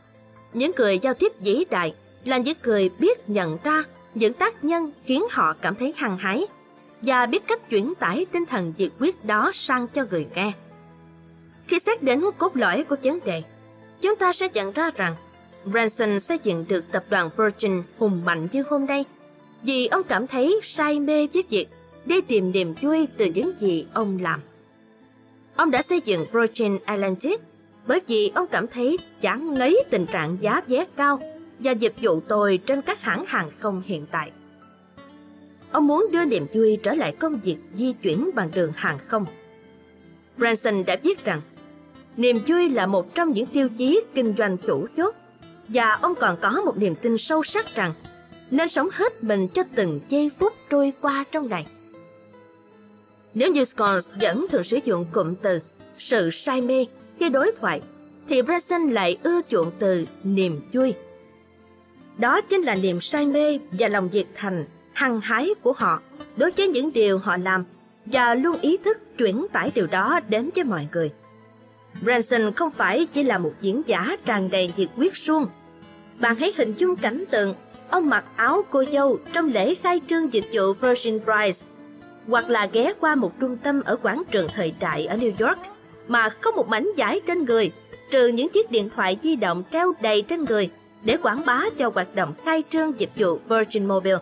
Những 0.54 0.71
người 0.78 0.99
giao 0.99 1.13
tiếp 1.13 1.32
vĩ 1.39 1.65
đại 1.69 1.93
là 2.23 2.38
những 2.38 2.58
người 2.63 2.89
biết 2.89 3.30
nhận 3.30 3.58
ra 3.63 3.84
những 4.15 4.34
tác 4.34 4.63
nhân 4.63 4.91
khiến 5.06 5.23
họ 5.32 5.54
cảm 5.62 5.76
thấy 5.76 5.93
hăng 5.97 6.17
hái 6.17 6.45
và 7.02 7.26
biết 7.26 7.47
cách 7.47 7.69
chuyển 7.69 7.93
tải 7.95 8.26
tinh 8.32 8.45
thần 8.45 8.73
nhiệt 8.78 8.91
quyết 8.99 9.26
đó 9.26 9.52
sang 9.54 9.88
cho 9.88 10.06
người 10.12 10.28
nghe. 10.36 10.52
Khi 11.67 11.80
xét 11.80 12.04
đến 12.04 12.21
cốt 12.38 12.56
lõi 12.56 12.84
của 12.84 12.95
vấn 13.04 13.19
đề, 13.26 13.41
chúng 14.02 14.15
ta 14.15 14.34
sẽ 14.34 14.49
nhận 14.54 14.71
ra 14.71 14.91
rằng 14.95 15.15
Branson 15.65 16.19
xây 16.19 16.39
dựng 16.43 16.65
được 16.67 16.86
tập 16.91 17.04
đoàn 17.10 17.30
Virgin 17.38 17.84
hùng 17.97 18.21
mạnh 18.26 18.47
như 18.52 18.63
hôm 18.69 18.86
nay 18.86 19.06
vì 19.63 19.88
ông 19.88 20.04
cảm 20.04 20.28
thấy 20.28 20.60
say 20.63 20.99
mê 20.99 21.28
với 21.34 21.43
việc 21.49 21.67
đi 22.06 22.21
tìm 22.21 22.52
niềm 22.52 22.73
vui 22.82 23.08
từ 23.17 23.26
những 23.36 23.52
gì 23.60 23.86
ông 23.93 24.17
làm. 24.21 24.39
Ông 25.55 25.71
đã 25.71 25.81
xây 25.81 26.01
dựng 26.05 26.25
Virgin 26.31 26.77
Atlantic 26.85 27.41
bởi 27.87 28.01
vì 28.07 28.31
ông 28.35 28.47
cảm 28.51 28.67
thấy 28.67 28.97
chán 29.21 29.53
ngấy 29.53 29.83
tình 29.89 30.05
trạng 30.05 30.37
giá 30.41 30.61
vé 30.67 30.85
cao 30.95 31.19
và 31.59 31.71
dịch 31.71 31.93
vụ 32.01 32.19
tồi 32.19 32.59
trên 32.65 32.81
các 32.81 33.01
hãng 33.01 33.23
hàng 33.27 33.49
không 33.59 33.81
hiện 33.85 34.05
tại. 34.11 34.31
Ông 35.71 35.87
muốn 35.87 36.07
đưa 36.11 36.25
niềm 36.25 36.47
vui 36.53 36.77
trở 36.83 36.93
lại 36.93 37.15
công 37.19 37.39
việc 37.43 37.57
di 37.75 37.93
chuyển 37.93 38.29
bằng 38.35 38.49
đường 38.53 38.71
hàng 38.75 38.97
không. 39.07 39.25
Branson 40.37 40.83
đã 40.85 40.97
viết 41.03 41.25
rằng, 41.25 41.41
niềm 42.17 42.39
vui 42.47 42.69
là 42.69 42.85
một 42.85 43.15
trong 43.15 43.31
những 43.31 43.45
tiêu 43.45 43.69
chí 43.77 44.01
kinh 44.15 44.35
doanh 44.37 44.57
chủ 44.57 44.87
chốt 44.97 45.15
và 45.67 45.91
ông 46.01 46.15
còn 46.15 46.37
có 46.41 46.61
một 46.65 46.77
niềm 46.77 46.95
tin 46.95 47.17
sâu 47.17 47.43
sắc 47.43 47.75
rằng 47.75 47.93
nên 48.51 48.69
sống 48.69 48.87
hết 48.93 49.23
mình 49.23 49.47
cho 49.47 49.63
từng 49.75 49.99
giây 50.09 50.31
phút 50.39 50.53
trôi 50.69 50.93
qua 51.01 51.23
trong 51.31 51.49
ngày. 51.49 51.65
Nếu 53.33 53.51
như 53.51 53.63
Scott 53.63 54.05
vẫn 54.21 54.45
thường 54.51 54.63
sử 54.63 54.79
dụng 54.85 55.05
cụm 55.11 55.35
từ 55.35 55.59
sự 55.97 56.29
say 56.29 56.61
mê 56.61 56.85
khi 57.19 57.29
đối 57.29 57.51
thoại, 57.51 57.81
thì 58.29 58.41
Branson 58.41 58.89
lại 58.89 59.17
ưa 59.23 59.41
chuộng 59.49 59.71
từ 59.79 60.05
niềm 60.23 60.61
vui. 60.73 60.93
Đó 62.17 62.41
chính 62.41 62.61
là 62.61 62.75
niềm 62.75 63.01
say 63.01 63.25
mê 63.25 63.59
và 63.71 63.87
lòng 63.87 64.09
nhiệt 64.11 64.25
thành, 64.35 64.65
hăng 64.93 65.21
hái 65.21 65.49
của 65.61 65.73
họ 65.73 66.01
đối 66.37 66.51
với 66.51 66.67
những 66.67 66.93
điều 66.93 67.17
họ 67.17 67.37
làm 67.37 67.63
và 68.05 68.35
luôn 68.35 68.59
ý 68.61 68.77
thức 68.77 68.97
chuyển 69.17 69.45
tải 69.53 69.71
điều 69.75 69.87
đó 69.87 70.19
đến 70.29 70.49
với 70.55 70.63
mọi 70.63 70.87
người. 70.91 71.11
Branson 72.01 72.53
không 72.55 72.71
phải 72.71 73.07
chỉ 73.13 73.23
là 73.23 73.37
một 73.37 73.53
diễn 73.61 73.81
giả 73.85 74.17
tràn 74.25 74.49
đầy 74.49 74.71
nhiệt 74.77 74.89
quyết 74.97 75.17
suông. 75.17 75.47
Bạn 76.19 76.35
hãy 76.35 76.53
hình 76.57 76.73
dung 76.77 76.95
cảnh 76.95 77.23
tượng 77.31 77.53
ông 77.89 78.09
mặc 78.09 78.25
áo 78.35 78.65
cô 78.69 78.83
dâu 78.91 79.19
trong 79.33 79.49
lễ 79.49 79.75
khai 79.75 80.01
trương 80.09 80.33
dịch 80.33 80.45
vụ 80.53 80.73
Virgin 80.73 81.19
Price 81.19 81.65
hoặc 82.27 82.49
là 82.49 82.69
ghé 82.71 82.93
qua 82.99 83.15
một 83.15 83.31
trung 83.39 83.57
tâm 83.57 83.81
ở 83.86 83.95
quảng 83.95 84.23
trường 84.31 84.47
thời 84.55 84.73
đại 84.79 85.05
ở 85.05 85.17
New 85.17 85.47
York 85.47 85.59
mà 86.07 86.29
không 86.29 86.55
một 86.55 86.67
mảnh 86.67 86.89
giải 86.97 87.21
trên 87.27 87.45
người, 87.45 87.71
trừ 88.12 88.27
những 88.27 88.49
chiếc 88.49 88.71
điện 88.71 88.89
thoại 88.95 89.17
di 89.21 89.36
động 89.36 89.63
treo 89.71 89.93
đầy 90.01 90.21
trên 90.21 90.45
người 90.45 90.69
để 91.03 91.17
quảng 91.17 91.41
bá 91.45 91.63
cho 91.77 91.91
hoạt 91.93 92.15
động 92.15 92.33
khai 92.45 92.63
trương 92.71 92.99
dịch 92.99 93.09
vụ 93.15 93.39
Virgin 93.49 93.86
Mobile. 93.86 94.17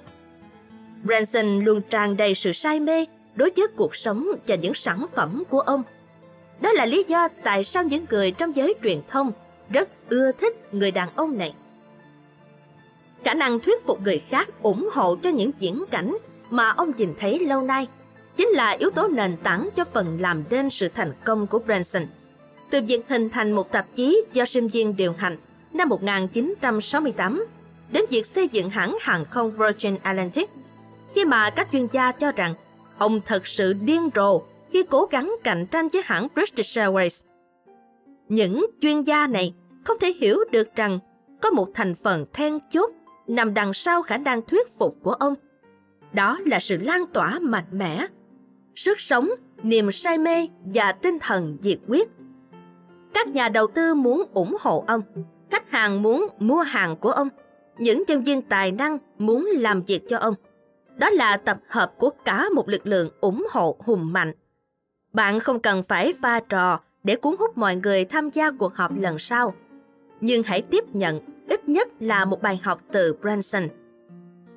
Branson 1.03 1.59
luôn 1.59 1.81
tràn 1.89 2.17
đầy 2.17 2.35
sự 2.35 2.53
say 2.53 2.79
mê 2.79 3.05
đối 3.35 3.51
với 3.57 3.67
cuộc 3.75 3.95
sống 3.95 4.27
và 4.47 4.55
những 4.55 4.73
sản 4.73 5.05
phẩm 5.15 5.43
của 5.49 5.59
ông. 5.59 5.83
Đó 6.61 6.71
là 6.71 6.85
lý 6.85 7.05
do 7.07 7.27
tại 7.43 7.63
sao 7.63 7.83
những 7.83 8.05
người 8.09 8.31
trong 8.31 8.55
giới 8.55 8.75
truyền 8.83 8.97
thông 9.09 9.31
rất 9.69 9.89
ưa 10.09 10.31
thích 10.31 10.73
người 10.73 10.91
đàn 10.91 11.09
ông 11.15 11.37
này. 11.37 11.53
Khả 13.23 13.33
năng 13.33 13.59
thuyết 13.59 13.85
phục 13.85 14.01
người 14.01 14.19
khác 14.19 14.49
ủng 14.61 14.89
hộ 14.93 15.15
cho 15.15 15.29
những 15.29 15.51
diễn 15.59 15.83
cảnh 15.91 16.17
mà 16.51 16.69
ông 16.69 16.91
nhìn 16.97 17.13
thấy 17.19 17.39
lâu 17.39 17.61
nay 17.61 17.87
chính 18.37 18.47
là 18.47 18.69
yếu 18.69 18.89
tố 18.89 19.07
nền 19.07 19.37
tảng 19.43 19.69
cho 19.75 19.83
phần 19.83 20.17
làm 20.21 20.43
nên 20.49 20.69
sự 20.69 20.87
thành 20.95 21.11
công 21.23 21.47
của 21.47 21.59
Branson. 21.59 22.03
Từ 22.69 22.81
việc 22.87 23.01
hình 23.07 23.29
thành 23.29 23.51
một 23.51 23.71
tạp 23.71 23.85
chí 23.95 24.23
do 24.33 24.45
sinh 24.45 24.67
viên 24.67 24.95
điều 24.95 25.13
hành 25.17 25.37
năm 25.73 25.89
1968 25.89 27.45
đến 27.91 28.05
việc 28.09 28.25
xây 28.25 28.47
dựng 28.47 28.69
hãng 28.69 28.97
hàng 29.01 29.25
không 29.25 29.51
Virgin 29.51 29.95
Atlantic, 30.03 30.49
khi 31.15 31.25
mà 31.25 31.49
các 31.49 31.67
chuyên 31.71 31.87
gia 31.91 32.11
cho 32.11 32.31
rằng 32.31 32.53
ông 32.97 33.21
thật 33.25 33.47
sự 33.47 33.73
điên 33.73 34.09
rồ 34.15 34.41
khi 34.71 34.83
cố 34.89 35.05
gắng 35.05 35.35
cạnh 35.43 35.65
tranh 35.65 35.89
với 35.89 36.01
hãng 36.05 36.27
British 36.35 36.77
Airways. 36.77 37.23
Những 38.29 38.65
chuyên 38.81 39.01
gia 39.01 39.27
này 39.27 39.53
không 39.83 39.99
thể 39.99 40.13
hiểu 40.13 40.39
được 40.51 40.75
rằng 40.75 40.99
có 41.41 41.49
một 41.49 41.67
thành 41.73 41.95
phần 41.95 42.25
then 42.33 42.59
chốt 42.69 42.91
nằm 43.27 43.53
đằng 43.53 43.73
sau 43.73 44.01
khả 44.01 44.17
năng 44.17 44.41
thuyết 44.41 44.77
phục 44.77 44.97
của 45.03 45.13
ông– 45.13 45.35
đó 46.13 46.39
là 46.45 46.59
sự 46.59 46.77
lan 46.77 47.05
tỏa 47.13 47.39
mạnh 47.39 47.65
mẽ, 47.71 48.07
sức 48.75 48.99
sống, 48.99 49.29
niềm 49.63 49.91
say 49.91 50.17
mê 50.17 50.47
và 50.65 50.91
tinh 50.91 51.17
thần 51.19 51.57
diệt 51.61 51.79
quyết. 51.87 52.09
Các 53.13 53.27
nhà 53.27 53.49
đầu 53.49 53.67
tư 53.67 53.93
muốn 53.93 54.23
ủng 54.33 54.57
hộ 54.59 54.83
ông, 54.87 55.01
khách 55.51 55.71
hàng 55.71 56.01
muốn 56.01 56.27
mua 56.39 56.61
hàng 56.61 56.95
của 56.95 57.11
ông, 57.11 57.29
những 57.77 58.03
nhân 58.07 58.23
viên 58.23 58.41
tài 58.41 58.71
năng 58.71 58.97
muốn 59.17 59.49
làm 59.53 59.81
việc 59.81 60.01
cho 60.09 60.17
ông. 60.17 60.33
Đó 60.97 61.09
là 61.09 61.37
tập 61.37 61.59
hợp 61.67 61.93
của 61.97 62.09
cả 62.25 62.45
một 62.55 62.69
lực 62.69 62.87
lượng 62.87 63.09
ủng 63.21 63.47
hộ 63.51 63.77
hùng 63.79 64.13
mạnh. 64.13 64.31
Bạn 65.13 65.39
không 65.39 65.59
cần 65.59 65.83
phải 65.83 66.13
pha 66.21 66.39
trò 66.39 66.79
để 67.03 67.15
cuốn 67.15 67.35
hút 67.39 67.57
mọi 67.57 67.75
người 67.75 68.05
tham 68.05 68.29
gia 68.29 68.51
cuộc 68.51 68.75
họp 68.75 68.91
lần 68.99 69.17
sau. 69.17 69.53
Nhưng 70.21 70.43
hãy 70.43 70.61
tiếp 70.61 70.83
nhận 70.93 71.19
ít 71.47 71.69
nhất 71.69 71.87
là 71.99 72.25
một 72.25 72.41
bài 72.41 72.59
học 72.63 72.81
từ 72.91 73.13
Branson– 73.21 73.67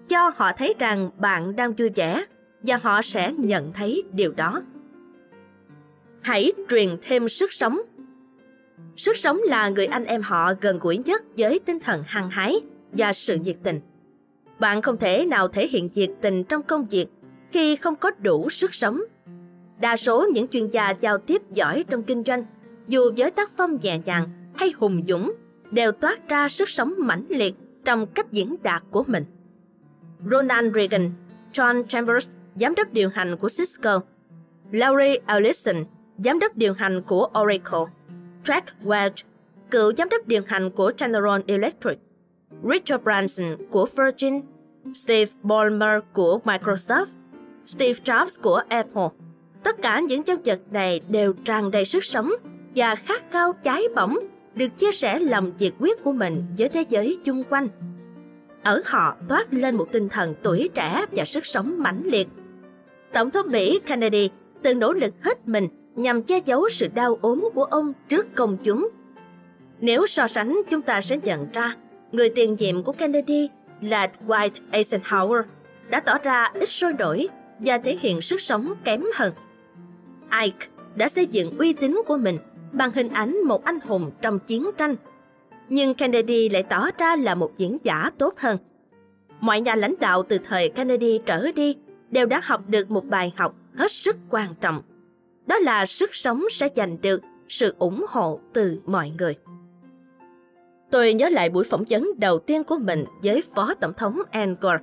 cho 0.08 0.32
họ 0.36 0.52
thấy 0.52 0.74
rằng 0.78 1.10
bạn 1.18 1.56
đang 1.56 1.72
vui 1.72 1.90
vẻ 1.94 2.24
và 2.62 2.78
họ 2.82 3.02
sẽ 3.02 3.32
nhận 3.32 3.72
thấy 3.72 4.02
điều 4.12 4.32
đó. 4.32 4.62
Hãy 6.20 6.52
truyền 6.70 6.96
thêm 7.02 7.28
sức 7.28 7.52
sống. 7.52 7.78
Sức 8.96 9.16
sống 9.16 9.40
là 9.44 9.68
người 9.68 9.86
anh 9.86 10.04
em 10.04 10.22
họ 10.22 10.52
gần 10.60 10.78
gũi 10.78 10.98
nhất 10.98 11.22
với 11.36 11.58
tinh 11.58 11.80
thần 11.80 12.02
hăng 12.06 12.30
hái 12.30 12.60
và 12.92 13.12
sự 13.12 13.38
nhiệt 13.38 13.56
tình. 13.62 13.80
Bạn 14.58 14.82
không 14.82 14.96
thể 14.96 15.26
nào 15.26 15.48
thể 15.48 15.68
hiện 15.68 15.88
nhiệt 15.94 16.10
tình 16.20 16.44
trong 16.44 16.62
công 16.62 16.86
việc 16.86 17.06
khi 17.52 17.76
không 17.76 17.96
có 17.96 18.10
đủ 18.10 18.50
sức 18.50 18.74
sống. 18.74 19.00
Đa 19.80 19.96
số 19.96 20.26
những 20.34 20.48
chuyên 20.48 20.70
gia 20.70 20.90
giao 20.90 21.18
tiếp 21.18 21.42
giỏi 21.50 21.84
trong 21.90 22.02
kinh 22.02 22.22
doanh, 22.26 22.44
dù 22.88 23.10
với 23.16 23.30
tác 23.30 23.50
phong 23.56 23.78
nhẹ 23.82 23.98
nhàng 24.04 24.28
hay 24.54 24.72
hùng 24.76 25.02
dũng, 25.08 25.32
đều 25.70 25.92
toát 25.92 26.28
ra 26.28 26.48
sức 26.48 26.68
sống 26.68 26.94
mãnh 26.98 27.26
liệt 27.28 27.54
trong 27.84 28.06
cách 28.06 28.32
diễn 28.32 28.56
đạt 28.62 28.82
của 28.90 29.04
mình. 29.06 29.24
Ronald 30.30 30.74
Reagan, 30.74 31.10
John 31.52 31.84
Chambers, 31.88 32.28
giám 32.54 32.74
đốc 32.74 32.92
điều 32.92 33.08
hành 33.08 33.36
của 33.36 33.48
Cisco, 33.48 34.00
Larry 34.72 35.18
Ellison, 35.26 35.76
giám 36.18 36.38
đốc 36.38 36.56
điều 36.56 36.72
hành 36.72 37.02
của 37.02 37.28
Oracle, 37.40 37.92
Jack 38.44 38.62
Welch, 38.84 39.24
cựu 39.70 39.92
giám 39.98 40.08
đốc 40.08 40.26
điều 40.26 40.42
hành 40.46 40.70
của 40.70 40.92
General 40.98 41.40
Electric, 41.46 41.98
Richard 42.70 43.04
Branson 43.04 43.56
của 43.70 43.86
Virgin, 43.96 44.40
Steve 44.94 45.32
Ballmer 45.42 46.00
của 46.12 46.40
Microsoft, 46.44 47.06
Steve 47.66 47.98
Jobs 48.04 48.42
của 48.42 48.62
Apple. 48.68 49.08
Tất 49.62 49.82
cả 49.82 50.00
những 50.00 50.22
nhân 50.26 50.40
vật 50.44 50.60
này 50.70 51.00
đều 51.08 51.32
tràn 51.32 51.70
đầy 51.70 51.84
sức 51.84 52.04
sống 52.04 52.32
và 52.76 52.94
khát 52.94 53.22
khao 53.30 53.52
cháy 53.52 53.82
bỏng 53.94 54.18
được 54.54 54.78
chia 54.78 54.92
sẻ 54.92 55.20
lòng 55.20 55.52
nhiệt 55.58 55.72
quyết 55.78 56.04
của 56.04 56.12
mình 56.12 56.44
với 56.58 56.68
thế 56.68 56.84
giới 56.88 57.18
chung 57.24 57.44
quanh. 57.50 57.68
Ở 58.64 58.82
họ 58.84 59.16
toát 59.28 59.54
lên 59.54 59.76
một 59.76 59.92
tinh 59.92 60.08
thần 60.08 60.34
tuổi 60.42 60.70
trẻ 60.74 61.06
và 61.12 61.24
sức 61.24 61.46
sống 61.46 61.82
mãnh 61.82 62.02
liệt. 62.04 62.28
Tổng 63.12 63.30
thống 63.30 63.46
Mỹ 63.50 63.80
Kennedy 63.86 64.30
từng 64.62 64.78
nỗ 64.78 64.92
lực 64.92 65.14
hết 65.20 65.48
mình 65.48 65.68
nhằm 65.94 66.22
che 66.22 66.40
giấu 66.44 66.68
sự 66.68 66.88
đau 66.94 67.18
ốm 67.22 67.48
của 67.54 67.64
ông 67.64 67.92
trước 68.08 68.26
công 68.34 68.56
chúng. 68.64 68.88
Nếu 69.80 70.06
so 70.06 70.28
sánh, 70.28 70.60
chúng 70.70 70.82
ta 70.82 71.00
sẽ 71.00 71.16
nhận 71.16 71.46
ra 71.52 71.74
người 72.12 72.28
tiền 72.28 72.56
nhiệm 72.58 72.82
của 72.82 72.92
Kennedy 72.92 73.48
là 73.80 74.10
Dwight 74.26 74.50
Eisenhower 74.72 75.42
đã 75.90 76.00
tỏ 76.00 76.18
ra 76.22 76.50
ít 76.54 76.68
sôi 76.68 76.92
nổi 76.92 77.28
và 77.58 77.78
thể 77.78 77.98
hiện 78.00 78.20
sức 78.20 78.40
sống 78.40 78.74
kém 78.84 79.04
hơn. 79.14 79.32
Ike 80.42 80.66
đã 80.94 81.08
xây 81.08 81.26
dựng 81.26 81.58
uy 81.58 81.72
tín 81.72 82.00
của 82.06 82.16
mình 82.16 82.38
bằng 82.72 82.90
hình 82.94 83.08
ảnh 83.08 83.36
một 83.44 83.64
anh 83.64 83.78
hùng 83.80 84.10
trong 84.22 84.38
chiến 84.38 84.70
tranh. 84.78 84.96
Nhưng 85.68 85.94
Kennedy 85.94 86.48
lại 86.48 86.62
tỏ 86.62 86.90
ra 86.98 87.16
là 87.16 87.34
một 87.34 87.52
diễn 87.56 87.78
giả 87.84 88.10
tốt 88.18 88.34
hơn. 88.38 88.58
Mọi 89.40 89.60
nhà 89.60 89.74
lãnh 89.74 89.94
đạo 90.00 90.22
từ 90.22 90.38
thời 90.44 90.68
Kennedy 90.68 91.20
trở 91.26 91.52
đi 91.52 91.76
đều 92.10 92.26
đã 92.26 92.40
học 92.44 92.62
được 92.68 92.90
một 92.90 93.04
bài 93.04 93.34
học 93.36 93.54
hết 93.76 93.90
sức 93.90 94.16
quan 94.30 94.54
trọng. 94.60 94.82
Đó 95.46 95.58
là 95.58 95.86
sức 95.86 96.14
sống 96.14 96.44
sẽ 96.50 96.68
giành 96.76 97.00
được 97.00 97.22
sự 97.48 97.74
ủng 97.78 98.04
hộ 98.08 98.40
từ 98.52 98.80
mọi 98.86 99.12
người. 99.18 99.34
Tôi 100.90 101.14
nhớ 101.14 101.28
lại 101.28 101.50
buổi 101.50 101.64
phỏng 101.64 101.84
vấn 101.88 102.10
đầu 102.18 102.38
tiên 102.38 102.64
của 102.64 102.78
mình 102.78 103.04
với 103.22 103.42
Phó 103.54 103.74
Tổng 103.74 103.92
thống 103.92 104.18
Al 104.30 104.52
Gore 104.60 104.78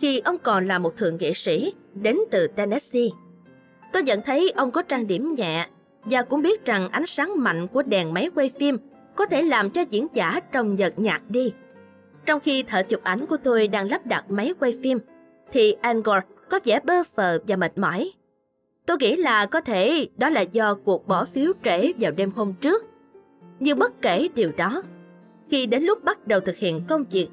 khi 0.00 0.18
ông 0.18 0.38
còn 0.38 0.66
là 0.66 0.78
một 0.78 0.96
thượng 0.96 1.16
nghệ 1.20 1.32
sĩ 1.34 1.72
đến 1.94 2.18
từ 2.30 2.46
Tennessee. 2.46 3.08
Tôi 3.92 4.02
nhận 4.02 4.22
thấy 4.22 4.52
ông 4.56 4.70
có 4.70 4.82
trang 4.82 5.06
điểm 5.06 5.34
nhẹ 5.34 5.66
và 6.04 6.22
cũng 6.22 6.42
biết 6.42 6.64
rằng 6.64 6.88
ánh 6.90 7.06
sáng 7.06 7.32
mạnh 7.36 7.66
của 7.66 7.82
đèn 7.82 8.14
máy 8.14 8.30
quay 8.34 8.50
phim 8.58 8.78
có 9.18 9.26
thể 9.26 9.42
làm 9.42 9.70
cho 9.70 9.80
diễn 9.90 10.06
giả 10.14 10.40
trông 10.52 10.76
nhợt 10.76 10.98
nhạt 10.98 11.22
đi. 11.28 11.52
Trong 12.26 12.40
khi 12.40 12.62
thợ 12.62 12.82
chụp 12.82 13.00
ảnh 13.02 13.26
của 13.26 13.36
tôi 13.36 13.68
đang 13.68 13.88
lắp 13.88 14.06
đặt 14.06 14.30
máy 14.30 14.54
quay 14.60 14.78
phim, 14.82 14.98
thì 15.52 15.72
Angor 15.72 16.18
có 16.50 16.60
vẻ 16.64 16.80
bơ 16.84 17.02
phờ 17.16 17.38
và 17.48 17.56
mệt 17.56 17.78
mỏi. 17.78 18.12
Tôi 18.86 18.96
nghĩ 19.00 19.16
là 19.16 19.46
có 19.46 19.60
thể 19.60 20.08
đó 20.16 20.28
là 20.28 20.40
do 20.40 20.74
cuộc 20.74 21.06
bỏ 21.06 21.24
phiếu 21.24 21.52
trễ 21.64 21.92
vào 21.98 22.12
đêm 22.12 22.30
hôm 22.30 22.54
trước. 22.60 22.84
Nhưng 23.60 23.78
bất 23.78 24.02
kể 24.02 24.28
điều 24.34 24.52
đó, 24.56 24.82
khi 25.50 25.66
đến 25.66 25.82
lúc 25.82 26.04
bắt 26.04 26.26
đầu 26.26 26.40
thực 26.40 26.56
hiện 26.56 26.82
công 26.88 27.04
việc, 27.10 27.28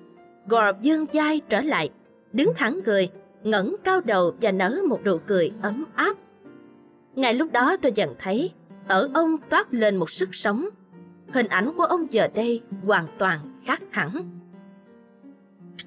Gore 0.47 0.71
dương 0.81 1.05
dai 1.13 1.41
trở 1.49 1.61
lại, 1.61 1.89
đứng 2.33 2.53
thẳng 2.55 2.79
người, 2.85 3.09
ngẩng 3.43 3.75
cao 3.83 4.01
đầu 4.01 4.35
và 4.41 4.51
nở 4.51 4.77
một 4.89 4.99
nụ 5.05 5.17
cười 5.27 5.51
ấm 5.61 5.85
áp. 5.95 6.17
Ngay 7.15 7.33
lúc 7.33 7.51
đó 7.51 7.75
tôi 7.81 7.91
nhận 7.91 8.15
thấy 8.19 8.51
ở 8.87 9.09
ông 9.13 9.37
toát 9.49 9.73
lên 9.73 9.95
một 9.95 10.09
sức 10.09 10.29
sống. 10.35 10.65
Hình 11.35 11.47
ảnh 11.47 11.71
của 11.77 11.83
ông 11.83 12.13
giờ 12.13 12.27
đây 12.35 12.61
hoàn 12.85 13.05
toàn 13.17 13.39
khác 13.65 13.81
hẳn. 13.91 14.11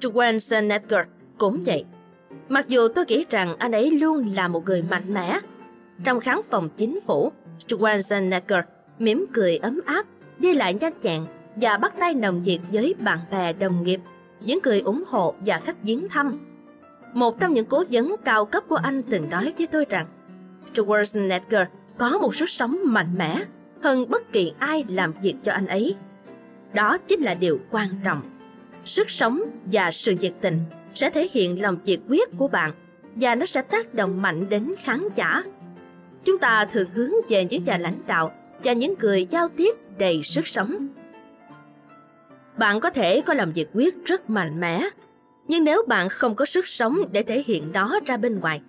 Schwarzenegger 0.01 1.05
cũng 1.38 1.62
vậy. 1.66 1.84
Mặc 2.49 2.68
dù 2.68 2.88
tôi 2.88 3.05
nghĩ 3.09 3.24
rằng 3.30 3.57
anh 3.59 3.72
ấy 3.72 3.90
luôn 3.90 4.28
là 4.34 4.49
một 4.49 4.64
người 4.64 4.82
mạnh 4.90 5.14
mẽ. 5.14 5.38
Trong 6.05 6.20
khán 6.20 6.38
phòng 6.51 6.68
chính 6.76 7.01
phủ, 7.01 7.32
Schwarzenegger 7.68 8.62
mỉm 8.99 9.26
cười 9.32 9.57
ấm 9.57 9.80
áp, 9.86 10.07
đi 10.38 10.55
lại 10.55 10.74
nhanh 10.74 10.92
nhẹn 11.03 11.22
và 11.57 11.78
bắt 11.78 11.94
tay 11.99 12.14
nồng 12.14 12.42
nhiệt 12.42 12.61
với 12.72 12.94
bạn 12.99 13.18
bè 13.30 13.53
đồng 13.53 13.84
nghiệp, 13.84 14.01
những 14.40 14.59
người 14.64 14.80
ủng 14.80 15.05
hộ 15.07 15.34
và 15.46 15.61
khách 15.64 15.82
viếng 15.82 16.09
thăm. 16.09 16.38
Một 17.14 17.40
trong 17.40 17.55
những 17.55 17.66
cố 17.66 17.84
vấn 17.90 18.16
cao 18.24 18.44
cấp 18.44 18.64
của 18.68 18.76
anh 18.76 19.03
từng 19.03 19.30
nói 19.30 19.53
với 19.59 19.66
tôi 19.66 19.84
rằng 19.88 20.07
Schwarzenegger 20.74 21.66
có 21.99 22.18
một 22.18 22.34
sức 22.34 22.51
sống 22.51 22.78
mạnh 22.84 23.18
mẽ 23.18 23.44
hơn 23.83 24.09
bất 24.09 24.33
kỳ 24.33 24.53
ai 24.59 24.85
làm 24.89 25.12
việc 25.22 25.35
cho 25.43 25.53
anh 25.53 25.66
ấy. 25.66 25.97
Đó 26.74 26.99
chính 26.99 27.20
là 27.20 27.35
điều 27.35 27.61
quan 27.70 27.89
trọng. 28.05 28.20
Sức 28.85 29.11
sống 29.11 29.41
và 29.72 29.91
sự 29.91 30.14
nhiệt 30.20 30.33
tình 30.41 30.59
sẽ 30.95 31.11
thể 31.11 31.29
hiện 31.33 31.62
lòng 31.62 31.76
nhiệt 31.85 32.01
quyết 32.09 32.29
của 32.39 32.49
bạn 32.49 32.70
và 33.14 33.35
nó 33.35 33.47
sẽ 33.47 33.62
tác 33.62 33.95
động 33.95 34.22
mạnh 34.22 34.49
đến 34.49 34.74
khán 34.85 35.09
giả. 35.16 35.43
Chúng 36.24 36.39
ta 36.39 36.64
thường 36.64 36.89
hướng 36.95 37.12
về 37.29 37.45
những 37.45 37.64
nhà 37.64 37.79
lãnh 37.79 37.99
đạo 38.07 38.33
và 38.64 38.72
những 38.72 38.95
người 39.01 39.26
giao 39.31 39.49
tiếp 39.49 39.74
đầy 39.99 40.22
sức 40.22 40.47
sống. 40.47 40.89
Bạn 42.59 42.81
có 42.81 42.91
thể 42.91 43.20
có 43.20 43.35
lòng 43.35 43.53
nhiệt 43.55 43.68
quyết 43.74 43.95
rất 44.05 44.31
mạnh 44.31 44.61
mẽ, 44.61 44.89
nhưng 45.49 45.64
nếu 45.64 45.83
bạn 45.89 46.09
không 46.09 46.35
có 46.35 46.45
sức 46.45 46.66
sống 46.66 46.99
để 47.12 47.22
thể 47.22 47.43
hiện 47.47 47.72
nó 47.72 48.01
ra 48.07 48.16
bên 48.16 48.41
ngoài, 48.41 48.61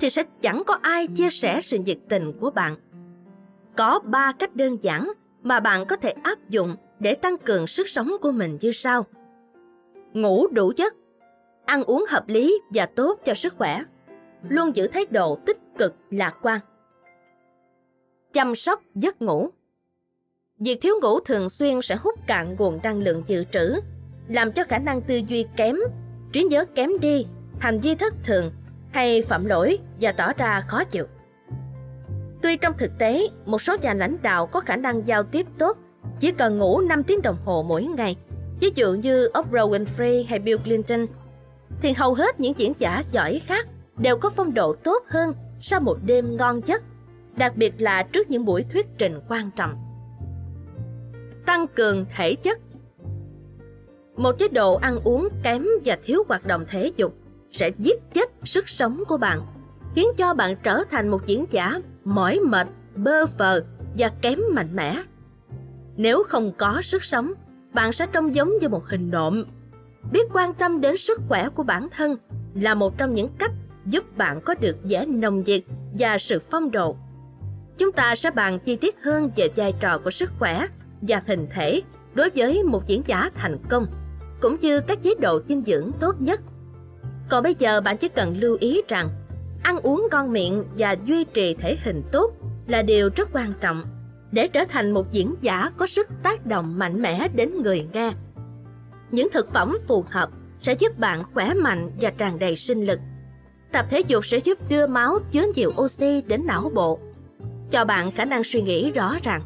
thì 0.00 0.10
sẽ 0.10 0.22
chẳng 0.40 0.62
có 0.66 0.78
ai 0.82 1.06
chia 1.06 1.30
sẻ 1.30 1.60
sự 1.60 1.78
nhiệt 1.78 1.98
tình 2.08 2.32
của 2.40 2.50
bạn. 2.50 2.76
Có 3.76 4.00
3 4.04 4.32
cách 4.38 4.56
đơn 4.56 4.82
giản 4.82 5.12
mà 5.42 5.60
bạn 5.60 5.86
có 5.86 5.96
thể 5.96 6.14
áp 6.22 6.48
dụng 6.48 6.76
để 7.00 7.14
tăng 7.14 7.38
cường 7.38 7.66
sức 7.66 7.88
sống 7.88 8.12
của 8.22 8.32
mình 8.32 8.58
như 8.60 8.72
sau. 8.72 9.06
Ngủ 10.12 10.46
đủ 10.46 10.72
giấc, 10.76 10.94
ăn 11.64 11.84
uống 11.84 12.04
hợp 12.08 12.28
lý 12.28 12.60
và 12.74 12.86
tốt 12.86 13.20
cho 13.24 13.34
sức 13.34 13.54
khỏe, 13.58 13.80
luôn 14.48 14.76
giữ 14.76 14.86
thái 14.86 15.06
độ 15.10 15.38
tích 15.46 15.58
cực 15.78 15.94
lạc 16.10 16.36
quan. 16.42 16.60
Chăm 18.32 18.54
sóc 18.54 18.82
giấc 18.94 19.22
ngủ 19.22 19.50
Việc 20.58 20.78
thiếu 20.82 20.94
ngủ 21.02 21.20
thường 21.20 21.50
xuyên 21.50 21.82
sẽ 21.82 21.96
hút 21.96 22.14
cạn 22.26 22.56
nguồn 22.58 22.80
năng 22.82 22.98
lượng 22.98 23.22
dự 23.26 23.44
trữ, 23.52 23.80
làm 24.28 24.52
cho 24.52 24.64
khả 24.64 24.78
năng 24.78 25.02
tư 25.02 25.20
duy 25.28 25.46
kém, 25.56 25.76
trí 26.32 26.42
nhớ 26.42 26.64
kém 26.74 26.90
đi, 27.00 27.26
hành 27.60 27.80
vi 27.80 27.94
thất 27.94 28.14
thường 28.24 28.52
hay 28.92 29.22
phạm 29.22 29.44
lỗi 29.44 29.78
và 30.00 30.12
tỏ 30.12 30.32
ra 30.32 30.64
khó 30.68 30.84
chịu. 30.84 31.06
Tuy 32.44 32.56
trong 32.56 32.78
thực 32.78 32.98
tế, 32.98 33.28
một 33.46 33.62
số 33.62 33.76
nhà 33.82 33.94
lãnh 33.94 34.16
đạo 34.22 34.46
có 34.46 34.60
khả 34.60 34.76
năng 34.76 35.06
giao 35.06 35.22
tiếp 35.22 35.46
tốt, 35.58 35.78
chỉ 36.20 36.32
cần 36.32 36.58
ngủ 36.58 36.80
5 36.80 37.02
tiếng 37.02 37.22
đồng 37.22 37.36
hồ 37.44 37.64
mỗi 37.68 37.84
ngày, 37.84 38.16
ví 38.60 38.70
dụ 38.74 38.92
như 38.92 39.28
Oprah 39.38 39.68
Winfrey 39.70 40.24
hay 40.28 40.38
Bill 40.38 40.58
Clinton, 40.58 41.06
thì 41.82 41.92
hầu 41.92 42.14
hết 42.14 42.40
những 42.40 42.58
diễn 42.58 42.72
giả 42.78 43.02
giỏi 43.12 43.40
khác 43.46 43.66
đều 43.96 44.16
có 44.16 44.30
phong 44.30 44.54
độ 44.54 44.74
tốt 44.74 45.04
hơn 45.08 45.34
sau 45.60 45.80
một 45.80 45.96
đêm 46.04 46.36
ngon 46.36 46.60
giấc, 46.66 46.82
đặc 47.36 47.56
biệt 47.56 47.74
là 47.78 48.02
trước 48.02 48.30
những 48.30 48.44
buổi 48.44 48.64
thuyết 48.72 48.86
trình 48.98 49.20
quan 49.28 49.50
trọng. 49.56 49.74
Tăng 51.46 51.66
cường 51.66 52.06
thể 52.16 52.34
chất 52.34 52.60
Một 54.16 54.32
chế 54.38 54.48
độ 54.48 54.74
ăn 54.74 54.98
uống 55.04 55.28
kém 55.42 55.66
và 55.84 55.98
thiếu 56.04 56.24
hoạt 56.28 56.46
động 56.46 56.64
thể 56.68 56.92
dục 56.96 57.14
sẽ 57.52 57.70
giết 57.78 58.00
chết 58.14 58.30
sức 58.44 58.68
sống 58.68 59.02
của 59.08 59.16
bạn, 59.16 59.46
khiến 59.94 60.08
cho 60.16 60.34
bạn 60.34 60.56
trở 60.62 60.84
thành 60.90 61.08
một 61.08 61.26
diễn 61.26 61.44
giả 61.50 61.80
mỏi 62.04 62.40
mệt, 62.40 62.66
bơ 62.96 63.26
phờ 63.26 63.60
và 63.98 64.08
kém 64.22 64.38
mạnh 64.52 64.76
mẽ. 64.76 65.02
Nếu 65.96 66.22
không 66.22 66.52
có 66.58 66.80
sức 66.82 67.04
sống, 67.04 67.32
bạn 67.72 67.92
sẽ 67.92 68.06
trông 68.06 68.34
giống 68.34 68.58
như 68.60 68.68
một 68.68 68.86
hình 68.86 69.10
nộm. 69.10 69.44
Biết 70.12 70.28
quan 70.32 70.54
tâm 70.54 70.80
đến 70.80 70.96
sức 70.96 71.20
khỏe 71.28 71.48
của 71.48 71.62
bản 71.62 71.88
thân 71.90 72.16
là 72.54 72.74
một 72.74 72.98
trong 72.98 73.14
những 73.14 73.28
cách 73.38 73.52
giúp 73.86 74.16
bạn 74.16 74.40
có 74.40 74.54
được 74.54 74.76
vẻ 74.82 75.06
nồng 75.06 75.42
nhiệt 75.44 75.62
và 75.98 76.18
sự 76.18 76.40
phong 76.50 76.70
độ. 76.70 76.96
Chúng 77.78 77.92
ta 77.92 78.14
sẽ 78.14 78.30
bàn 78.30 78.58
chi 78.58 78.76
tiết 78.76 79.02
hơn 79.02 79.30
về 79.36 79.48
vai 79.56 79.74
trò 79.80 79.98
của 79.98 80.10
sức 80.10 80.30
khỏe 80.38 80.66
và 81.02 81.22
hình 81.26 81.46
thể 81.54 81.82
đối 82.14 82.30
với 82.36 82.62
một 82.62 82.86
diễn 82.86 83.02
giả 83.06 83.30
thành 83.34 83.58
công, 83.68 83.86
cũng 84.40 84.56
như 84.60 84.80
các 84.80 85.02
chế 85.02 85.14
độ 85.20 85.40
dinh 85.48 85.62
dưỡng 85.66 85.90
tốt 86.00 86.20
nhất 86.20 86.40
còn 87.28 87.42
bây 87.42 87.54
giờ 87.58 87.80
bạn 87.80 87.96
chỉ 87.96 88.08
cần 88.08 88.36
lưu 88.40 88.56
ý 88.60 88.82
rằng 88.88 89.08
ăn 89.64 89.80
uống 89.82 90.08
ngon 90.10 90.32
miệng 90.32 90.64
và 90.78 90.96
duy 91.04 91.24
trì 91.24 91.54
thể 91.54 91.76
hình 91.84 92.02
tốt 92.12 92.32
là 92.66 92.82
điều 92.82 93.10
rất 93.16 93.28
quan 93.32 93.52
trọng 93.60 93.82
để 94.32 94.48
trở 94.48 94.64
thành 94.64 94.90
một 94.90 95.12
diễn 95.12 95.34
giả 95.40 95.70
có 95.76 95.86
sức 95.86 96.08
tác 96.22 96.46
động 96.46 96.78
mạnh 96.78 97.02
mẽ 97.02 97.28
đến 97.34 97.62
người 97.62 97.86
nghe. 97.92 98.12
Những 99.10 99.28
thực 99.32 99.52
phẩm 99.52 99.78
phù 99.88 100.04
hợp 100.10 100.30
sẽ 100.62 100.72
giúp 100.72 100.98
bạn 100.98 101.22
khỏe 101.34 101.54
mạnh 101.54 101.90
và 102.00 102.10
tràn 102.10 102.38
đầy 102.38 102.56
sinh 102.56 102.86
lực. 102.86 102.98
Tập 103.72 103.86
thể 103.90 104.00
dục 104.00 104.26
sẽ 104.26 104.38
giúp 104.38 104.58
đưa 104.68 104.86
máu 104.86 105.18
chứa 105.30 105.46
nhiều 105.54 105.72
oxy 105.80 106.20
đến 106.20 106.46
não 106.46 106.70
bộ, 106.74 106.98
cho 107.70 107.84
bạn 107.84 108.12
khả 108.12 108.24
năng 108.24 108.44
suy 108.44 108.62
nghĩ 108.62 108.92
rõ 108.92 109.16
ràng. 109.22 109.42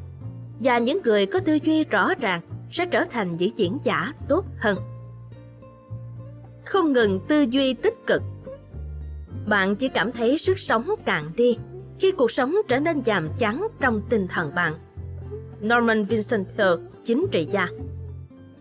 Và 0.60 0.78
những 0.78 1.00
người 1.04 1.26
có 1.26 1.40
tư 1.40 1.58
duy 1.62 1.84
rõ 1.84 2.14
ràng 2.20 2.40
sẽ 2.70 2.86
trở 2.86 3.04
thành 3.04 3.36
những 3.36 3.58
diễn 3.58 3.78
giả 3.84 4.12
tốt 4.28 4.44
hơn 4.58 4.78
không 6.68 6.92
ngừng 6.92 7.20
tư 7.28 7.46
duy 7.50 7.74
tích 7.74 7.94
cực. 8.06 8.22
Bạn 9.48 9.76
chỉ 9.76 9.88
cảm 9.88 10.12
thấy 10.12 10.38
sức 10.38 10.58
sống 10.58 10.90
cạn 11.04 11.24
đi 11.36 11.56
khi 12.00 12.12
cuộc 12.12 12.30
sống 12.30 12.56
trở 12.68 12.80
nên 12.80 13.02
giảm 13.06 13.28
chán 13.38 13.68
trong 13.80 14.02
tinh 14.10 14.26
thần 14.28 14.54
bạn. 14.54 14.74
Norman 15.62 16.04
Vincent 16.04 16.46
Peale, 16.56 16.82
chính 17.04 17.26
trị 17.32 17.46
gia 17.50 17.68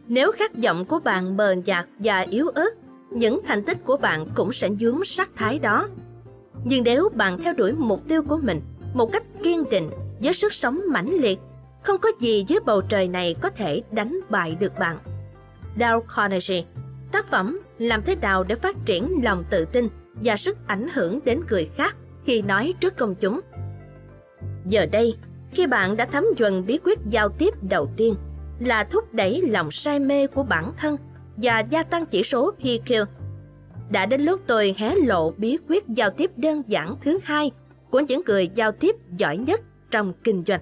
Nếu 0.07 0.31
khát 0.31 0.51
vọng 0.63 0.85
của 0.85 0.99
bạn 0.99 1.37
mờ 1.37 1.51
nhạt 1.65 1.85
và 1.99 2.19
yếu 2.19 2.49
ớt, 2.49 2.69
những 3.11 3.39
thành 3.47 3.63
tích 3.63 3.77
của 3.83 3.97
bạn 3.97 4.27
cũng 4.35 4.53
sẽ 4.53 4.69
dướng 4.79 5.05
sắc 5.05 5.29
thái 5.35 5.59
đó. 5.59 5.87
Nhưng 6.65 6.83
nếu 6.83 7.09
bạn 7.09 7.39
theo 7.41 7.53
đuổi 7.53 7.73
mục 7.73 8.01
tiêu 8.07 8.23
của 8.23 8.39
mình 8.43 8.61
một 8.93 9.11
cách 9.11 9.23
kiên 9.43 9.63
định 9.71 9.89
với 10.19 10.33
sức 10.33 10.53
sống 10.53 10.81
mãnh 10.89 11.13
liệt, 11.13 11.39
Không 11.83 11.97
có 11.97 12.09
gì 12.19 12.45
dưới 12.47 12.59
bầu 12.65 12.81
trời 12.81 13.07
này 13.07 13.35
có 13.41 13.49
thể 13.49 13.81
đánh 13.91 14.19
bại 14.29 14.57
được 14.59 14.73
bạn. 14.79 14.97
Dale 15.79 15.99
Carnegie 16.15 16.63
Tác 17.11 17.29
phẩm 17.29 17.59
Làm 17.77 18.03
thế 18.03 18.15
nào 18.15 18.43
để 18.43 18.55
phát 18.55 18.75
triển 18.85 19.15
lòng 19.23 19.43
tự 19.49 19.65
tin 19.65 19.89
và 20.23 20.37
sức 20.37 20.57
ảnh 20.67 20.87
hưởng 20.93 21.19
đến 21.25 21.41
người 21.49 21.69
khác 21.75 21.95
khi 22.25 22.41
nói 22.41 22.73
trước 22.79 22.97
công 22.97 23.15
chúng. 23.15 23.39
Giờ 24.65 24.85
đây, 24.85 25.15
khi 25.51 25.67
bạn 25.67 25.97
đã 25.97 26.05
thấm 26.05 26.25
nhuần 26.37 26.65
bí 26.65 26.79
quyết 26.83 26.99
giao 27.09 27.29
tiếp 27.29 27.53
đầu 27.61 27.89
tiên 27.97 28.15
là 28.59 28.83
thúc 28.83 29.13
đẩy 29.13 29.41
lòng 29.41 29.71
say 29.71 29.99
mê 29.99 30.27
của 30.27 30.43
bản 30.43 30.71
thân 30.77 30.97
và 31.37 31.59
gia 31.59 31.83
tăng 31.83 32.05
chỉ 32.05 32.23
số 32.23 32.51
PQ. 32.59 33.05
Đã 33.89 34.05
đến 34.05 34.21
lúc 34.21 34.41
tôi 34.47 34.75
hé 34.77 34.95
lộ 34.95 35.31
bí 35.37 35.57
quyết 35.69 35.87
giao 35.87 36.09
tiếp 36.09 36.31
đơn 36.37 36.63
giản 36.67 36.95
thứ 37.03 37.19
hai 37.23 37.51
của 37.89 37.99
những 37.99 38.21
người 38.25 38.49
giao 38.55 38.71
tiếp 38.71 38.95
giỏi 39.17 39.37
nhất 39.37 39.61
trong 39.91 40.13
kinh 40.23 40.43
doanh. 40.47 40.61